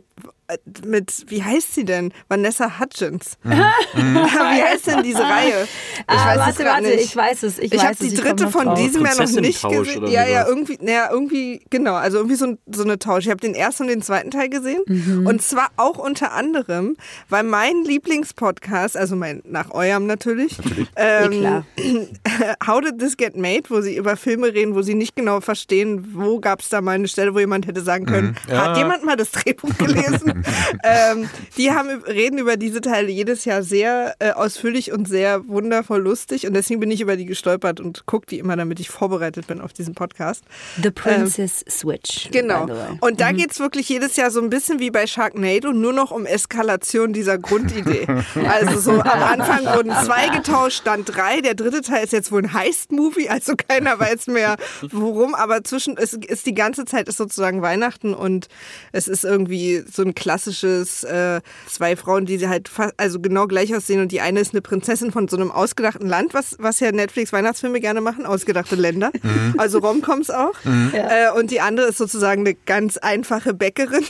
mit, 0.85 1.25
wie 1.27 1.43
heißt 1.43 1.75
sie 1.75 1.85
denn? 1.85 2.11
Vanessa 2.27 2.79
Hudgens. 2.79 3.37
wie 3.43 4.63
heißt 4.63 4.87
denn 4.87 5.03
diese 5.03 5.21
Reihe? 5.21 5.67
Ich 5.99 6.03
ah, 6.07 6.31
es 6.33 6.39
warte, 6.39 6.63
grad 6.63 6.73
warte, 6.73 6.87
nicht. 6.87 7.05
ich 7.05 7.15
weiß 7.15 7.43
es. 7.43 7.59
Ich, 7.59 7.71
Ich 7.71 7.79
weiß 7.79 7.85
habe 7.85 7.95
die 7.99 8.07
es, 8.07 8.13
ich 8.13 8.19
dritte 8.21 8.49
von 8.49 8.65
drauf. 8.65 8.79
diesem 8.79 9.05
Jahr 9.05 9.15
noch 9.15 9.29
nicht 9.41 9.61
gesehen. 9.61 10.07
Ja, 10.07 10.25
ja, 10.27 10.47
irgendwie, 10.47 10.77
naja, 10.81 11.09
irgendwie, 11.11 11.61
genau, 11.69 11.93
also 11.95 12.17
irgendwie 12.17 12.35
so, 12.35 12.45
ein, 12.47 12.57
so 12.71 12.83
eine 12.83 12.97
Tausch. 12.99 13.25
Ich 13.25 13.29
habe 13.29 13.41
den 13.41 13.53
ersten 13.53 13.83
und 13.83 13.89
den 13.89 14.01
zweiten 14.01 14.31
Teil 14.31 14.49
gesehen. 14.49 14.81
Mhm. 14.87 15.27
Und 15.27 15.41
zwar 15.41 15.67
auch 15.77 15.97
unter 15.97 16.31
anderem, 16.33 16.95
weil 17.29 17.43
mein 17.43 17.83
Lieblingspodcast, 17.83 18.97
also 18.97 19.15
mein 19.15 19.41
nach 19.45 19.71
eurem 19.71 20.07
natürlich, 20.07 20.57
Ähm, 20.95 21.31
Ja, 21.43 21.63
klar. 21.77 22.55
How 22.67 22.81
Did 22.81 22.99
This 22.99 23.17
Get 23.17 23.35
Made, 23.37 23.63
wo 23.69 23.81
sie 23.81 23.95
über 23.95 24.15
Filme 24.17 24.47
reden, 24.53 24.75
wo 24.75 24.81
sie 24.81 24.95
nicht 24.95 25.15
genau 25.15 25.41
verstehen, 25.41 26.09
wo 26.13 26.39
gab 26.39 26.61
es 26.61 26.69
da 26.69 26.81
mal 26.81 26.93
eine 26.93 27.07
Stelle, 27.07 27.33
wo 27.35 27.39
jemand 27.39 27.67
hätte 27.67 27.81
sagen 27.81 28.05
können, 28.05 28.35
hat 28.49 28.77
jemand 28.77 29.03
mal 29.05 29.15
das 29.15 29.31
Drehbuch 29.31 29.77
gelesen? 29.77 30.33
ähm, 30.83 31.29
die 31.57 31.71
haben, 31.71 32.03
reden 32.03 32.37
über 32.37 32.57
diese 32.57 32.81
Teile 32.81 33.09
jedes 33.09 33.45
Jahr 33.45 33.63
sehr 33.63 34.15
äh, 34.19 34.31
ausführlich 34.31 34.91
und 34.91 35.07
sehr 35.07 35.47
wundervoll 35.47 36.01
lustig 36.01 36.47
und 36.47 36.53
deswegen 36.53 36.79
bin 36.79 36.91
ich 36.91 37.01
über 37.01 37.15
die 37.15 37.25
gestolpert 37.25 37.79
und 37.79 38.05
gucke 38.05 38.27
die 38.27 38.39
immer, 38.39 38.55
damit 38.55 38.79
ich 38.79 38.89
vorbereitet 38.89 39.47
bin 39.47 39.61
auf 39.61 39.73
diesen 39.73 39.95
Podcast. 39.95 40.43
The 40.81 40.91
Princess 40.91 41.63
Switch. 41.69 42.29
Genau. 42.31 42.67
Und 43.01 43.21
da 43.21 43.31
geht's 43.31 43.59
wirklich 43.59 43.89
jedes 43.89 44.15
Jahr 44.15 44.31
so 44.31 44.41
ein 44.41 44.49
bisschen 44.49 44.79
wie 44.79 44.91
bei 44.91 45.07
Sharknado, 45.07 45.71
nur 45.71 45.93
noch 45.93 46.11
um 46.11 46.25
Eskalation 46.25 47.13
dieser 47.13 47.37
Grundidee. 47.37 48.07
also 48.47 48.79
so 48.79 49.01
am 49.01 49.23
Anfang 49.23 49.65
wurden 49.75 49.91
zwei 50.05 50.29
getauscht, 50.29 50.81
dann 50.85 51.05
drei. 51.05 51.41
Der 51.41 51.55
dritte 51.55 51.81
Teil 51.81 52.03
ist 52.03 52.13
jetzt 52.13 52.31
wohl 52.31 52.43
ein 52.43 52.53
Heist-Movie, 52.53 53.29
also 53.29 53.53
keiner 53.55 53.99
weiß 53.99 54.27
mehr 54.27 54.57
worum, 54.91 55.35
aber 55.35 55.63
zwischen 55.63 55.97
es 55.97 56.13
ist 56.13 56.45
die 56.45 56.53
ganze 56.53 56.85
Zeit 56.85 57.07
ist 57.07 57.17
sozusagen 57.17 57.61
Weihnachten 57.61 58.13
und 58.13 58.47
es 58.91 59.07
ist 59.07 59.23
irgendwie 59.23 59.83
so 59.91 60.03
ein 60.03 60.15
klassisches 60.29 61.03
äh, 61.05 61.41
zwei 61.67 61.95
Frauen, 61.95 62.27
die 62.27 62.37
sie 62.37 62.49
halt 62.49 62.69
also 62.97 63.19
genau 63.19 63.47
gleich 63.47 63.75
aussehen 63.75 63.99
und 63.99 64.11
die 64.11 64.21
eine 64.21 64.39
ist 64.39 64.53
eine 64.53 64.61
Prinzessin 64.61 65.11
von 65.11 65.27
so 65.27 65.37
einem 65.37 65.49
ausgedachten 65.49 66.07
Land, 66.07 66.35
was, 66.35 66.55
was 66.59 66.79
ja 66.79 66.91
Netflix 66.91 67.33
Weihnachtsfilme 67.33 67.79
gerne 67.79 67.99
machen, 67.99 68.27
ausgedachte 68.27 68.75
Länder, 68.75 69.11
also 69.57 69.79
Romcoms 69.79 70.29
auch. 70.29 70.53
Äh, 70.93 71.31
und 71.35 71.49
die 71.49 71.61
andere 71.61 71.87
ist 71.87 71.97
sozusagen 71.97 72.41
eine 72.41 72.53
ganz 72.53 72.97
einfache 72.97 73.55
Bäckerin. 73.55 74.03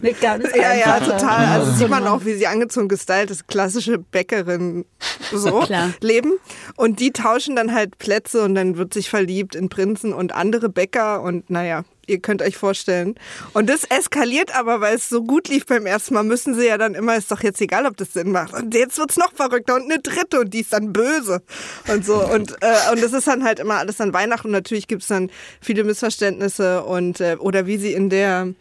Eine 0.00 0.12
ganz 0.14 0.44
Ja, 0.54 0.74
ja, 0.74 0.94
einfache. 0.94 1.10
total. 1.10 1.46
Also 1.46 1.72
sieht 1.72 1.90
man 1.90 2.06
auch, 2.06 2.24
wie 2.24 2.34
sie 2.34 2.46
angezogen 2.46 2.88
gestylt 2.88 3.30
ist, 3.30 3.46
klassische 3.48 3.98
Bäckerin 3.98 4.86
so 5.32 5.64
leben. 6.00 6.32
Und 6.76 7.00
die 7.00 7.12
tauschen 7.12 7.56
dann 7.56 7.74
halt 7.74 7.98
Plätze 7.98 8.42
und 8.42 8.54
dann 8.54 8.76
wird 8.78 8.94
sich 8.94 9.10
verliebt 9.10 9.54
in 9.54 9.68
Prinzen 9.68 10.12
und 10.14 10.34
andere 10.34 10.68
Bäcker 10.68 11.20
und 11.22 11.50
naja, 11.50 11.84
ihr 12.06 12.20
könnt 12.20 12.42
euch 12.42 12.56
vorstellen. 12.56 13.14
Und 13.52 13.68
das 13.68 13.84
eskaliert 13.84 14.56
aber, 14.56 14.80
weil 14.80 14.96
es 14.96 15.08
so 15.08 15.22
gut 15.22 15.48
lief 15.48 15.66
beim 15.66 15.86
ersten 15.86 16.14
Mal, 16.14 16.22
müssen 16.22 16.54
sie 16.54 16.66
ja 16.66 16.78
dann 16.78 16.94
immer, 16.94 17.16
ist 17.16 17.30
doch 17.30 17.42
jetzt 17.42 17.60
egal, 17.60 17.86
ob 17.86 17.96
das 17.96 18.12
Sinn 18.12 18.32
macht. 18.32 18.54
Und 18.54 18.74
jetzt 18.74 18.98
wird's 18.98 19.16
noch 19.16 19.32
verrückter 19.32 19.76
und 19.76 19.84
eine 19.84 20.00
dritte 20.00 20.40
und 20.40 20.52
die 20.52 20.60
ist 20.60 20.72
dann 20.72 20.92
böse 20.92 21.42
und 21.88 22.04
so. 22.04 22.24
Und, 22.24 22.52
äh, 22.60 22.92
und 22.92 23.02
das 23.02 23.12
ist 23.12 23.26
dann 23.26 23.44
halt 23.44 23.58
immer 23.58 23.76
alles 23.76 24.00
an 24.00 24.12
Weihnachten 24.12 24.48
und 24.48 24.52
natürlich 24.52 24.88
gibt's 24.88 25.06
dann 25.06 25.30
viele 25.60 25.84
Missverständnisse 25.84 26.82
und 26.82 27.20
äh, 27.20 27.36
oder 27.38 27.66
wie 27.66 27.78
sie 27.78 27.92
in 27.92 28.10
der 28.10 28.54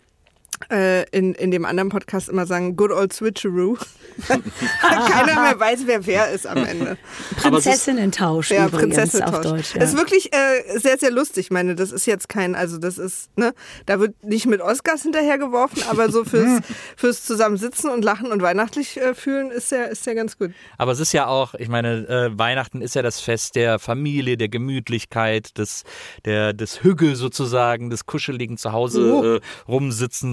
in, 0.70 1.34
in 1.34 1.52
dem 1.52 1.66
anderen 1.66 1.90
Podcast 1.90 2.30
immer 2.30 2.46
sagen, 2.46 2.76
good 2.76 2.92
old 2.92 3.14
switcheroo. 3.14 3.78
Keiner 4.28 5.42
mehr 5.42 5.60
weiß, 5.60 5.82
wer 5.86 6.06
wer 6.06 6.30
ist 6.32 6.46
am 6.46 6.58
Ende. 6.66 6.98
Prinzessinnen-Tausch 7.38 8.52
Ja, 8.52 8.68
Prinzessin 8.68 9.24
auf 9.24 9.42
Deutsch. 9.42 9.76
Ja. 9.76 9.82
Ist 9.84 9.96
wirklich 9.98 10.34
äh, 10.34 10.78
sehr, 10.78 10.98
sehr 10.98 11.12
lustig. 11.12 11.46
Ich 11.48 11.52
meine, 11.52 11.76
das 11.76 11.92
ist 11.92 12.06
jetzt 12.06 12.30
kein, 12.30 12.56
also 12.56 12.78
das 12.78 12.98
ist, 12.98 13.30
ne, 13.38 13.54
da 13.86 14.00
wird 14.00 14.24
nicht 14.24 14.46
mit 14.46 14.62
Oscars 14.62 15.04
hinterhergeworfen, 15.04 15.84
aber 15.90 16.12
so 16.12 16.26
fürs, 16.26 16.62
fürs 16.98 17.24
Zusammensitzen 17.24 17.90
und 17.90 18.04
Lachen 18.04 18.32
und 18.32 18.42
weihnachtlich 18.42 18.98
äh, 18.98 19.14
fühlen 19.16 19.52
ist 19.52 19.72
ja, 19.72 19.86
ist 19.86 20.06
ja 20.06 20.14
ganz 20.14 20.38
gut. 20.38 20.52
Aber 20.78 20.92
es 20.92 21.00
ist 21.00 21.14
ja 21.14 21.28
auch, 21.28 21.54
ich 21.56 21.70
meine, 21.70 22.08
äh, 22.08 22.38
Weihnachten 22.38 22.82
ist 22.82 22.96
ja 22.96 23.02
das 23.02 23.20
Fest 23.20 23.56
der 23.56 23.80
Familie, 23.80 24.38
der 24.38 24.50
Gemütlichkeit, 24.50 25.58
des, 25.58 25.84
der, 26.26 26.54
des 26.54 26.84
Hügge 26.84 27.16
sozusagen, 27.16 27.90
des 27.90 28.06
kuscheligen 28.06 28.58
Zuhause 28.58 29.00
Oh. 29.00 29.36
äh, 29.36 29.40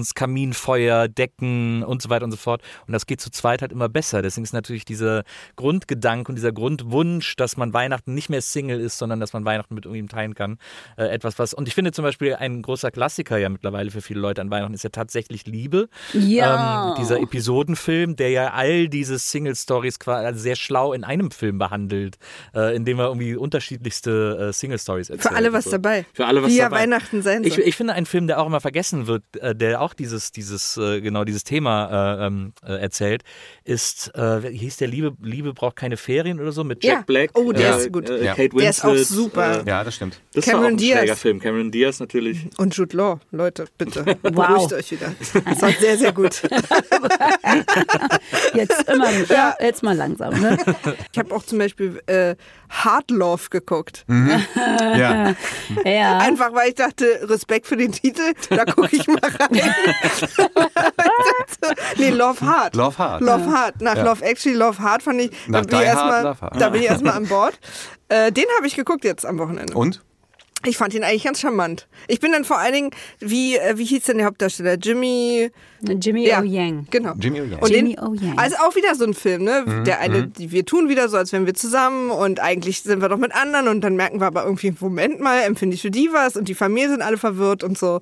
rumsitzens, 0.07 0.13
Kaminfeuer, 0.13 1.07
Decken 1.07 1.83
und 1.83 2.01
so 2.01 2.09
weiter 2.09 2.25
und 2.25 2.31
so 2.31 2.37
fort. 2.37 2.61
Und 2.85 2.93
das 2.93 3.05
geht 3.05 3.21
zu 3.21 3.29
zweit 3.29 3.61
halt 3.61 3.71
immer 3.71 3.89
besser. 3.89 4.21
Deswegen 4.21 4.43
ist 4.43 4.53
natürlich 4.53 4.85
dieser 4.85 5.23
Grundgedanke 5.55 6.29
und 6.31 6.35
dieser 6.35 6.51
Grundwunsch, 6.51 7.35
dass 7.35 7.57
man 7.57 7.73
Weihnachten 7.73 8.13
nicht 8.13 8.29
mehr 8.29 8.41
Single 8.41 8.79
ist, 8.79 8.97
sondern 8.97 9.19
dass 9.19 9.33
man 9.33 9.45
Weihnachten 9.45 9.73
mit 9.75 9.85
irgendjemandem 9.85 10.15
teilen 10.15 10.35
kann, 10.35 10.57
äh, 10.97 11.05
etwas, 11.05 11.39
was. 11.39 11.53
Und 11.53 11.67
ich 11.67 11.75
finde 11.75 11.91
zum 11.91 12.03
Beispiel 12.03 12.35
ein 12.35 12.61
großer 12.61 12.91
Klassiker 12.91 13.37
ja 13.37 13.49
mittlerweile 13.49 13.91
für 13.91 14.01
viele 14.01 14.19
Leute 14.19 14.41
an 14.41 14.49
Weihnachten 14.49 14.73
ist 14.73 14.83
ja 14.83 14.89
tatsächlich 14.89 15.45
Liebe. 15.45 15.89
Ja. 16.13 16.89
Ähm, 16.89 16.95
dieser 16.99 17.19
Episodenfilm, 17.19 18.15
der 18.15 18.29
ja 18.29 18.53
all 18.53 18.87
diese 18.87 19.19
Single-Stories 19.19 19.99
quasi 19.99 20.39
sehr 20.39 20.55
schlau 20.55 20.93
in 20.93 21.03
einem 21.03 21.31
Film 21.31 21.57
behandelt, 21.57 22.17
äh, 22.53 22.75
indem 22.75 22.99
er 22.99 23.07
irgendwie 23.07 23.35
unterschiedlichste 23.35 24.49
äh, 24.49 24.53
Single-Stories 24.53 25.09
erzählt. 25.09 25.31
Für 25.31 25.37
alle 25.37 25.53
was 25.53 25.65
so. 25.65 25.71
dabei. 25.71 26.05
Für 26.13 26.25
alle 26.25 26.43
was 26.43 26.51
Wie 26.51 26.57
ja 26.57 26.65
dabei. 26.65 26.81
Weihnachten 26.81 27.21
sein 27.21 27.43
Ich, 27.43 27.55
soll. 27.55 27.63
ich 27.65 27.75
finde 27.75 27.93
einen 27.93 28.05
Film, 28.05 28.27
der 28.27 28.39
auch 28.39 28.47
immer 28.47 28.61
vergessen 28.61 29.07
wird, 29.07 29.23
äh, 29.39 29.55
der 29.55 29.81
auch 29.81 29.93
dieses, 29.99 30.31
dieses, 30.31 30.77
äh, 30.77 31.01
genau 31.01 31.23
dieses 31.23 31.43
Thema 31.43 32.17
äh, 32.21 32.27
ähm, 32.27 32.53
äh, 32.65 32.73
erzählt, 32.81 33.23
ist, 33.63 34.13
äh, 34.15 34.43
wie 34.51 34.57
hieß 34.57 34.77
der 34.77 34.87
Liebe, 34.87 35.13
Liebe 35.21 35.53
braucht 35.53 35.75
keine 35.75 35.97
Ferien 35.97 36.39
oder 36.39 36.51
so 36.51 36.63
mit 36.63 36.83
Jack 36.83 36.97
Ja. 36.99 37.03
Black. 37.05 37.31
Oh, 37.33 37.51
der 37.51 37.75
äh, 37.75 37.79
ist 37.79 37.91
gut. 37.91 38.09
Äh, 38.09 38.25
Ja. 38.25 38.35
Kate 38.35 38.53
Winslet. 38.53 38.61
Der 38.61 38.69
ist 38.69 38.85
auch 38.85 38.95
super. 38.97 39.61
Äh, 39.65 39.69
Ja, 39.69 39.83
das 39.83 39.95
stimmt. 39.95 40.19
das 40.33 40.45
Cameron 40.45 40.79
war 40.79 40.97
auch 41.03 41.09
ein 41.09 41.15
Film. 41.15 41.39
Cameron 41.39 41.71
Diaz 41.71 41.99
natürlich. 41.99 42.47
Und 42.57 42.75
Jude 42.75 42.95
Law, 42.97 43.19
Leute, 43.31 43.65
bitte, 43.77 44.03
beruhigt 44.21 44.73
euch 44.73 44.91
wieder. 44.91 45.13
Das 45.45 45.61
war 45.61 45.71
sehr, 45.71 45.97
sehr 45.97 46.11
gut. 46.11 46.41
Jetzt 48.53 48.89
immer, 48.89 49.09
ja, 49.29 49.55
jetzt 49.61 49.83
mal 49.83 49.95
langsam. 49.95 50.39
Ne? 50.39 50.57
Ich 51.11 51.19
habe 51.19 51.33
auch 51.35 51.43
zum 51.43 51.59
Beispiel 51.59 52.01
äh, 52.07 52.35
Hard 52.69 53.11
Love 53.11 53.49
geguckt. 53.49 54.05
Ja. 54.97 55.35
Ja. 55.83 56.17
Einfach 56.19 56.53
weil 56.53 56.69
ich 56.69 56.75
dachte, 56.75 57.05
Respekt 57.23 57.67
für 57.67 57.77
den 57.77 57.91
Titel, 57.91 58.33
da 58.49 58.65
gucke 58.65 58.95
ich 58.95 59.05
mal 59.07 59.19
rein. 59.21 59.49
nee, 61.97 62.09
Love 62.09 62.45
Hard. 62.45 62.75
Love 62.75 62.97
Hard. 62.97 63.21
Love 63.21 63.51
Hard. 63.51 63.81
Nach 63.81 63.95
Ja. 63.95 64.03
Love 64.03 64.23
Actually, 64.23 64.55
Love 64.55 64.79
Hard 64.79 65.03
fand 65.03 65.21
ich, 65.21 65.29
da 65.29 65.61
Nach 65.61 65.65
bin 65.65 65.79
ich 65.79 65.85
erstmal 65.85 66.35
da 66.57 66.69
bin 66.69 66.81
ich 66.81 66.87
erstmal 66.87 67.13
an 67.13 67.27
Bord. 67.27 67.59
Äh, 68.09 68.31
den 68.31 68.45
habe 68.57 68.67
ich 68.67 68.75
geguckt 68.75 69.03
jetzt 69.03 69.25
am 69.25 69.37
Wochenende. 69.37 69.73
Und? 69.73 70.01
Ich 70.65 70.77
fand 70.77 70.93
ihn 70.93 71.03
eigentlich 71.03 71.23
ganz 71.23 71.39
charmant. 71.39 71.87
Ich 72.07 72.19
bin 72.19 72.31
dann 72.31 72.43
vor 72.43 72.57
allen 72.57 72.73
Dingen, 72.73 72.91
wie, 73.19 73.57
äh, 73.57 73.77
wie 73.77 73.85
hieß 73.85 74.05
denn 74.05 74.17
der 74.17 74.25
Hauptdarsteller? 74.25 74.75
Jimmy. 74.75 75.51
Jimmy 75.81 76.27
Ja, 76.27 76.41
O. 76.41 76.43
Yang. 76.43 76.87
Genau. 76.89 77.13
Jimmy 77.19 77.41
O. 77.41 77.43
Yang. 77.43 77.61
Und 77.61 77.69
Jimmy 77.69 77.95
den, 77.95 78.03
O. 78.05 78.13
Yang. 78.13 78.37
Also 78.37 78.55
auch 78.57 78.75
wieder 78.75 78.95
so 78.95 79.05
ein 79.05 79.13
Film, 79.13 79.43
ne? 79.43 79.63
Mhm, 79.65 79.83
Der 79.83 79.99
eine, 79.99 80.27
die, 80.27 80.51
wir 80.51 80.65
tun 80.65 80.89
wieder 80.89 81.09
so, 81.09 81.17
als 81.17 81.31
wären 81.33 81.45
wir 81.45 81.53
zusammen 81.53 82.09
und 82.11 82.39
eigentlich 82.39 82.81
sind 82.81 83.01
wir 83.01 83.09
doch 83.09 83.17
mit 83.17 83.33
anderen 83.35 83.67
und 83.67 83.81
dann 83.81 83.95
merken 83.95 84.19
wir 84.19 84.27
aber 84.27 84.43
irgendwie, 84.43 84.73
Moment 84.79 85.19
mal, 85.19 85.41
empfinde 85.41 85.75
ich 85.75 85.81
für 85.81 85.91
die 85.91 86.09
was 86.11 86.35
und 86.35 86.47
die 86.47 86.55
Familie 86.55 86.89
sind 86.89 87.01
alle 87.01 87.17
verwirrt 87.17 87.63
und 87.63 87.77
so. 87.77 88.01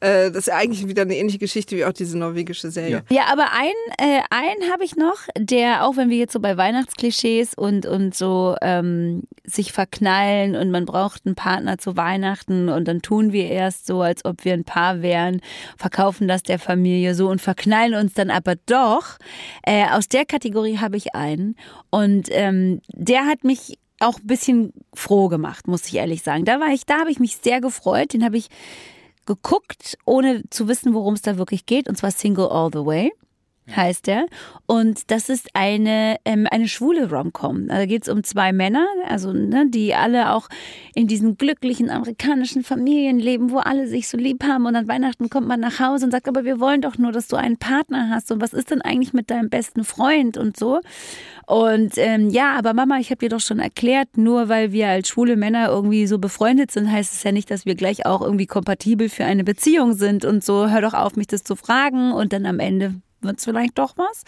Äh, 0.00 0.30
das 0.30 0.38
ist 0.38 0.46
ja 0.48 0.56
eigentlich 0.56 0.88
wieder 0.88 1.02
eine 1.02 1.16
ähnliche 1.16 1.38
Geschichte 1.38 1.76
wie 1.76 1.84
auch 1.84 1.92
diese 1.92 2.18
norwegische 2.18 2.70
Serie. 2.70 3.04
Ja, 3.10 3.26
aber 3.30 3.52
einen, 3.52 3.72
äh, 3.98 4.20
einen 4.30 4.72
habe 4.72 4.84
ich 4.84 4.96
noch, 4.96 5.18
der, 5.38 5.86
auch 5.86 5.96
wenn 5.96 6.10
wir 6.10 6.16
jetzt 6.16 6.32
so 6.32 6.40
bei 6.40 6.56
Weihnachtsklischees 6.56 7.54
und, 7.54 7.86
und 7.86 8.14
so 8.14 8.56
ähm, 8.62 9.22
sich 9.44 9.72
verknallen 9.72 10.56
und 10.56 10.70
man 10.72 10.86
braucht 10.86 11.24
einen 11.24 11.36
Partner 11.36 11.78
zu 11.78 11.96
Weihnachten 11.96 12.68
und 12.68 12.88
dann 12.88 13.00
tun 13.00 13.32
wir 13.32 13.48
erst 13.48 13.86
so, 13.86 14.02
als 14.02 14.24
ob 14.24 14.44
wir 14.44 14.54
ein 14.54 14.64
Paar 14.64 15.02
wären, 15.02 15.40
verkaufen 15.76 16.26
das 16.26 16.42
der 16.42 16.58
Familie 16.58 17.11
so 17.14 17.28
und 17.28 17.40
verknallen 17.40 17.94
uns 17.94 18.14
dann 18.14 18.30
aber 18.30 18.56
doch. 18.66 19.18
Äh, 19.64 19.86
aus 19.90 20.08
der 20.08 20.24
Kategorie 20.24 20.78
habe 20.78 20.96
ich 20.96 21.14
einen 21.14 21.56
und 21.90 22.28
ähm, 22.30 22.80
der 22.88 23.26
hat 23.26 23.44
mich 23.44 23.78
auch 24.00 24.18
ein 24.18 24.26
bisschen 24.26 24.72
froh 24.94 25.28
gemacht, 25.28 25.68
muss 25.68 25.86
ich 25.86 25.94
ehrlich 25.94 26.22
sagen. 26.22 26.44
Da 26.44 26.60
war 26.60 26.68
ich, 26.68 26.84
da 26.86 26.98
habe 26.98 27.10
ich 27.10 27.20
mich 27.20 27.36
sehr 27.36 27.60
gefreut. 27.60 28.12
Den 28.12 28.24
habe 28.24 28.36
ich 28.36 28.48
geguckt, 29.26 29.96
ohne 30.04 30.42
zu 30.50 30.68
wissen, 30.68 30.94
worum 30.94 31.14
es 31.14 31.22
da 31.22 31.38
wirklich 31.38 31.66
geht, 31.66 31.88
und 31.88 31.96
zwar 31.96 32.10
Single 32.10 32.48
All 32.48 32.70
the 32.72 32.84
Way. 32.84 33.12
Heißt 33.70 34.08
der. 34.08 34.26
Und 34.66 35.12
das 35.12 35.28
ist 35.28 35.50
eine, 35.54 36.16
ähm, 36.24 36.48
eine 36.50 36.66
schwule 36.66 37.08
Rom-Com. 37.08 37.68
Da 37.68 37.86
geht 37.86 38.02
es 38.02 38.08
um 38.08 38.24
zwei 38.24 38.52
Männer, 38.52 38.84
also 39.08 39.32
ne, 39.32 39.66
die 39.68 39.94
alle 39.94 40.32
auch 40.32 40.48
in 40.96 41.06
diesen 41.06 41.36
glücklichen 41.36 41.88
amerikanischen 41.88 42.64
Familien 42.64 43.20
leben, 43.20 43.52
wo 43.52 43.58
alle 43.58 43.86
sich 43.86 44.08
so 44.08 44.18
lieb 44.18 44.42
haben. 44.42 44.66
Und 44.66 44.74
an 44.74 44.88
Weihnachten 44.88 45.30
kommt 45.30 45.46
man 45.46 45.60
nach 45.60 45.78
Hause 45.78 46.06
und 46.06 46.10
sagt, 46.10 46.26
aber 46.26 46.44
wir 46.44 46.58
wollen 46.58 46.80
doch 46.80 46.98
nur, 46.98 47.12
dass 47.12 47.28
du 47.28 47.36
einen 47.36 47.56
Partner 47.56 48.10
hast. 48.10 48.32
Und 48.32 48.42
was 48.42 48.52
ist 48.52 48.72
denn 48.72 48.82
eigentlich 48.82 49.12
mit 49.12 49.30
deinem 49.30 49.48
besten 49.48 49.84
Freund 49.84 50.36
und 50.36 50.56
so? 50.56 50.80
Und 51.46 51.92
ähm, 51.98 52.30
ja, 52.30 52.56
aber 52.56 52.74
Mama, 52.74 52.98
ich 52.98 53.10
habe 53.10 53.20
dir 53.20 53.28
doch 53.28 53.40
schon 53.40 53.60
erklärt, 53.60 54.16
nur 54.16 54.48
weil 54.48 54.72
wir 54.72 54.88
als 54.88 55.08
schwule 55.08 55.36
Männer 55.36 55.68
irgendwie 55.68 56.08
so 56.08 56.18
befreundet 56.18 56.72
sind, 56.72 56.90
heißt 56.90 57.14
es 57.14 57.22
ja 57.22 57.30
nicht, 57.30 57.48
dass 57.48 57.64
wir 57.64 57.76
gleich 57.76 58.06
auch 58.06 58.22
irgendwie 58.22 58.46
kompatibel 58.46 59.08
für 59.08 59.24
eine 59.24 59.44
Beziehung 59.44 59.92
sind 59.92 60.24
und 60.24 60.42
so. 60.42 60.68
Hör 60.68 60.80
doch 60.80 60.94
auf, 60.94 61.14
mich 61.14 61.28
das 61.28 61.44
zu 61.44 61.54
fragen 61.54 62.10
und 62.10 62.32
dann 62.32 62.44
am 62.44 62.58
Ende 62.58 62.94
wird 63.22 63.38
es 63.38 63.44
vielleicht 63.44 63.78
doch 63.78 63.96
was. 63.96 64.24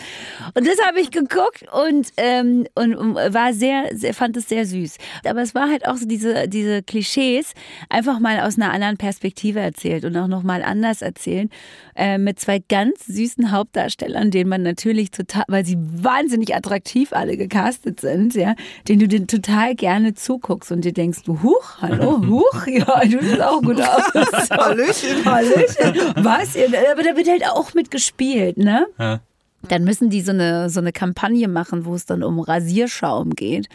Und 0.54 0.66
das 0.66 0.76
habe 0.86 1.00
ich 1.00 1.10
geguckt 1.10 1.64
und, 1.72 2.08
ähm, 2.16 2.66
und, 2.74 3.14
war 3.14 3.52
sehr, 3.52 3.90
sehr, 3.92 4.14
fand 4.14 4.36
es 4.36 4.48
sehr 4.48 4.66
süß. 4.66 4.96
Aber 5.26 5.42
es 5.42 5.54
war 5.54 5.70
halt 5.70 5.86
auch 5.86 5.96
so 5.96 6.06
diese, 6.06 6.48
diese 6.48 6.82
Klischees 6.82 7.52
einfach 7.88 8.20
mal 8.20 8.40
aus 8.40 8.56
einer 8.56 8.72
anderen 8.72 8.96
Perspektive 8.96 9.60
erzählt 9.60 10.04
und 10.04 10.16
auch 10.16 10.28
nochmal 10.28 10.62
anders 10.62 11.02
erzählen. 11.02 11.50
Äh, 11.96 12.18
mit 12.18 12.40
zwei 12.40 12.58
ganz 12.58 13.06
süßen 13.06 13.52
Hauptdarstellern, 13.52 14.32
denen 14.32 14.50
man 14.50 14.62
natürlich 14.62 15.12
total, 15.12 15.44
weil 15.46 15.64
sie 15.64 15.76
wahnsinnig 15.78 16.52
attraktiv 16.52 17.12
alle 17.12 17.36
gecastet 17.36 18.00
sind, 18.00 18.34
ja, 18.34 18.56
denen 18.88 18.98
du 19.00 19.08
den 19.08 19.28
total 19.28 19.76
gerne 19.76 20.14
zuguckst 20.14 20.72
und 20.72 20.84
dir 20.84 20.92
denkst, 20.92 21.20
huch, 21.28 21.80
hallo, 21.80 22.20
huch, 22.26 22.66
ja, 22.66 23.00
du 23.04 23.22
siehst 23.22 23.40
auch 23.40 23.62
gut 23.62 23.80
aus. 23.80 24.50
Hallöchen. 24.50 25.24
Hallöchen. 25.24 26.14
Was? 26.16 26.56
Aber 26.56 27.02
da 27.04 27.16
wird 27.16 27.28
halt 27.28 27.46
auch 27.46 27.74
mitgespielt, 27.74 28.56
ne? 28.56 28.83
Ja. 28.98 29.20
Dann 29.68 29.84
müssen 29.84 30.10
die 30.10 30.20
so 30.20 30.32
eine, 30.32 30.68
so 30.70 30.80
eine 30.80 30.92
Kampagne 30.92 31.48
machen, 31.48 31.84
wo 31.84 31.94
es 31.94 32.06
dann 32.06 32.22
um 32.22 32.38
Rasierschaum 32.38 33.30
geht. 33.30 33.68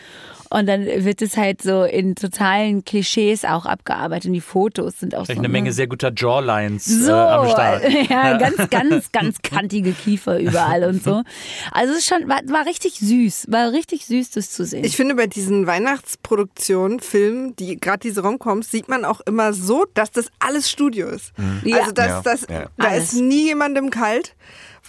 Und 0.52 0.67
dann 0.67 0.86
wird 0.86 1.22
es 1.22 1.38
halt 1.38 1.62
so 1.62 1.84
in 1.84 2.15
totalen 2.15 2.84
Klischees 2.84 3.45
auch 3.45 3.67
abgearbeitet. 3.67 4.28
Und 4.28 4.34
die 4.34 4.41
Fotos 4.41 5.00
sind 5.00 5.13
auch 5.13 5.19
so. 5.19 5.26
Vielleicht 5.26 5.39
eine 5.39 5.48
ne? 5.48 5.52
Menge 5.52 5.72
sehr 5.72 5.86
guter 5.86 6.12
Jawlines 6.15 6.86
so, 6.86 7.12
äh, 7.12 7.13
am 7.13 7.50
Start. 7.50 7.84
ja, 8.10 8.38
ganz, 8.38 8.69
ganz, 8.72 9.12
ganz 9.12 9.41
kantige 9.43 9.91
Kiefer 9.91 10.39
überall 10.39 10.86
und 10.86 11.04
so. 11.04 11.22
Also 11.72 11.93
es 11.93 12.06
schon, 12.06 12.28
war, 12.28 12.39
war 12.48 12.65
richtig 12.65 12.98
süß, 13.00 13.48
war 13.50 13.72
richtig 13.72 14.08
süß, 14.08 14.32
das 14.32 14.50
zu 14.50 14.65
sehen. 14.65 14.84
Ich 14.84 14.95
finde, 14.95 15.13
bei 15.13 15.28
diesen 15.28 15.67
Weihnachtsproduktionen, 15.67 17.00
Filmen, 17.00 17.56
die 17.58 17.80
gerade 17.80 18.00
diese 18.00 18.22
Romcoms, 18.22 18.72
sieht 18.72 18.89
man 18.89 19.06
auch 19.06 19.22
immer 19.22 19.54
so, 19.54 19.86
dass 19.93 20.10
das 20.10 20.32
alles 20.39 20.69
Studio 20.69 21.10
ist. 21.10 21.32
Ja. 21.63 21.78
Also 21.78 21.91
dass, 21.91 22.08
Ja, 22.08 22.22
das, 22.24 22.41
ja. 22.50 22.65
da 22.76 22.88
Alles. 22.88 23.13
ist 23.13 23.22
nie 23.22 23.45
jemandem 23.45 23.91
kalt. 23.91 24.36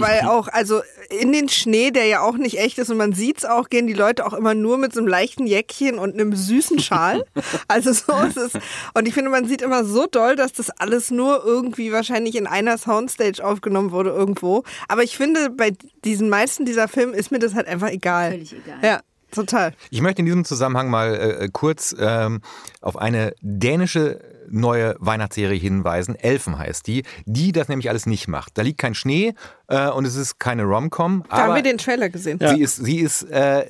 Weil 0.01 0.23
auch, 0.23 0.49
also 0.49 0.83
in 1.11 1.33
den 1.33 1.49
Schnee, 1.49 1.91
der 1.91 2.07
ja 2.07 2.21
auch 2.21 2.37
nicht 2.37 2.59
echt 2.59 2.79
ist 2.79 2.91
und 2.91 2.97
man 2.97 3.13
sieht's 3.13 3.45
auch, 3.45 3.69
gehen 3.69 3.87
die 3.87 3.93
Leute 3.93 4.27
auch 4.27 4.33
immer 4.33 4.55
nur 4.55 4.79
mit 4.79 4.93
so 4.93 5.01
einem 5.01 5.09
leichten 5.09 5.47
Jäckchen 5.47 5.99
und 5.99 6.15
einem 6.15 6.35
süßen 6.35 6.79
Schal. 6.79 7.25
Also 7.69 7.93
so 7.93 8.13
ist 8.27 8.37
es. 8.37 8.53
Und 8.95 9.07
ich 9.07 9.15
finde, 9.15 9.31
man 9.31 9.47
sieht 9.47 9.63
immer 9.63 9.85
so 9.85 10.07
doll, 10.07 10.35
dass 10.37 10.53
das 10.53 10.71
alles 10.71 11.11
nur 11.11 11.45
irgendwie 11.45 11.93
wahrscheinlich 11.93 12.37
in 12.37 12.47
einer 12.47 12.79
Soundstage 12.79 13.45
aufgenommen 13.45 13.93
wurde 13.93 14.11
irgendwo. 14.11 14.65
Aber 14.89 15.03
ich 15.03 15.17
finde, 15.17 15.51
bei 15.51 15.73
diesen 16.05 16.29
meisten 16.29 16.65
dieser 16.65 16.89
Filme 16.89 17.17
ist 17.17 17.31
mir 17.31 17.39
das 17.39 17.55
halt 17.55 17.67
einfach 17.69 17.89
egal. 17.89 18.33
Völlig 18.33 18.53
egal. 18.53 18.79
Ja, 18.83 19.01
total. 19.31 19.73
Ich 19.91 20.01
möchte 20.01 20.21
in 20.21 20.27
diesem 20.27 20.45
Zusammenhang 20.45 20.91
mal 20.91 21.15
äh, 21.15 21.49
kurz 21.53 21.95
ähm, 21.99 22.41
auf 22.81 22.97
eine 22.97 23.35
dänische 23.41 24.21
neue 24.51 24.97
Weihnachtsserie 24.99 25.59
hinweisen. 25.59 26.15
Elfen 26.17 26.59
heißt 26.59 26.87
die, 26.87 27.05
die 27.27 27.53
das 27.53 27.69
nämlich 27.69 27.89
alles 27.89 28.07
nicht 28.07 28.29
macht. 28.29 28.59
Da 28.59 28.63
liegt 28.63 28.79
kein 28.79 28.95
Schnee 28.95 29.35
äh, 29.69 29.89
und 29.89 30.05
es 30.07 30.17
ist 30.17 30.39
keine 30.39 30.65
Rom-Com. 30.65 31.25
Da 31.29 31.37
haben 31.37 31.55
wir 31.55 31.63
den 31.63 31.79
Trailer 31.79 32.09
gesehen. 32.09 32.39
Sie 32.41 32.61
ist, 32.61 32.77
sie 32.77 32.99
ist 32.99 33.23
äh, 33.23 33.65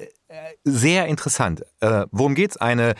sehr 0.64 1.06
interessant. 1.06 1.64
Äh, 1.80 2.06
worum 2.10 2.34
geht's? 2.34 2.56
Eine 2.56 2.90
äh, 2.90 2.94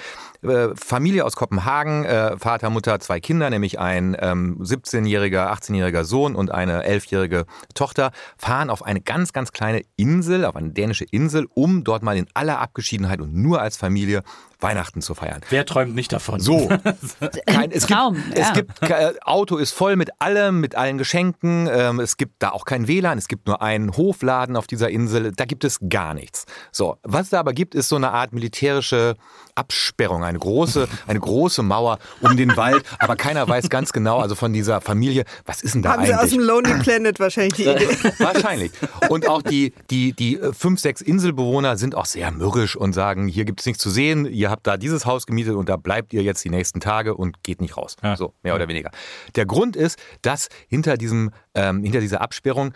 Familie 0.74 1.24
aus 1.24 1.37
Kopenhagen, 1.37 2.05
äh, 2.05 2.38
Vater, 2.38 2.70
Mutter, 2.70 2.98
zwei 3.00 3.20
Kinder, 3.20 3.50
nämlich 3.50 3.79
ein 3.79 4.16
ähm, 4.18 4.59
17-jähriger, 4.62 5.53
18-jähriger 5.53 6.05
Sohn 6.05 6.35
und 6.35 6.50
eine 6.50 6.87
11-jährige 6.87 7.44
Tochter, 7.74 8.11
fahren 8.38 8.70
auf 8.70 8.83
eine 8.83 9.00
ganz, 9.00 9.33
ganz 9.33 9.53
kleine 9.53 9.83
Insel, 9.96 10.44
auf 10.44 10.57
eine 10.57 10.70
dänische 10.70 11.05
Insel, 11.05 11.46
um 11.55 11.85
dort 11.85 12.02
mal 12.02 12.17
in 12.17 12.27
aller 12.35 12.58
Abgeschiedenheit 12.58 13.21
und 13.21 13.35
nur 13.35 13.60
als 13.60 13.77
Familie 13.77 14.23
Weihnachten 14.60 15.00
zu 15.02 15.14
feiern. 15.14 15.40
Wer 15.48 15.64
träumt 15.64 15.94
nicht 15.94 16.12
davon? 16.12 16.40
So. 16.40 16.69
Kein, 17.46 17.71
es 17.71 17.85
Traum, 17.85 18.14
gibt, 18.14 18.38
ja. 18.38 18.44
es 18.44 18.52
gibt 18.52 18.83
äh, 18.83 19.12
Auto 19.23 19.56
ist 19.56 19.73
voll 19.73 19.96
mit 19.96 20.10
allem, 20.21 20.60
mit 20.60 20.75
allen 20.75 20.98
Geschenken. 20.98 21.69
Ähm, 21.71 22.00
es 22.00 22.17
gibt 22.17 22.42
da 22.42 22.50
auch 22.50 22.64
kein 22.64 22.88
WLAN. 22.88 23.19
Es 23.19 23.29
gibt 23.29 23.46
nur 23.46 23.62
einen 23.62 23.96
Hofladen 23.96 24.56
auf 24.56 24.67
dieser 24.67 24.90
Insel. 24.90 25.33
Da 25.33 25.44
gibt 25.44 25.64
es 25.64 25.79
gar 25.88 26.14
nichts. 26.14 26.46
So, 26.73 26.98
was 27.02 27.23
es 27.23 27.31
da 27.31 27.40
aber 27.40 27.52
gibt, 27.52 27.75
ist 27.75 27.88
so 27.88 27.96
eine 27.96 28.12
Art 28.12 28.33
militärische 28.33 29.17
Absperrung, 29.61 30.25
eine 30.25 30.38
große, 30.38 30.88
eine 31.06 31.21
große 31.21 31.63
Mauer 31.63 31.98
um 32.23 32.35
den 32.37 32.56
Wald. 32.56 32.83
Aber 32.98 33.15
keiner 33.15 33.46
weiß 33.46 33.69
ganz 33.69 33.92
genau, 33.92 34.19
also 34.19 34.35
von 34.35 34.54
dieser 34.54 34.81
Familie, 34.81 35.25
was 35.44 35.61
ist 35.61 35.75
denn 35.75 35.83
da 35.83 35.92
Haben 35.92 36.06
sie 36.06 36.15
aus 36.15 36.21
eigentlich? 36.21 36.33
dem 36.33 36.40
Lonely 36.40 36.83
Planet 36.83 37.21
wahrscheinlich 37.21 37.54
die 37.54 37.65
Idee. 37.65 37.88
Wahrscheinlich. 38.19 38.73
Und 39.11 39.29
auch 39.29 39.42
die, 39.42 39.75
die, 39.90 40.15
die 40.15 40.38
äh, 40.38 40.52
fünf, 40.54 40.81
sechs 40.81 41.02
Inselbewohner 41.02 41.77
sind 41.77 41.94
auch 41.94 42.06
sehr 42.06 42.31
mürrisch 42.31 42.75
und 42.75 42.94
sagen, 42.94 43.29
hier 43.29 43.44
gibt 43.44 43.61
es 43.61 43.67
nichts 43.67 43.83
zu 43.83 43.90
sehen, 43.90 44.25
ihr 44.25 44.50
habt 44.50 44.67
da 44.67 44.79
dieses 44.79 45.04
Haus 45.04 45.27
gemietet 45.27 45.54
und 45.54 45.69
da 45.69 45.77
bleibt 45.77 46.15
ihr 46.15 46.23
jetzt 46.23 46.42
die 46.44 46.50
nächsten 46.50 46.81
Tage 46.81 47.15
und 47.15 47.42
geht 47.42 47.61
nicht 47.61 47.77
raus. 47.77 47.96
Ja. 48.02 48.17
So, 48.17 48.33
mehr 48.42 48.54
oder 48.54 48.67
weniger. 48.69 48.90
Der 49.37 49.44
Grund 49.44 49.77
ist, 49.77 49.98
dass 50.23 50.48
hinter, 50.69 50.96
diesem, 50.96 51.31
ähm, 51.54 51.83
hinter 51.83 52.00
dieser 52.00 52.23
Absperrung 52.23 52.73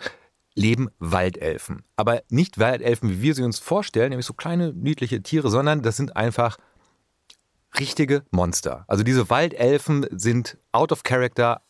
leben 0.55 0.89
Waldelfen. 0.99 1.83
Aber 1.95 2.21
nicht 2.29 2.59
Waldelfen, 2.59 3.09
wie 3.09 3.21
wir 3.21 3.35
sie 3.35 3.43
uns 3.43 3.59
vorstellen, 3.59 4.09
nämlich 4.09 4.25
so 4.25 4.33
kleine, 4.33 4.73
niedliche 4.73 5.21
Tiere, 5.21 5.49
sondern 5.49 5.81
das 5.81 5.97
sind 5.97 6.15
einfach 6.15 6.57
richtige 7.79 8.23
Monster. 8.31 8.85
Also 8.87 9.03
diese 9.03 9.29
Waldelfen 9.29 10.05
sind 10.11 10.57
out 10.71 10.91
of 10.91 11.03
character, 11.03 11.61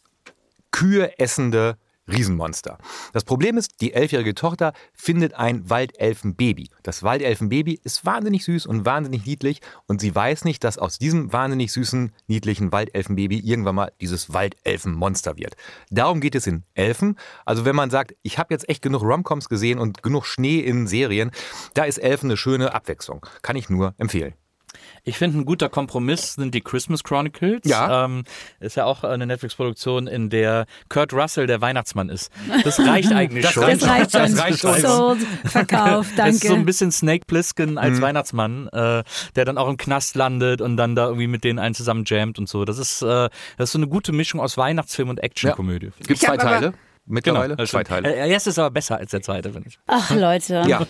Kühe 0.72 1.18
essende 1.20 1.78
Riesenmonster. 2.08 2.78
Das 3.14 3.24
Problem 3.24 3.58
ist, 3.58 3.82
die 3.82 3.94
elfjährige 3.94 4.36
Tochter 4.36 4.74
findet 4.94 5.34
ein 5.34 5.70
Waldelfenbaby. 5.70 6.70
Das 6.84 7.02
Waldelfenbaby 7.02 7.80
ist 7.84 8.06
wahnsinnig 8.06 8.46
süß 8.46 8.68
und 8.68 8.86
wahnsinnig 8.86 9.26
niedlich 9.26 9.62
und 9.88 10.02
sie 10.02 10.14
weiß 10.14 10.46
nicht, 10.46 10.64
dass 10.64 10.78
aus 10.78 11.00
diesem 11.00 11.34
wahnsinnig 11.34 11.72
süßen, 11.72 12.12
niedlichen 12.28 12.72
Waldelfenbaby 12.72 13.40
irgendwann 13.40 13.76
mal 13.76 13.92
dieses 14.02 14.34
Waldelfenmonster 14.34 15.38
wird. 15.38 15.56
Darum 15.90 16.22
geht 16.22 16.36
es 16.36 16.46
in 16.46 16.64
Elfen. 16.76 17.18
Also 17.44 17.66
wenn 17.66 17.76
man 17.76 17.90
sagt, 17.90 18.16
ich 18.22 18.38
habe 18.38 18.54
jetzt 18.54 18.70
echt 18.70 18.84
genug 18.84 19.02
Romcoms 19.02 19.50
gesehen 19.50 19.80
und 19.80 20.04
genug 20.04 20.26
Schnee 20.26 20.60
in 20.60 20.86
Serien, 20.86 21.32
da 21.74 21.86
ist 21.86 21.98
Elfen 21.98 22.30
eine 22.30 22.38
schöne 22.38 22.74
Abwechslung. 22.74 23.26
Kann 23.42 23.56
ich 23.56 23.70
nur 23.70 23.96
empfehlen. 23.98 24.36
Ich 25.08 25.18
finde, 25.18 25.38
ein 25.38 25.46
guter 25.46 25.70
Kompromiss 25.70 26.34
sind 26.34 26.56
die 26.56 26.62
Christmas 26.62 27.04
Chronicles. 27.04 27.62
Ja. 27.64 28.06
Ähm, 28.06 28.24
ist 28.60 28.76
ja 28.76 28.86
auch 28.86 29.04
eine 29.04 29.28
Netflix-Produktion, 29.28 30.08
in 30.08 30.32
der 30.32 30.66
Kurt 30.90 31.14
Russell 31.14 31.46
der 31.46 31.62
Weihnachtsmann 31.62 32.10
ist. 32.10 32.32
Das 32.64 32.80
reicht 32.80 33.12
eigentlich 33.14 33.44
Das 33.46 33.54
schon. 33.54 33.64
reicht 33.66 33.82
Das 33.84 33.90
reicht 33.90 34.12
schon. 34.12 34.22
Das 34.36 34.40
reicht 34.42 34.60
schon. 34.60 34.82
So, 34.82 35.16
verkauft, 35.46 36.10
Es 36.18 36.36
ist 36.36 36.42
so 36.42 36.48
ein 36.48 36.52
danke. 36.54 36.66
bisschen 36.66 36.92
Snake 36.92 37.26
Plissken 37.28 37.72
Mhm. 37.74 37.78
als 37.78 38.02
Weihnachtsmann, 38.02 38.68
äh, 38.70 39.04
der 39.36 39.46
dann 39.46 39.58
auch 39.60 39.70
im 39.70 39.78
Knast 39.78 40.16
landet 40.16 40.60
und 40.62 40.76
dann 40.76 40.96
da 40.96 41.06
irgendwie 41.06 41.28
mit 41.28 41.44
denen 41.44 41.60
einen 41.60 41.76
zusammen 41.76 42.04
jammt 42.08 42.40
und 42.40 42.50
so. 42.50 42.66
Das 42.66 42.80
ist, 42.80 43.02
äh, 43.04 43.06
das 43.58 43.70
ist 43.70 43.72
so 43.74 43.78
eine 43.80 43.88
gute 43.88 44.12
Mischung 44.12 44.40
aus 44.42 44.58
Weihnachtsfilm 44.58 45.10
und 45.10 45.20
Actionkomödie. 45.24 45.92
Gibt 46.00 46.10
Ich 46.12 46.20
zwei 46.22 46.38
Teile 46.38 46.74
mittlerweile? 47.06 47.56
das 47.56 47.70
zwei 47.70 47.82
stimmt. 47.82 48.04
Teile. 48.04 48.16
Der 48.16 48.26
erste 48.26 48.50
ist 48.50 48.58
aber 48.58 48.72
besser 48.72 48.98
als 48.98 49.12
der 49.12 49.22
zweite, 49.22 49.52
finde 49.54 49.70
ich. 49.70 49.78
Ach 49.86 50.10
Leute. 50.10 50.64
Ja. 50.68 50.88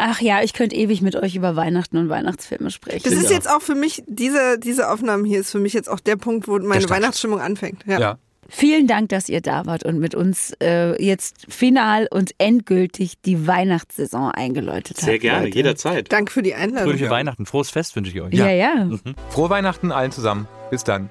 Ach 0.00 0.20
ja, 0.20 0.42
ich 0.42 0.52
könnte 0.52 0.76
ewig 0.76 1.02
mit 1.02 1.16
euch 1.16 1.34
über 1.34 1.56
Weihnachten 1.56 1.96
und 1.96 2.08
Weihnachtsfilme 2.08 2.70
sprechen. 2.70 3.02
Das 3.02 3.14
ist 3.14 3.30
jetzt 3.30 3.50
auch 3.50 3.60
für 3.60 3.74
mich, 3.74 4.04
diese, 4.06 4.56
diese 4.58 4.90
Aufnahmen 4.90 5.24
hier 5.24 5.40
ist 5.40 5.50
für 5.50 5.58
mich 5.58 5.72
jetzt 5.72 5.90
auch 5.90 5.98
der 5.98 6.14
Punkt, 6.14 6.46
wo 6.46 6.56
meine. 6.58 6.88
Weihnachtsstimmung 6.88 7.40
anfängt. 7.40 7.84
Ja. 7.84 7.98
Ja. 7.98 8.18
Vielen 8.48 8.86
Dank, 8.86 9.08
dass 9.10 9.28
ihr 9.28 9.40
da 9.42 9.66
wart 9.66 9.82
und 9.82 9.98
mit 9.98 10.14
uns 10.14 10.54
äh, 10.62 11.04
jetzt 11.04 11.52
final 11.52 12.06
und 12.10 12.30
endgültig 12.38 13.20
die 13.20 13.46
Weihnachtssaison 13.46 14.30
eingeläutet 14.30 14.98
habt. 15.02 15.22
Leute. 15.22 15.48
jederzeit. 15.48 16.10
Danke 16.12 16.32
für 16.32 16.42
die 16.42 16.54
Einladung. 16.54 16.84
Fröhliche 16.92 17.10
Weihnachten, 17.10 17.44
frohes 17.44 17.68
Fest 17.68 17.94
wünsche 17.96 18.12
ich 18.12 18.22
euch. 18.22 18.32
Ja, 18.32 18.48
ja. 18.48 18.88
Frohe 19.30 19.50
Weihnachten 19.50 19.90
allen 19.90 20.12
zusammen. 20.12 20.46
Bis 20.70 20.84
dann. 20.84 21.10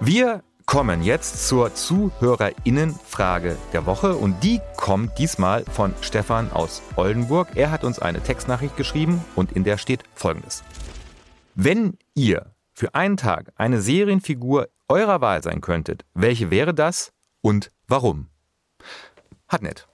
Wir 0.00 0.42
kommen 0.66 1.02
jetzt 1.02 1.46
zur 1.46 1.74
Zuhörerinnenfrage 1.74 3.56
der 3.72 3.86
Woche 3.86 4.14
und 4.14 4.42
die 4.42 4.60
kommt 4.76 5.18
diesmal 5.18 5.64
von 5.64 5.94
Stefan 6.00 6.50
aus 6.52 6.82
Oldenburg. 6.96 7.48
Er 7.54 7.70
hat 7.70 7.84
uns 7.84 7.98
eine 7.98 8.22
Textnachricht 8.22 8.76
geschrieben 8.76 9.24
und 9.36 9.52
in 9.52 9.64
der 9.64 9.78
steht 9.78 10.04
folgendes. 10.14 10.62
Wenn 11.54 11.98
ihr 12.14 12.54
für 12.72 12.94
einen 12.94 13.16
Tag 13.16 13.52
eine 13.56 13.80
Serienfigur 13.80 14.68
eurer 14.88 15.20
Wahl 15.20 15.42
sein 15.42 15.60
könntet, 15.60 16.04
welche 16.14 16.50
wäre 16.50 16.74
das 16.74 17.12
und 17.40 17.70
warum? 17.86 18.28
Hat 19.48 19.62
nett. 19.62 19.86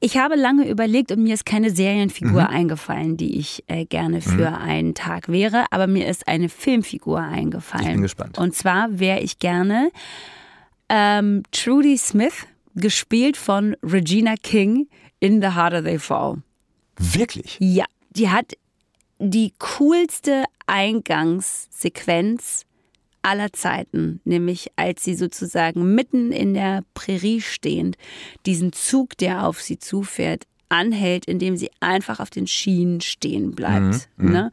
Ich 0.00 0.16
habe 0.16 0.36
lange 0.36 0.68
überlegt 0.68 1.10
und 1.10 1.22
mir 1.24 1.34
ist 1.34 1.44
keine 1.44 1.70
Serienfigur 1.70 2.42
Mhm. 2.42 2.48
eingefallen, 2.48 3.16
die 3.16 3.36
ich 3.38 3.64
äh, 3.66 3.84
gerne 3.84 4.20
für 4.20 4.56
einen 4.56 4.94
Tag 4.94 5.28
wäre, 5.28 5.64
aber 5.70 5.86
mir 5.88 6.06
ist 6.06 6.28
eine 6.28 6.48
Filmfigur 6.48 7.18
eingefallen. 7.20 7.86
Ich 7.86 7.92
bin 7.92 8.02
gespannt. 8.02 8.38
Und 8.38 8.54
zwar 8.54 8.98
wäre 9.00 9.18
ich 9.20 9.38
gerne 9.40 9.90
ähm, 10.88 11.42
Trudy 11.50 11.98
Smith, 11.98 12.46
gespielt 12.76 13.36
von 13.36 13.76
Regina 13.82 14.34
King 14.40 14.86
in 15.18 15.40
The 15.42 15.48
Harder 15.48 15.82
They 15.82 15.98
Fall. 15.98 16.36
Wirklich? 16.96 17.56
Ja, 17.60 17.84
die 18.10 18.28
hat 18.30 18.52
die 19.18 19.52
coolste 19.58 20.44
Eingangssequenz 20.68 22.64
aller 23.22 23.52
Zeiten, 23.52 24.20
nämlich 24.24 24.68
als 24.76 25.04
sie 25.04 25.14
sozusagen 25.14 25.94
mitten 25.94 26.32
in 26.32 26.54
der 26.54 26.82
Prärie 26.94 27.40
stehend 27.40 27.96
diesen 28.46 28.72
Zug, 28.72 29.16
der 29.18 29.46
auf 29.46 29.60
sie 29.60 29.78
zufährt, 29.78 30.44
anhält, 30.68 31.24
indem 31.26 31.56
sie 31.56 31.70
einfach 31.80 32.20
auf 32.20 32.30
den 32.30 32.46
Schienen 32.46 33.00
stehen 33.00 33.52
bleibt. 33.52 34.08
Ne? 34.18 34.50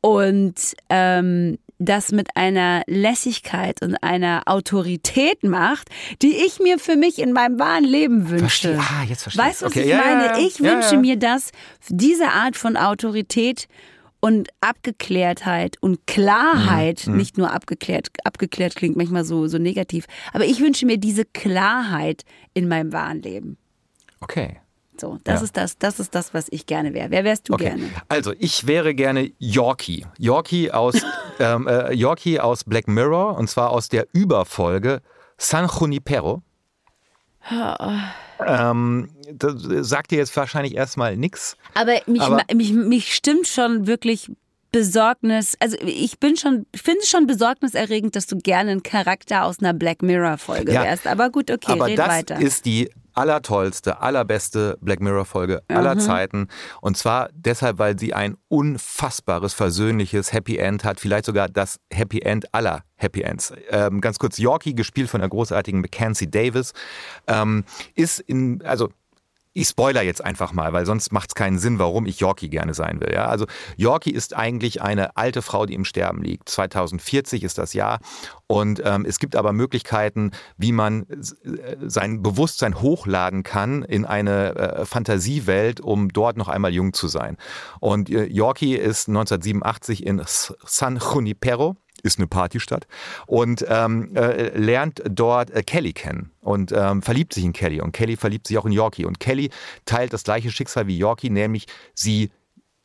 Und 0.00 0.54
ähm, 0.88 1.58
das 1.78 2.12
mit 2.12 2.36
einer 2.36 2.82
Lässigkeit 2.86 3.82
und 3.82 3.96
einer 4.02 4.42
Autorität 4.46 5.42
macht, 5.42 5.88
die 6.22 6.36
ich 6.46 6.60
mir 6.60 6.78
für 6.78 6.96
mich 6.96 7.18
in 7.18 7.32
meinem 7.32 7.58
wahren 7.58 7.84
Leben 7.84 8.28
wünsche. 8.28 8.44
Verstehe. 8.74 8.78
Ah, 8.78 9.04
jetzt 9.08 9.22
verstehe 9.22 9.44
Weißt 9.44 9.62
du, 9.62 9.66
was 9.66 9.72
Okay, 9.72 9.82
ich 9.82 9.88
ja, 9.88 9.96
meine? 9.98 10.24
ja, 10.26 10.38
ja. 10.38 10.46
Ich 10.46 10.60
wünsche 10.60 10.98
mir, 10.98 11.16
dass 11.16 11.50
diese 11.88 12.28
Art 12.28 12.56
von 12.56 12.76
Autorität 12.76 13.66
und 14.20 14.48
Abgeklärtheit 14.60 15.76
und 15.80 16.06
Klarheit, 16.06 17.06
Mhm. 17.06 17.16
nicht 17.16 17.38
nur 17.38 17.52
abgeklärt, 17.52 18.08
abgeklärt 18.24 18.76
klingt 18.76 18.96
manchmal 18.96 19.24
so, 19.24 19.46
so 19.46 19.58
negativ, 19.58 20.06
aber 20.32 20.44
ich 20.44 20.60
wünsche 20.60 20.86
mir 20.86 20.98
diese 20.98 21.24
Klarheit 21.24 22.24
in 22.54 22.68
meinem 22.68 22.92
wahren 22.92 23.22
Leben. 23.22 23.56
Okay. 24.20 24.60
So, 25.00 25.18
das 25.24 25.40
Ja. 25.40 25.44
ist 25.44 25.56
das, 25.56 25.78
das 25.78 25.98
ist 25.98 26.14
das, 26.14 26.34
was 26.34 26.48
ich 26.50 26.66
gerne 26.66 26.92
wäre. 26.92 27.10
Wer 27.10 27.24
wärst 27.24 27.48
du 27.48 27.54
Okay. 27.54 27.64
gerne? 27.70 27.90
Also 28.08 28.34
ich 28.38 28.66
wäre 28.66 28.94
gerne 28.94 29.32
Yorkie. 29.38 30.04
Yorkie 30.18 30.70
aus, 30.70 30.94
ähm, 31.38 31.66
äh, 31.66 31.94
Yorkie 31.94 32.38
aus 32.38 32.64
Black 32.64 32.86
Mirror 32.86 33.38
und 33.38 33.48
zwar 33.48 33.70
aus 33.70 33.88
der 33.88 34.06
Überfolge 34.12 35.00
San 35.38 35.66
Junipero. 35.68 36.42
Ähm, 38.46 39.08
das 39.32 39.54
sagt 39.88 40.10
dir 40.10 40.18
jetzt 40.18 40.36
wahrscheinlich 40.36 40.74
erstmal 40.74 41.16
nichts. 41.16 41.56
Aber 41.74 41.94
mich, 42.06 42.20
Aber- 42.22 42.42
mich, 42.54 42.72
mich 42.72 43.14
stimmt 43.14 43.46
schon 43.46 43.86
wirklich 43.86 44.30
Besorgnis, 44.72 45.56
also 45.60 45.76
ich 45.80 46.18
bin 46.20 46.36
schon, 46.36 46.66
finde 46.74 47.00
es 47.02 47.08
schon 47.08 47.26
besorgniserregend, 47.26 48.14
dass 48.16 48.26
du 48.26 48.36
gerne 48.38 48.70
ein 48.72 48.82
Charakter 48.82 49.44
aus 49.44 49.58
einer 49.60 49.74
Black 49.74 50.02
Mirror 50.02 50.38
Folge 50.38 50.72
Ja. 50.72 50.82
wärst. 50.82 51.06
Aber 51.06 51.30
gut, 51.30 51.50
okay, 51.50 51.72
Aber 51.72 51.86
red 51.86 51.98
das 51.98 52.08
weiter. 52.08 52.40
ist 52.40 52.64
die 52.66 52.90
allertollste, 53.12 54.00
allerbeste 54.00 54.78
Black 54.80 55.00
Mirror 55.00 55.24
Folge 55.24 55.62
aller 55.68 55.98
Zeiten. 55.98 56.46
Und 56.80 56.96
zwar 56.96 57.28
deshalb, 57.34 57.78
weil 57.78 57.98
sie 57.98 58.14
ein 58.14 58.36
unfassbares, 58.48 59.52
versöhnliches 59.52 60.32
Happy 60.32 60.56
End 60.58 60.84
hat. 60.84 61.00
Vielleicht 61.00 61.24
sogar 61.26 61.48
das 61.48 61.80
Happy 61.92 62.20
End 62.20 62.54
aller 62.54 62.84
Happy 62.96 63.22
Ends. 63.22 63.52
Ähm, 63.70 64.00
ganz 64.00 64.18
kurz, 64.18 64.38
Yorkie, 64.38 64.74
gespielt 64.74 65.10
von 65.10 65.20
der 65.20 65.28
großartigen 65.28 65.80
Mackenzie 65.80 66.30
Davis, 66.30 66.72
ähm, 67.26 67.64
ist 67.94 68.20
in, 68.20 68.62
also 68.64 68.90
ich 69.52 69.68
spoiler 69.68 70.02
jetzt 70.02 70.24
einfach 70.24 70.52
mal, 70.52 70.72
weil 70.72 70.86
sonst 70.86 71.12
macht 71.12 71.30
es 71.30 71.34
keinen 71.34 71.58
Sinn, 71.58 71.78
warum 71.80 72.06
ich 72.06 72.20
Yorkie 72.20 72.48
gerne 72.48 72.72
sein 72.72 73.00
will. 73.00 73.12
Ja? 73.12 73.26
Also 73.26 73.46
Yorkie 73.76 74.12
ist 74.12 74.36
eigentlich 74.36 74.80
eine 74.80 75.16
alte 75.16 75.42
Frau, 75.42 75.66
die 75.66 75.74
im 75.74 75.84
Sterben 75.84 76.22
liegt. 76.22 76.48
2040 76.48 77.42
ist 77.42 77.58
das 77.58 77.72
Jahr. 77.72 77.98
Und 78.46 78.80
ähm, 78.84 79.04
es 79.04 79.18
gibt 79.18 79.34
aber 79.34 79.52
Möglichkeiten, 79.52 80.30
wie 80.56 80.72
man 80.72 81.02
äh, 81.02 81.76
sein 81.80 82.22
Bewusstsein 82.22 82.80
hochladen 82.80 83.42
kann 83.42 83.82
in 83.82 84.04
eine 84.04 84.54
äh, 84.54 84.84
Fantasiewelt, 84.84 85.80
um 85.80 86.10
dort 86.10 86.36
noch 86.36 86.48
einmal 86.48 86.72
jung 86.72 86.92
zu 86.92 87.08
sein. 87.08 87.36
Und 87.80 88.08
äh, 88.08 88.26
Yorkie 88.26 88.76
ist 88.76 89.08
1987 89.08 90.06
in 90.06 90.22
San 90.26 90.98
Junipero 90.98 91.76
ist 92.02 92.18
eine 92.18 92.26
Partystadt 92.26 92.86
und 93.26 93.64
ähm, 93.68 94.14
äh, 94.16 94.56
lernt 94.56 95.02
dort 95.08 95.50
äh, 95.50 95.62
Kelly 95.62 95.92
kennen 95.92 96.30
und 96.40 96.72
ähm, 96.72 97.02
verliebt 97.02 97.32
sich 97.34 97.44
in 97.44 97.52
Kelly 97.52 97.80
und 97.80 97.92
Kelly 97.92 98.16
verliebt 98.16 98.46
sich 98.46 98.58
auch 98.58 98.66
in 98.66 98.72
Yorkie 98.72 99.04
und 99.04 99.20
Kelly 99.20 99.50
teilt 99.84 100.12
das 100.12 100.24
gleiche 100.24 100.50
Schicksal 100.50 100.86
wie 100.86 100.98
Yorkie, 100.98 101.30
nämlich 101.30 101.66
sie 101.94 102.30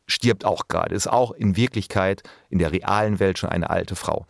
stirbt 0.08 0.46
auch 0.46 0.68
gerade, 0.68 0.94
ist 0.94 1.08
auch 1.08 1.32
in 1.32 1.56
Wirklichkeit 1.56 2.24
in 2.50 2.60
der 2.60 2.72
realen 2.72 3.20
Welt 3.20 3.40
schon 3.40 3.50
eine 3.50 3.70
alte 3.70 3.96
Frau. 3.96 4.26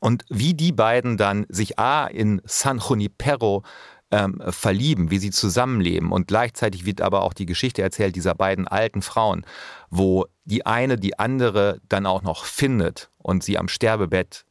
Und 0.00 0.24
wie 0.28 0.54
die 0.54 0.72
beiden 0.72 1.16
dann 1.16 1.46
sich 1.48 1.78
A 1.78 2.06
in 2.06 2.42
San 2.44 2.78
Junipero 2.78 3.62
ähm, 4.14 4.40
verlieben, 4.50 5.10
wie 5.10 5.18
sie 5.18 5.30
zusammenleben. 5.30 6.12
Und 6.12 6.28
gleichzeitig 6.28 6.86
wird 6.86 7.00
aber 7.00 7.22
auch 7.22 7.32
die 7.32 7.46
Geschichte 7.46 7.82
erzählt 7.82 8.14
dieser 8.14 8.34
beiden 8.36 8.68
alten 8.68 9.02
Frauen, 9.02 9.44
wo 9.90 10.26
die 10.44 10.64
eine 10.64 10.96
die 10.96 11.18
andere 11.18 11.80
dann 11.88 12.06
auch 12.06 12.22
noch 12.22 12.44
findet 12.44 13.10
und 13.18 13.42
sie 13.42 13.58
am 13.58 13.66
Sterbebett 13.66 14.44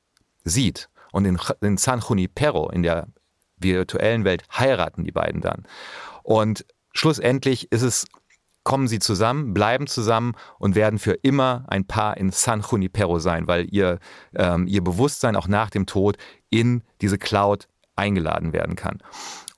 sieht. 0.44 0.90
Und 1.14 1.26
in, 1.26 1.40
in 1.62 1.78
San 1.78 2.02
Junipero, 2.02 2.70
in 2.72 2.84
der 2.84 3.08
virtuellen 3.56 4.26
Welt, 4.26 4.44
heiraten 4.52 5.06
die 5.06 5.12
beiden 5.14 5.40
dann. 5.40 5.64
Und 6.24 6.66
schlussendlich 6.92 7.72
ist 7.72 7.84
es 7.84 8.06
kommen 8.66 8.88
sie 8.88 9.00
zusammen, 9.00 9.54
bleiben 9.54 9.88
zusammen 9.88 10.36
und 10.58 10.76
werden 10.76 10.98
für 10.98 11.14
immer 11.22 11.66
ein 11.68 11.86
Paar 11.86 12.16
in 12.16 12.32
San 12.32 12.62
Junipero 12.62 13.20
sein, 13.20 13.46
weil 13.46 13.68
ihr, 13.70 14.00
ähm, 14.34 14.68
ihr 14.68 14.82
Bewusstsein 14.82 15.36
auch 15.36 15.50
nach 15.50 15.70
dem 15.70 15.86
Tod 15.86 16.16
in 16.50 16.82
diese 17.02 17.18
Cloud 17.18 17.68
eingeladen 17.98 18.54
werden 18.54 18.78
kann. 18.78 19.00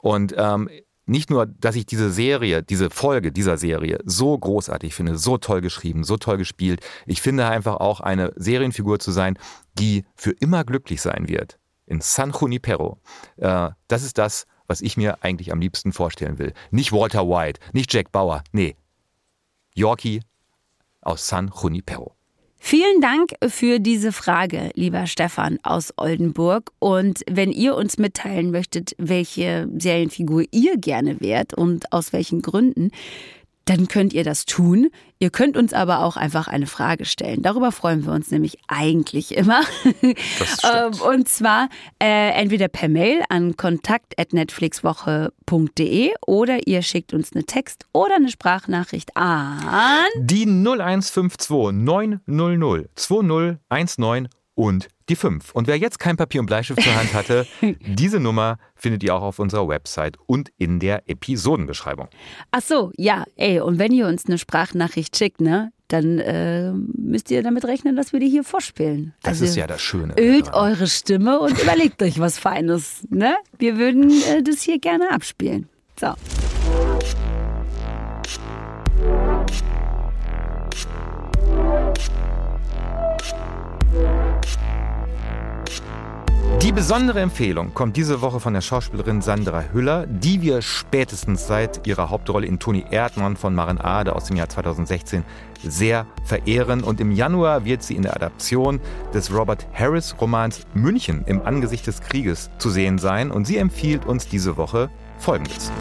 Und 0.06 0.36
ähm, 0.38 0.70
nicht 1.08 1.32
nur, 1.32 1.48
dass 1.48 1.76
ich 1.76 1.88
diese 1.88 2.12
Serie, 2.12 2.62
diese 2.62 2.92
Folge 2.92 3.32
dieser 3.32 3.58
Serie 3.58 3.98
so 4.06 4.38
großartig 4.38 4.94
finde, 4.94 5.18
so 5.18 5.40
toll 5.40 5.62
geschrieben, 5.62 6.04
so 6.04 6.18
toll 6.18 6.38
gespielt. 6.38 6.82
Ich 7.08 7.24
finde 7.24 7.48
einfach 7.48 7.78
auch 7.78 8.02
eine 8.02 8.32
Serienfigur 8.36 9.00
zu 9.00 9.12
sein, 9.12 9.40
die 9.74 10.06
für 10.14 10.30
immer 10.30 10.64
glücklich 10.64 11.02
sein 11.02 11.28
wird. 11.28 11.58
In 11.88 12.02
San 12.02 12.34
Junipero. 12.40 13.00
Äh, 13.38 13.72
das 13.88 14.04
ist 14.04 14.20
das, 14.20 14.46
was 14.68 14.82
ich 14.82 14.96
mir 14.96 15.24
eigentlich 15.24 15.52
am 15.52 15.60
liebsten 15.60 15.92
vorstellen 15.92 16.38
will. 16.38 16.54
Nicht 16.70 16.92
Walter 16.92 17.28
White, 17.28 17.60
nicht 17.74 17.92
Jack 17.92 18.12
Bauer, 18.12 18.44
nee. 18.52 18.76
Yorkie 19.74 20.22
aus 21.02 21.28
San 21.28 21.52
Junipero. 21.52 22.15
Vielen 22.68 23.00
Dank 23.00 23.36
für 23.48 23.80
diese 23.80 24.12
Frage, 24.12 24.72
lieber 24.74 25.06
Stefan 25.06 25.60
aus 25.62 25.94
Oldenburg. 25.98 26.72
Und 26.80 27.22
wenn 27.30 27.52
ihr 27.52 27.76
uns 27.76 28.00
mitteilen 28.00 28.50
möchtet, 28.50 28.96
welche 28.98 29.70
Serienfigur 29.78 30.46
ihr 30.50 30.76
gerne 30.76 31.22
wärt 31.22 31.54
und 31.54 31.94
aus 31.94 32.12
welchen 32.12 32.42
Gründen, 32.42 32.90
dann 33.66 33.88
könnt 33.88 34.14
ihr 34.14 34.24
das 34.24 34.46
tun. 34.46 34.90
Ihr 35.20 35.32
könnt 35.32 35.58
uns 35.58 35.74
aber 35.74 36.04
auch 36.04 36.18
einfach 36.18 36.48
eine 36.48 36.68
Frage 36.68 37.06
stellen. 37.06 37.42
Darüber 37.42 37.72
freuen 37.72 38.06
wir 38.06 38.14
uns 38.14 38.30
nämlich 38.32 38.60
eigentlich 38.68 39.36
immer. 39.36 39.62
Ähm, 40.64 40.94
und 41.02 41.28
zwar 41.28 41.68
äh, 42.02 42.32
entweder 42.32 42.68
per 42.68 42.90
Mail 42.90 43.22
an 43.30 43.56
kontakt.netflixwoche.de 43.58 46.14
oder 46.26 46.68
ihr 46.68 46.82
schickt 46.82 47.14
uns 47.14 47.34
eine 47.34 47.44
Text- 47.46 47.86
oder 47.94 48.16
eine 48.16 48.30
Sprachnachricht 48.30 49.16
an 49.16 50.06
die 50.18 50.46
0152 50.46 51.74
900 51.74 52.90
2019 52.96 54.30
und 54.56 54.88
die 55.10 55.16
5. 55.16 55.52
Und 55.54 55.68
wer 55.68 55.78
jetzt 55.78 56.00
kein 56.00 56.18
Papier 56.18 56.42
und 56.42 56.48
Bleistift 56.48 56.82
zur 56.82 56.96
Hand 56.96 57.14
hatte, 57.14 57.46
diese 57.82 58.20
Nummer 58.20 58.58
findet 58.76 59.04
ihr 59.04 59.14
auch 59.14 59.22
auf 59.22 59.40
unserer 59.40 59.68
Website 59.68 60.18
und 60.26 60.52
in 60.58 60.80
der 60.80 61.08
Episodenbeschreibung. 61.08 62.08
Ach 62.52 62.62
so, 62.62 62.92
ja, 62.98 63.26
ey, 63.36 63.60
und 63.60 63.78
wenn 63.78 63.92
ihr 63.92 64.08
uns 64.08 64.26
eine 64.26 64.38
Sprachnachricht 64.38 65.16
schickt, 65.16 65.42
ne, 65.42 65.72
dann 65.88 66.20
äh, 66.20 66.72
müsst 66.72 67.30
ihr 67.30 67.44
damit 67.44 67.66
rechnen, 67.66 67.96
dass 67.96 68.12
wir 68.12 68.20
die 68.20 68.30
hier 68.30 68.44
vorspielen. 68.44 69.14
Das 69.22 69.34
also, 69.34 69.46
ist 69.46 69.56
ja 69.56 69.68
das 69.68 69.82
Schöne. 69.82 70.16
Ölt 70.18 70.52
eure 70.54 70.88
Stimme 70.88 71.40
und 71.40 71.62
überlegt 71.62 72.02
euch 72.02 72.20
was 72.20 72.40
Feines, 72.40 73.06
ne? 73.10 73.36
Wir 73.60 73.78
würden 73.78 74.10
äh, 74.10 74.42
das 74.42 74.62
hier 74.62 74.80
gerne 74.80 75.12
abspielen. 75.12 75.70
So. 76.00 76.16
Die 86.62 86.72
besondere 86.72 87.20
Empfehlung 87.20 87.74
kommt 87.74 87.96
diese 87.96 88.22
Woche 88.22 88.40
von 88.40 88.54
der 88.54 88.62
Schauspielerin 88.62 89.22
Sandra 89.22 89.66
Hüller, 89.72 90.08
die 90.08 90.42
wir 90.42 90.62
spätestens 90.62 91.46
seit 91.46 91.86
ihrer 91.86 92.10
Hauptrolle 92.10 92.48
in 92.48 92.60
Toni 92.60 92.86
Erdmann 92.90 93.36
von 93.36 93.54
Maren 93.54 93.80
Ade 93.80 94.16
aus 94.16 94.26
dem 94.26 94.38
Jahr 94.38 94.50
2016 94.50 95.24
sehr 95.64 96.08
verehren. 96.24 96.84
Und 96.84 97.00
im 97.00 97.12
Januar 97.12 97.66
wird 97.66 97.84
sie 97.84 97.96
in 97.96 98.02
der 98.02 98.16
Adaption 98.16 98.80
des 99.14 99.32
Robert 99.32 99.68
Harris 99.74 100.16
Romans 100.20 100.62
München 100.74 101.24
im 101.28 101.42
Angesicht 101.46 101.86
des 101.86 102.02
Krieges 102.02 102.50
zu 102.58 102.70
sehen 102.70 102.98
sein. 102.98 103.32
Und 103.32 103.46
sie 103.46 103.58
empfiehlt 103.58 104.06
uns 104.06 104.28
diese 104.28 104.58
Woche 104.58 104.90
Folgendes. 105.20 105.72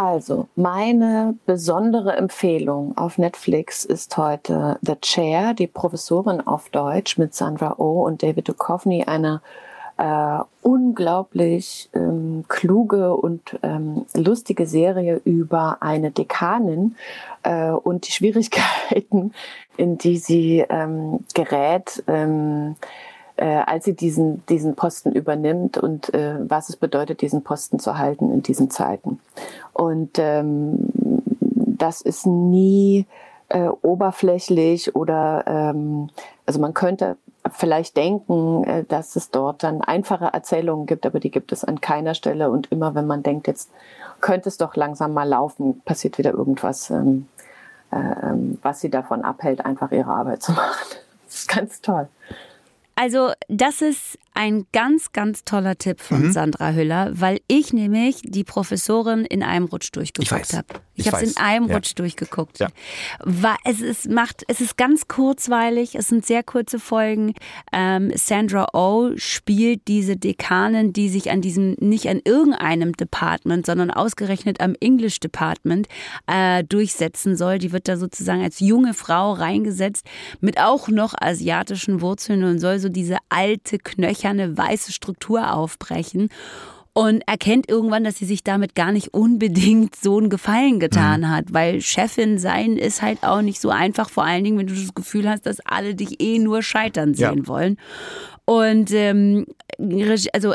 Also, 0.00 0.46
meine 0.54 1.34
besondere 1.44 2.12
Empfehlung 2.12 2.96
auf 2.96 3.18
Netflix 3.18 3.84
ist 3.84 4.16
heute 4.16 4.78
The 4.80 4.94
Chair, 5.00 5.54
die 5.54 5.66
Professorin 5.66 6.40
auf 6.40 6.68
Deutsch 6.68 7.18
mit 7.18 7.34
Sandra 7.34 7.74
Oh 7.78 8.06
und 8.06 8.22
David 8.22 8.48
Duchovny, 8.48 9.06
eine 9.08 9.40
äh, 9.96 10.38
unglaublich 10.62 11.90
ähm, 11.94 12.44
kluge 12.46 13.16
und 13.16 13.58
ähm, 13.64 14.06
lustige 14.14 14.68
Serie 14.68 15.20
über 15.24 15.78
eine 15.80 16.12
Dekanin 16.12 16.94
äh, 17.42 17.70
und 17.70 18.06
die 18.06 18.12
Schwierigkeiten, 18.12 19.32
in 19.76 19.98
die 19.98 20.18
sie 20.18 20.64
ähm, 20.68 21.24
gerät 21.34 22.04
ähm, 22.06 22.76
äh, 23.38 23.62
als 23.66 23.84
sie 23.84 23.94
diesen, 23.94 24.44
diesen 24.46 24.74
Posten 24.74 25.12
übernimmt 25.12 25.78
und 25.78 26.12
äh, 26.12 26.36
was 26.40 26.68
es 26.68 26.76
bedeutet, 26.76 27.22
diesen 27.22 27.42
Posten 27.42 27.78
zu 27.78 27.96
halten 27.96 28.32
in 28.32 28.42
diesen 28.42 28.70
Zeiten. 28.70 29.20
Und 29.72 30.18
ähm, 30.18 30.90
das 31.40 32.00
ist 32.00 32.26
nie 32.26 33.06
äh, 33.48 33.68
oberflächlich 33.68 34.94
oder 34.94 35.44
ähm, 35.46 36.10
also 36.46 36.60
man 36.60 36.74
könnte 36.74 37.16
vielleicht 37.52 37.96
denken, 37.96 38.64
äh, 38.64 38.84
dass 38.84 39.16
es 39.16 39.30
dort 39.30 39.62
dann 39.62 39.80
einfache 39.80 40.26
Erzählungen 40.26 40.86
gibt, 40.86 41.06
aber 41.06 41.20
die 41.20 41.30
gibt 41.30 41.52
es 41.52 41.64
an 41.64 41.80
keiner 41.80 42.14
Stelle. 42.14 42.50
Und 42.50 42.70
immer 42.72 42.94
wenn 42.94 43.06
man 43.06 43.22
denkt, 43.22 43.46
jetzt 43.46 43.70
könnte 44.20 44.48
es 44.48 44.56
doch 44.56 44.76
langsam 44.76 45.12
mal 45.12 45.28
laufen, 45.28 45.80
passiert 45.84 46.18
wieder 46.18 46.32
irgendwas, 46.32 46.90
ähm, 46.90 47.28
äh, 47.90 47.96
ähm, 47.96 48.58
was 48.62 48.80
sie 48.80 48.90
davon 48.90 49.22
abhält, 49.22 49.64
einfach 49.64 49.92
ihre 49.92 50.10
Arbeit 50.10 50.42
zu 50.42 50.52
machen. 50.54 50.96
Das 51.26 51.34
ist 51.34 51.48
ganz 51.48 51.80
toll. 51.80 52.08
Also, 53.00 53.30
das 53.46 53.80
ist 53.80 54.18
ein 54.34 54.66
ganz, 54.72 55.12
ganz 55.12 55.44
toller 55.44 55.76
Tipp 55.78 56.00
von 56.00 56.26
mhm. 56.26 56.32
Sandra 56.32 56.72
Hüller, 56.72 57.10
weil 57.12 57.40
ich 57.46 57.72
nämlich 57.72 58.22
die 58.22 58.44
Professorin 58.44 59.24
in 59.24 59.42
einem 59.42 59.66
Rutsch 59.66 59.90
durchgeguckt 59.92 60.52
habe. 60.52 60.66
Ich, 60.94 61.06
ich 61.06 61.12
habe 61.12 61.24
es 61.24 61.32
in 61.32 61.36
einem 61.36 61.68
ja. 61.68 61.74
Rutsch 61.74 61.92
durchgeguckt. 61.96 62.60
Ja. 62.60 62.68
War, 63.20 63.56
es, 63.64 63.80
ist, 63.80 64.08
macht, 64.08 64.44
es 64.46 64.60
ist 64.60 64.76
ganz 64.76 65.08
kurzweilig, 65.08 65.96
es 65.96 66.08
sind 66.08 66.26
sehr 66.26 66.42
kurze 66.44 66.78
Folgen. 66.78 67.34
Ähm, 67.72 68.12
Sandra 68.14 68.68
Oh 68.72 69.10
spielt 69.16 69.86
diese 69.88 70.16
Dekanin, 70.16 70.92
die 70.92 71.08
sich 71.08 71.30
an 71.30 71.40
diesem, 71.40 71.76
nicht 71.80 72.08
an 72.08 72.20
irgendeinem 72.24 72.92
Department, 72.92 73.66
sondern 73.66 73.90
ausgerechnet 73.90 74.60
am 74.60 74.74
English 74.78 75.18
Department 75.18 75.88
äh, 76.28 76.62
durchsetzen 76.62 77.36
soll. 77.36 77.58
Die 77.58 77.72
wird 77.72 77.88
da 77.88 77.96
sozusagen 77.96 78.42
als 78.42 78.60
junge 78.60 78.94
Frau 78.94 79.32
reingesetzt 79.32 80.06
mit 80.40 80.60
auch 80.60 80.88
noch 80.88 81.14
asiatischen 81.20 82.00
Wurzeln 82.00 82.44
und 82.44 82.60
soll 82.60 82.78
so 82.78 82.87
diese 82.88 83.18
alte 83.28 83.78
Knöcher 83.78 84.30
eine 84.30 84.56
weiße 84.56 84.92
Struktur 84.92 85.52
aufbrechen 85.52 86.28
und 86.98 87.22
erkennt 87.28 87.68
irgendwann, 87.68 88.02
dass 88.02 88.16
sie 88.16 88.24
sich 88.24 88.42
damit 88.42 88.74
gar 88.74 88.90
nicht 88.90 89.14
unbedingt 89.14 89.94
so 89.94 90.18
einen 90.18 90.30
Gefallen 90.30 90.80
getan 90.80 91.20
mhm. 91.20 91.30
hat, 91.30 91.52
weil 91.52 91.80
Chefin 91.80 92.38
sein 92.38 92.76
ist 92.76 93.02
halt 93.02 93.22
auch 93.22 93.40
nicht 93.40 93.60
so 93.60 93.70
einfach, 93.70 94.10
vor 94.10 94.24
allen 94.24 94.42
Dingen, 94.42 94.58
wenn 94.58 94.66
du 94.66 94.74
das 94.74 94.94
Gefühl 94.94 95.28
hast, 95.28 95.46
dass 95.46 95.60
alle 95.60 95.94
dich 95.94 96.20
eh 96.20 96.40
nur 96.40 96.62
scheitern 96.62 97.14
sehen 97.14 97.38
ja. 97.38 97.46
wollen. 97.46 97.76
Und 98.46 98.90
ähm, 98.92 99.46
also 100.32 100.54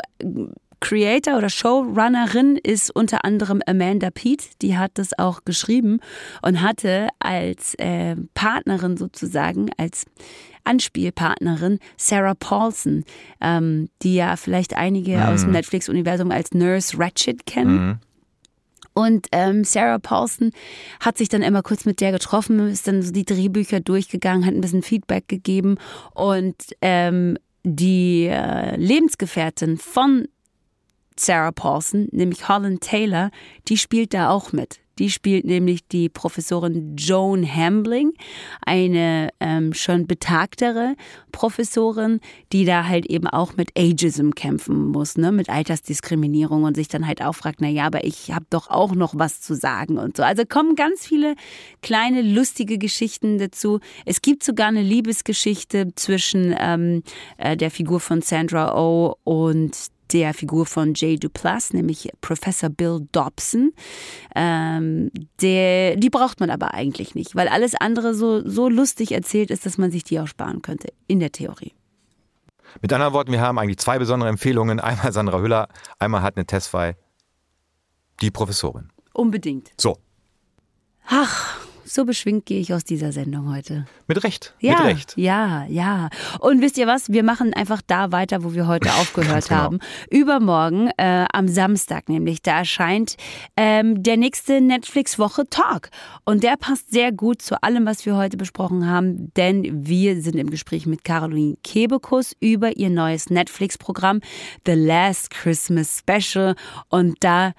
Creator 0.84 1.38
oder 1.38 1.48
Showrunnerin 1.48 2.58
ist 2.62 2.94
unter 2.94 3.24
anderem 3.24 3.62
Amanda 3.66 4.10
Pete, 4.10 4.44
die 4.60 4.76
hat 4.76 4.92
das 4.94 5.18
auch 5.18 5.46
geschrieben 5.46 6.00
und 6.42 6.60
hatte 6.60 7.08
als 7.20 7.74
äh, 7.76 8.16
Partnerin 8.34 8.98
sozusagen, 8.98 9.70
als 9.78 10.04
Anspielpartnerin 10.64 11.78
Sarah 11.96 12.34
Paulson, 12.34 13.04
ähm, 13.40 13.88
die 14.02 14.16
ja 14.16 14.36
vielleicht 14.36 14.76
einige 14.76 15.16
mhm. 15.16 15.22
aus 15.22 15.40
dem 15.40 15.52
Netflix-Universum 15.52 16.30
als 16.30 16.52
Nurse 16.52 16.98
Ratchet 16.98 17.46
kennen. 17.46 17.86
Mhm. 17.86 17.98
Und 18.92 19.26
ähm, 19.32 19.64
Sarah 19.64 19.98
Paulson 19.98 20.50
hat 21.00 21.16
sich 21.16 21.30
dann 21.30 21.40
immer 21.40 21.62
kurz 21.62 21.86
mit 21.86 22.02
der 22.02 22.12
getroffen, 22.12 22.58
ist 22.68 22.86
dann 22.86 23.00
so 23.00 23.10
die 23.10 23.24
Drehbücher 23.24 23.80
durchgegangen, 23.80 24.44
hat 24.44 24.52
ein 24.52 24.60
bisschen 24.60 24.82
Feedback 24.82 25.28
gegeben 25.28 25.78
und 26.12 26.56
ähm, 26.82 27.38
die 27.62 28.26
äh, 28.26 28.76
Lebensgefährtin 28.76 29.78
von 29.78 30.28
Sarah 31.16 31.52
Paulson, 31.52 32.08
nämlich 32.12 32.48
Holland 32.48 32.80
Taylor, 32.80 33.30
die 33.68 33.78
spielt 33.78 34.14
da 34.14 34.30
auch 34.30 34.52
mit. 34.52 34.80
Die 34.98 35.10
spielt 35.10 35.44
nämlich 35.44 35.86
die 35.88 36.08
Professorin 36.08 36.94
Joan 36.96 37.44
Hambling, 37.44 38.12
eine 38.64 39.30
ähm, 39.40 39.72
schon 39.74 40.06
betagtere 40.06 40.94
Professorin, 41.32 42.20
die 42.52 42.64
da 42.64 42.86
halt 42.86 43.06
eben 43.06 43.26
auch 43.26 43.56
mit 43.56 43.70
Ageism 43.76 44.30
kämpfen 44.30 44.88
muss, 44.88 45.16
ne, 45.16 45.32
mit 45.32 45.50
Altersdiskriminierung 45.50 46.62
und 46.62 46.76
sich 46.76 46.86
dann 46.86 47.06
halt 47.06 47.22
auch 47.22 47.34
fragt, 47.34 47.60
na 47.60 47.68
ja, 47.68 47.86
aber 47.86 48.04
ich 48.04 48.30
habe 48.30 48.46
doch 48.50 48.70
auch 48.70 48.94
noch 48.94 49.14
was 49.16 49.40
zu 49.40 49.54
sagen 49.56 49.98
und 49.98 50.16
so. 50.16 50.22
Also 50.22 50.44
kommen 50.48 50.76
ganz 50.76 51.04
viele 51.04 51.34
kleine 51.82 52.22
lustige 52.22 52.78
Geschichten 52.78 53.38
dazu. 53.38 53.80
Es 54.04 54.22
gibt 54.22 54.44
sogar 54.44 54.68
eine 54.68 54.82
Liebesgeschichte 54.82 55.88
zwischen 55.96 56.54
ähm, 56.56 57.02
äh, 57.36 57.56
der 57.56 57.72
Figur 57.72 57.98
von 57.98 58.22
Sandra 58.22 58.78
Oh 58.78 59.16
und 59.24 59.93
der 60.12 60.34
Figur 60.34 60.66
von 60.66 60.94
Jay 60.94 61.16
Duplass, 61.16 61.72
nämlich 61.72 62.10
Professor 62.20 62.70
Bill 62.70 63.06
Dobson. 63.12 63.72
Ähm, 64.34 65.10
der, 65.40 65.96
die 65.96 66.10
braucht 66.10 66.40
man 66.40 66.50
aber 66.50 66.74
eigentlich 66.74 67.14
nicht, 67.14 67.34
weil 67.34 67.48
alles 67.48 67.74
andere 67.74 68.14
so, 68.14 68.48
so 68.48 68.68
lustig 68.68 69.12
erzählt 69.12 69.50
ist, 69.50 69.66
dass 69.66 69.78
man 69.78 69.90
sich 69.90 70.04
die 70.04 70.20
auch 70.20 70.28
sparen 70.28 70.62
könnte, 70.62 70.92
in 71.06 71.20
der 71.20 71.32
Theorie. 71.32 71.72
Mit 72.82 72.92
anderen 72.92 73.12
Worten, 73.12 73.32
wir 73.32 73.40
haben 73.40 73.58
eigentlich 73.58 73.78
zwei 73.78 73.98
besondere 73.98 74.28
Empfehlungen. 74.28 74.80
Einmal 74.80 75.12
Sandra 75.12 75.40
Hüller, 75.40 75.68
einmal 75.98 76.22
hat 76.22 76.36
eine 76.36 76.46
Testfei 76.46 76.96
die 78.20 78.30
Professorin. 78.30 78.90
Unbedingt. 79.12 79.72
So. 79.78 79.98
Ach, 81.06 81.63
so 81.84 82.04
beschwingt 82.04 82.46
gehe 82.46 82.60
ich 82.60 82.72
aus 82.72 82.84
dieser 82.84 83.12
Sendung 83.12 83.52
heute. 83.52 83.86
Mit 84.06 84.22
Recht. 84.24 84.54
Ja, 84.60 84.78
mit 84.78 84.84
Recht. 84.84 85.12
ja, 85.16 85.64
ja. 85.66 86.08
Und 86.40 86.60
wisst 86.60 86.78
ihr 86.78 86.86
was? 86.86 87.10
Wir 87.10 87.22
machen 87.22 87.54
einfach 87.54 87.82
da 87.86 88.12
weiter, 88.12 88.44
wo 88.44 88.54
wir 88.54 88.66
heute 88.66 88.92
aufgehört 88.94 89.48
genau. 89.48 89.60
haben. 89.60 89.78
Übermorgen, 90.10 90.90
äh, 90.96 91.26
am 91.32 91.48
Samstag 91.48 92.08
nämlich, 92.08 92.42
da 92.42 92.58
erscheint 92.58 93.16
ähm, 93.56 94.02
der 94.02 94.16
nächste 94.16 94.60
Netflix-Woche 94.60 95.48
Talk. 95.48 95.90
Und 96.24 96.42
der 96.42 96.56
passt 96.56 96.90
sehr 96.92 97.12
gut 97.12 97.42
zu 97.42 97.62
allem, 97.62 97.86
was 97.86 98.06
wir 98.06 98.16
heute 98.16 98.36
besprochen 98.36 98.88
haben, 98.88 99.32
denn 99.34 99.86
wir 99.86 100.20
sind 100.20 100.36
im 100.36 100.50
Gespräch 100.50 100.86
mit 100.86 101.04
Caroline 101.04 101.56
Kebekus 101.62 102.34
über 102.40 102.76
ihr 102.76 102.90
neues 102.90 103.30
Netflix-Programm 103.30 104.20
The 104.66 104.72
Last 104.72 105.30
Christmas 105.30 105.98
Special. 105.98 106.54
Und 106.88 107.16
da 107.20 107.52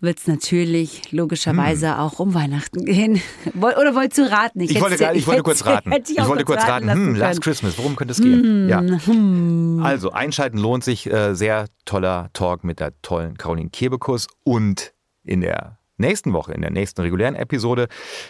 wird 0.00 0.18
es 0.18 0.26
natürlich 0.26 1.12
logischerweise 1.12 1.92
hm. 1.92 2.00
auch 2.00 2.18
um 2.18 2.34
Weihnachten 2.34 2.84
gehen. 2.84 3.20
Oder 3.54 3.94
wolltest 3.94 4.18
du 4.18 4.30
raten? 4.30 4.60
Ich, 4.60 4.72
ich 4.72 4.80
wollte, 4.80 4.98
gar, 4.98 5.14
ich 5.14 5.26
wollte 5.26 5.42
kurz 5.42 5.64
raten. 5.64 5.92
Ich, 5.92 6.18
ich 6.18 6.26
wollte 6.26 6.44
kurz 6.44 6.62
raten. 6.64 6.90
Hm, 6.90 7.14
Last 7.14 7.40
Christmas, 7.40 7.78
worum 7.78 7.96
könnte 7.96 8.12
es 8.12 8.20
gehen? 8.20 8.42
Hm, 8.42 8.68
ja. 8.68 8.80
Hm. 8.80 9.80
Also, 9.82 10.12
einschalten 10.12 10.58
lohnt 10.58 10.84
sich. 10.84 11.10
Äh, 11.10 11.34
sehr 11.34 11.66
toller 11.84 12.30
Talk 12.32 12.64
mit 12.64 12.80
der 12.80 12.92
tollen 13.02 13.36
Caroline 13.36 13.70
Kebekus. 13.70 14.26
Und 14.44 14.92
in 15.24 15.40
der 15.40 15.78
nächsten 15.98 16.32
Woche, 16.32 16.52
in 16.52 16.60
der 16.60 16.70
nächsten 16.70 17.00
regulären 17.00 17.34
Episode, 17.34 17.88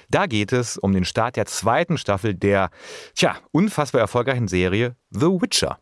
da 0.08 0.26
geht 0.26 0.52
es 0.52 0.76
um 0.78 0.92
den 0.92 1.04
Start 1.04 1.36
der 1.36 1.46
zweiten 1.46 1.98
Staffel 1.98 2.34
der, 2.34 2.70
tja, 3.14 3.36
unfassbar 3.50 4.00
erfolgreichen 4.00 4.48
Serie 4.48 4.96
The 5.10 5.26
Witcher. 5.26 5.78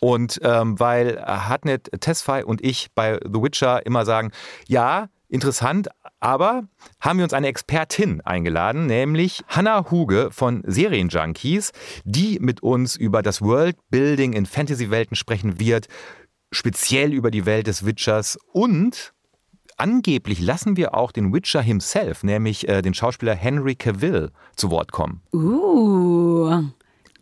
Und 0.00 0.40
ähm, 0.42 0.78
weil 0.80 1.22
Hartnett 1.24 1.90
Tesfaye 2.00 2.44
und 2.44 2.62
ich 2.64 2.88
bei 2.94 3.20
The 3.24 3.40
Witcher 3.40 3.86
immer 3.86 4.04
sagen, 4.04 4.32
ja, 4.66 5.08
Interessant, 5.34 5.88
aber 6.20 6.68
haben 7.00 7.18
wir 7.18 7.24
uns 7.24 7.32
eine 7.32 7.48
Expertin 7.48 8.20
eingeladen, 8.20 8.86
nämlich 8.86 9.42
Hannah 9.48 9.90
Huge 9.90 10.28
von 10.30 10.62
Serienjunkies, 10.64 11.72
die 12.04 12.38
mit 12.38 12.62
uns 12.62 12.94
über 12.94 13.20
das 13.20 13.42
Worldbuilding 13.42 14.32
in 14.32 14.46
Fantasy-Welten 14.46 15.16
sprechen 15.16 15.58
wird, 15.58 15.88
speziell 16.52 17.12
über 17.12 17.32
die 17.32 17.46
Welt 17.46 17.66
des 17.66 17.84
Witchers 17.84 18.38
und 18.52 19.12
angeblich 19.76 20.40
lassen 20.40 20.76
wir 20.76 20.94
auch 20.94 21.10
den 21.10 21.34
Witcher 21.34 21.62
himself, 21.62 22.22
nämlich 22.22 22.68
äh, 22.68 22.80
den 22.80 22.94
Schauspieler 22.94 23.34
Henry 23.34 23.74
Cavill, 23.74 24.30
zu 24.54 24.70
Wort 24.70 24.92
kommen. 24.92 25.20
Uh. 25.32 26.62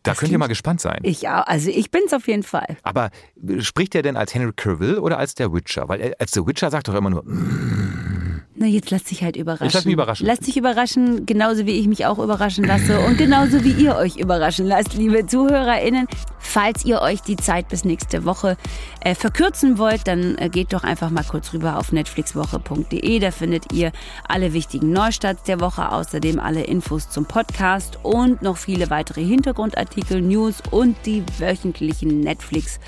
Da 0.02 0.12
das 0.12 0.18
könnt 0.18 0.32
ihr 0.32 0.38
mal 0.38 0.48
gespannt 0.48 0.80
sein. 0.80 1.00
Ich 1.02 1.28
auch. 1.28 1.46
Also 1.46 1.70
ich 1.70 1.90
bin's 1.90 2.12
auf 2.12 2.26
jeden 2.26 2.42
Fall. 2.42 2.76
Aber 2.82 3.10
spricht 3.58 3.94
er 3.94 4.02
denn 4.02 4.16
als 4.16 4.34
Henry 4.34 4.52
Cavill 4.54 4.98
oder 4.98 5.18
als 5.18 5.34
der 5.34 5.52
Witcher? 5.52 5.88
Weil 5.88 6.00
er, 6.00 6.16
als 6.18 6.32
der 6.32 6.46
Witcher 6.46 6.70
sagt 6.70 6.88
doch 6.88 6.94
immer 6.94 7.10
nur. 7.10 7.22
Mm. 7.24 8.31
Na, 8.54 8.66
jetzt 8.66 8.90
lasst 8.90 9.08
sich 9.08 9.22
halt 9.22 9.36
überraschen. 9.36 9.66
Ich 9.66 9.72
lass 9.72 9.84
mich 9.86 9.94
überraschen. 9.94 10.26
Lasst 10.26 10.44
sich 10.44 10.56
überraschen, 10.56 11.24
genauso 11.24 11.66
wie 11.66 11.72
ich 11.72 11.88
mich 11.88 12.04
auch 12.04 12.18
überraschen 12.18 12.64
lasse 12.64 13.00
und 13.00 13.16
genauso 13.16 13.64
wie 13.64 13.72
ihr 13.72 13.96
euch 13.96 14.16
überraschen 14.16 14.66
lasst, 14.66 14.94
liebe 14.94 15.26
ZuhörerInnen. 15.26 16.06
Falls 16.38 16.84
ihr 16.84 17.00
euch 17.00 17.22
die 17.22 17.36
Zeit 17.36 17.68
bis 17.68 17.84
nächste 17.84 18.26
Woche 18.26 18.58
äh, 19.00 19.14
verkürzen 19.14 19.78
wollt, 19.78 20.06
dann 20.06 20.36
äh, 20.36 20.50
geht 20.50 20.74
doch 20.74 20.84
einfach 20.84 21.10
mal 21.10 21.24
kurz 21.24 21.54
rüber 21.54 21.78
auf 21.78 21.92
netflixwoche.de. 21.92 23.18
Da 23.20 23.30
findet 23.30 23.72
ihr 23.72 23.90
alle 24.28 24.52
wichtigen 24.52 24.92
Neustarts 24.92 25.44
der 25.44 25.60
Woche, 25.60 25.90
außerdem 25.90 26.38
alle 26.38 26.64
Infos 26.64 27.08
zum 27.08 27.24
Podcast 27.24 27.98
und 28.02 28.42
noch 28.42 28.58
viele 28.58 28.90
weitere 28.90 29.24
Hintergrundartikel, 29.24 30.20
News 30.20 30.56
und 30.70 30.96
die 31.06 31.22
wöchentlichen 31.38 32.20
Netflix 32.20 32.80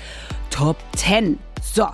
Top 0.51 0.77
10. 0.95 1.39
So. 1.61 1.87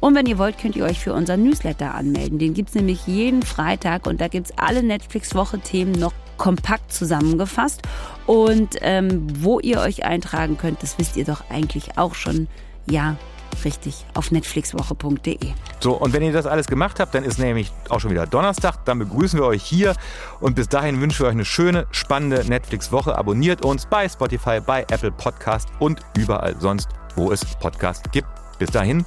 Und 0.00 0.14
wenn 0.14 0.26
ihr 0.26 0.38
wollt, 0.38 0.58
könnt 0.58 0.76
ihr 0.76 0.84
euch 0.84 1.00
für 1.00 1.12
unseren 1.12 1.42
Newsletter 1.42 1.94
anmelden. 1.94 2.38
Den 2.38 2.54
gibt 2.54 2.70
es 2.70 2.74
nämlich 2.74 3.06
jeden 3.06 3.42
Freitag 3.42 4.06
und 4.06 4.20
da 4.20 4.28
gibt 4.28 4.50
es 4.50 4.58
alle 4.58 4.82
Netflix-Woche-Themen 4.82 5.92
noch 5.92 6.12
kompakt 6.36 6.92
zusammengefasst. 6.92 7.82
Und 8.26 8.76
ähm, 8.80 9.26
wo 9.42 9.60
ihr 9.60 9.80
euch 9.80 10.04
eintragen 10.04 10.56
könnt, 10.56 10.82
das 10.82 10.98
wisst 10.98 11.16
ihr 11.16 11.24
doch 11.24 11.50
eigentlich 11.50 11.98
auch 11.98 12.14
schon. 12.14 12.48
Ja, 12.88 13.16
richtig, 13.64 14.06
auf 14.14 14.30
netflixwoche.de. 14.30 15.38
So, 15.80 15.92
und 15.92 16.12
wenn 16.12 16.22
ihr 16.22 16.32
das 16.32 16.46
alles 16.46 16.66
gemacht 16.66 17.00
habt, 17.00 17.14
dann 17.14 17.24
ist 17.24 17.38
nämlich 17.38 17.72
auch 17.88 18.00
schon 18.00 18.10
wieder 18.10 18.26
Donnerstag. 18.26 18.84
Dann 18.84 18.98
begrüßen 18.98 19.38
wir 19.38 19.46
euch 19.46 19.62
hier. 19.62 19.94
Und 20.40 20.54
bis 20.54 20.68
dahin 20.68 21.00
wünschen 21.00 21.20
wir 21.20 21.26
euch 21.26 21.32
eine 21.32 21.44
schöne, 21.44 21.86
spannende 21.90 22.44
Netflix-Woche. 22.46 23.16
Abonniert 23.16 23.64
uns 23.64 23.86
bei 23.86 24.08
Spotify, 24.08 24.60
bei 24.64 24.82
Apple 24.82 25.12
Podcast 25.12 25.68
und 25.78 26.00
überall 26.16 26.56
sonst, 26.58 26.88
wo 27.16 27.32
es 27.32 27.44
Podcasts 27.60 28.08
gibt. 28.10 28.28
Bis 28.58 28.70
dahin, 28.70 29.04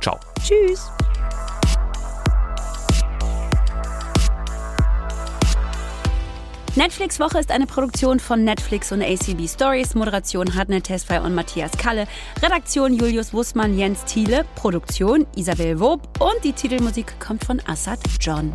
Ciao. 0.00 0.18
Tschüss. 0.42 0.90
Netflix 6.76 7.18
Woche 7.18 7.40
ist 7.40 7.50
eine 7.50 7.66
Produktion 7.66 8.20
von 8.20 8.44
Netflix 8.44 8.92
und 8.92 9.02
ACB 9.02 9.48
Stories. 9.48 9.94
Moderation 9.94 10.54
Hartnett 10.54 10.84
Tesfay 10.84 11.18
und 11.18 11.34
Matthias 11.34 11.72
Kalle. 11.72 12.06
Redaktion 12.42 12.94
Julius 12.94 13.34
Wussmann, 13.34 13.76
Jens 13.76 14.04
Thiele. 14.04 14.44
Produktion 14.54 15.26
Isabel 15.36 15.80
Wob. 15.80 16.08
Und 16.20 16.44
die 16.44 16.52
Titelmusik 16.52 17.18
kommt 17.18 17.44
von 17.44 17.60
Assad 17.66 17.98
John. 18.20 18.52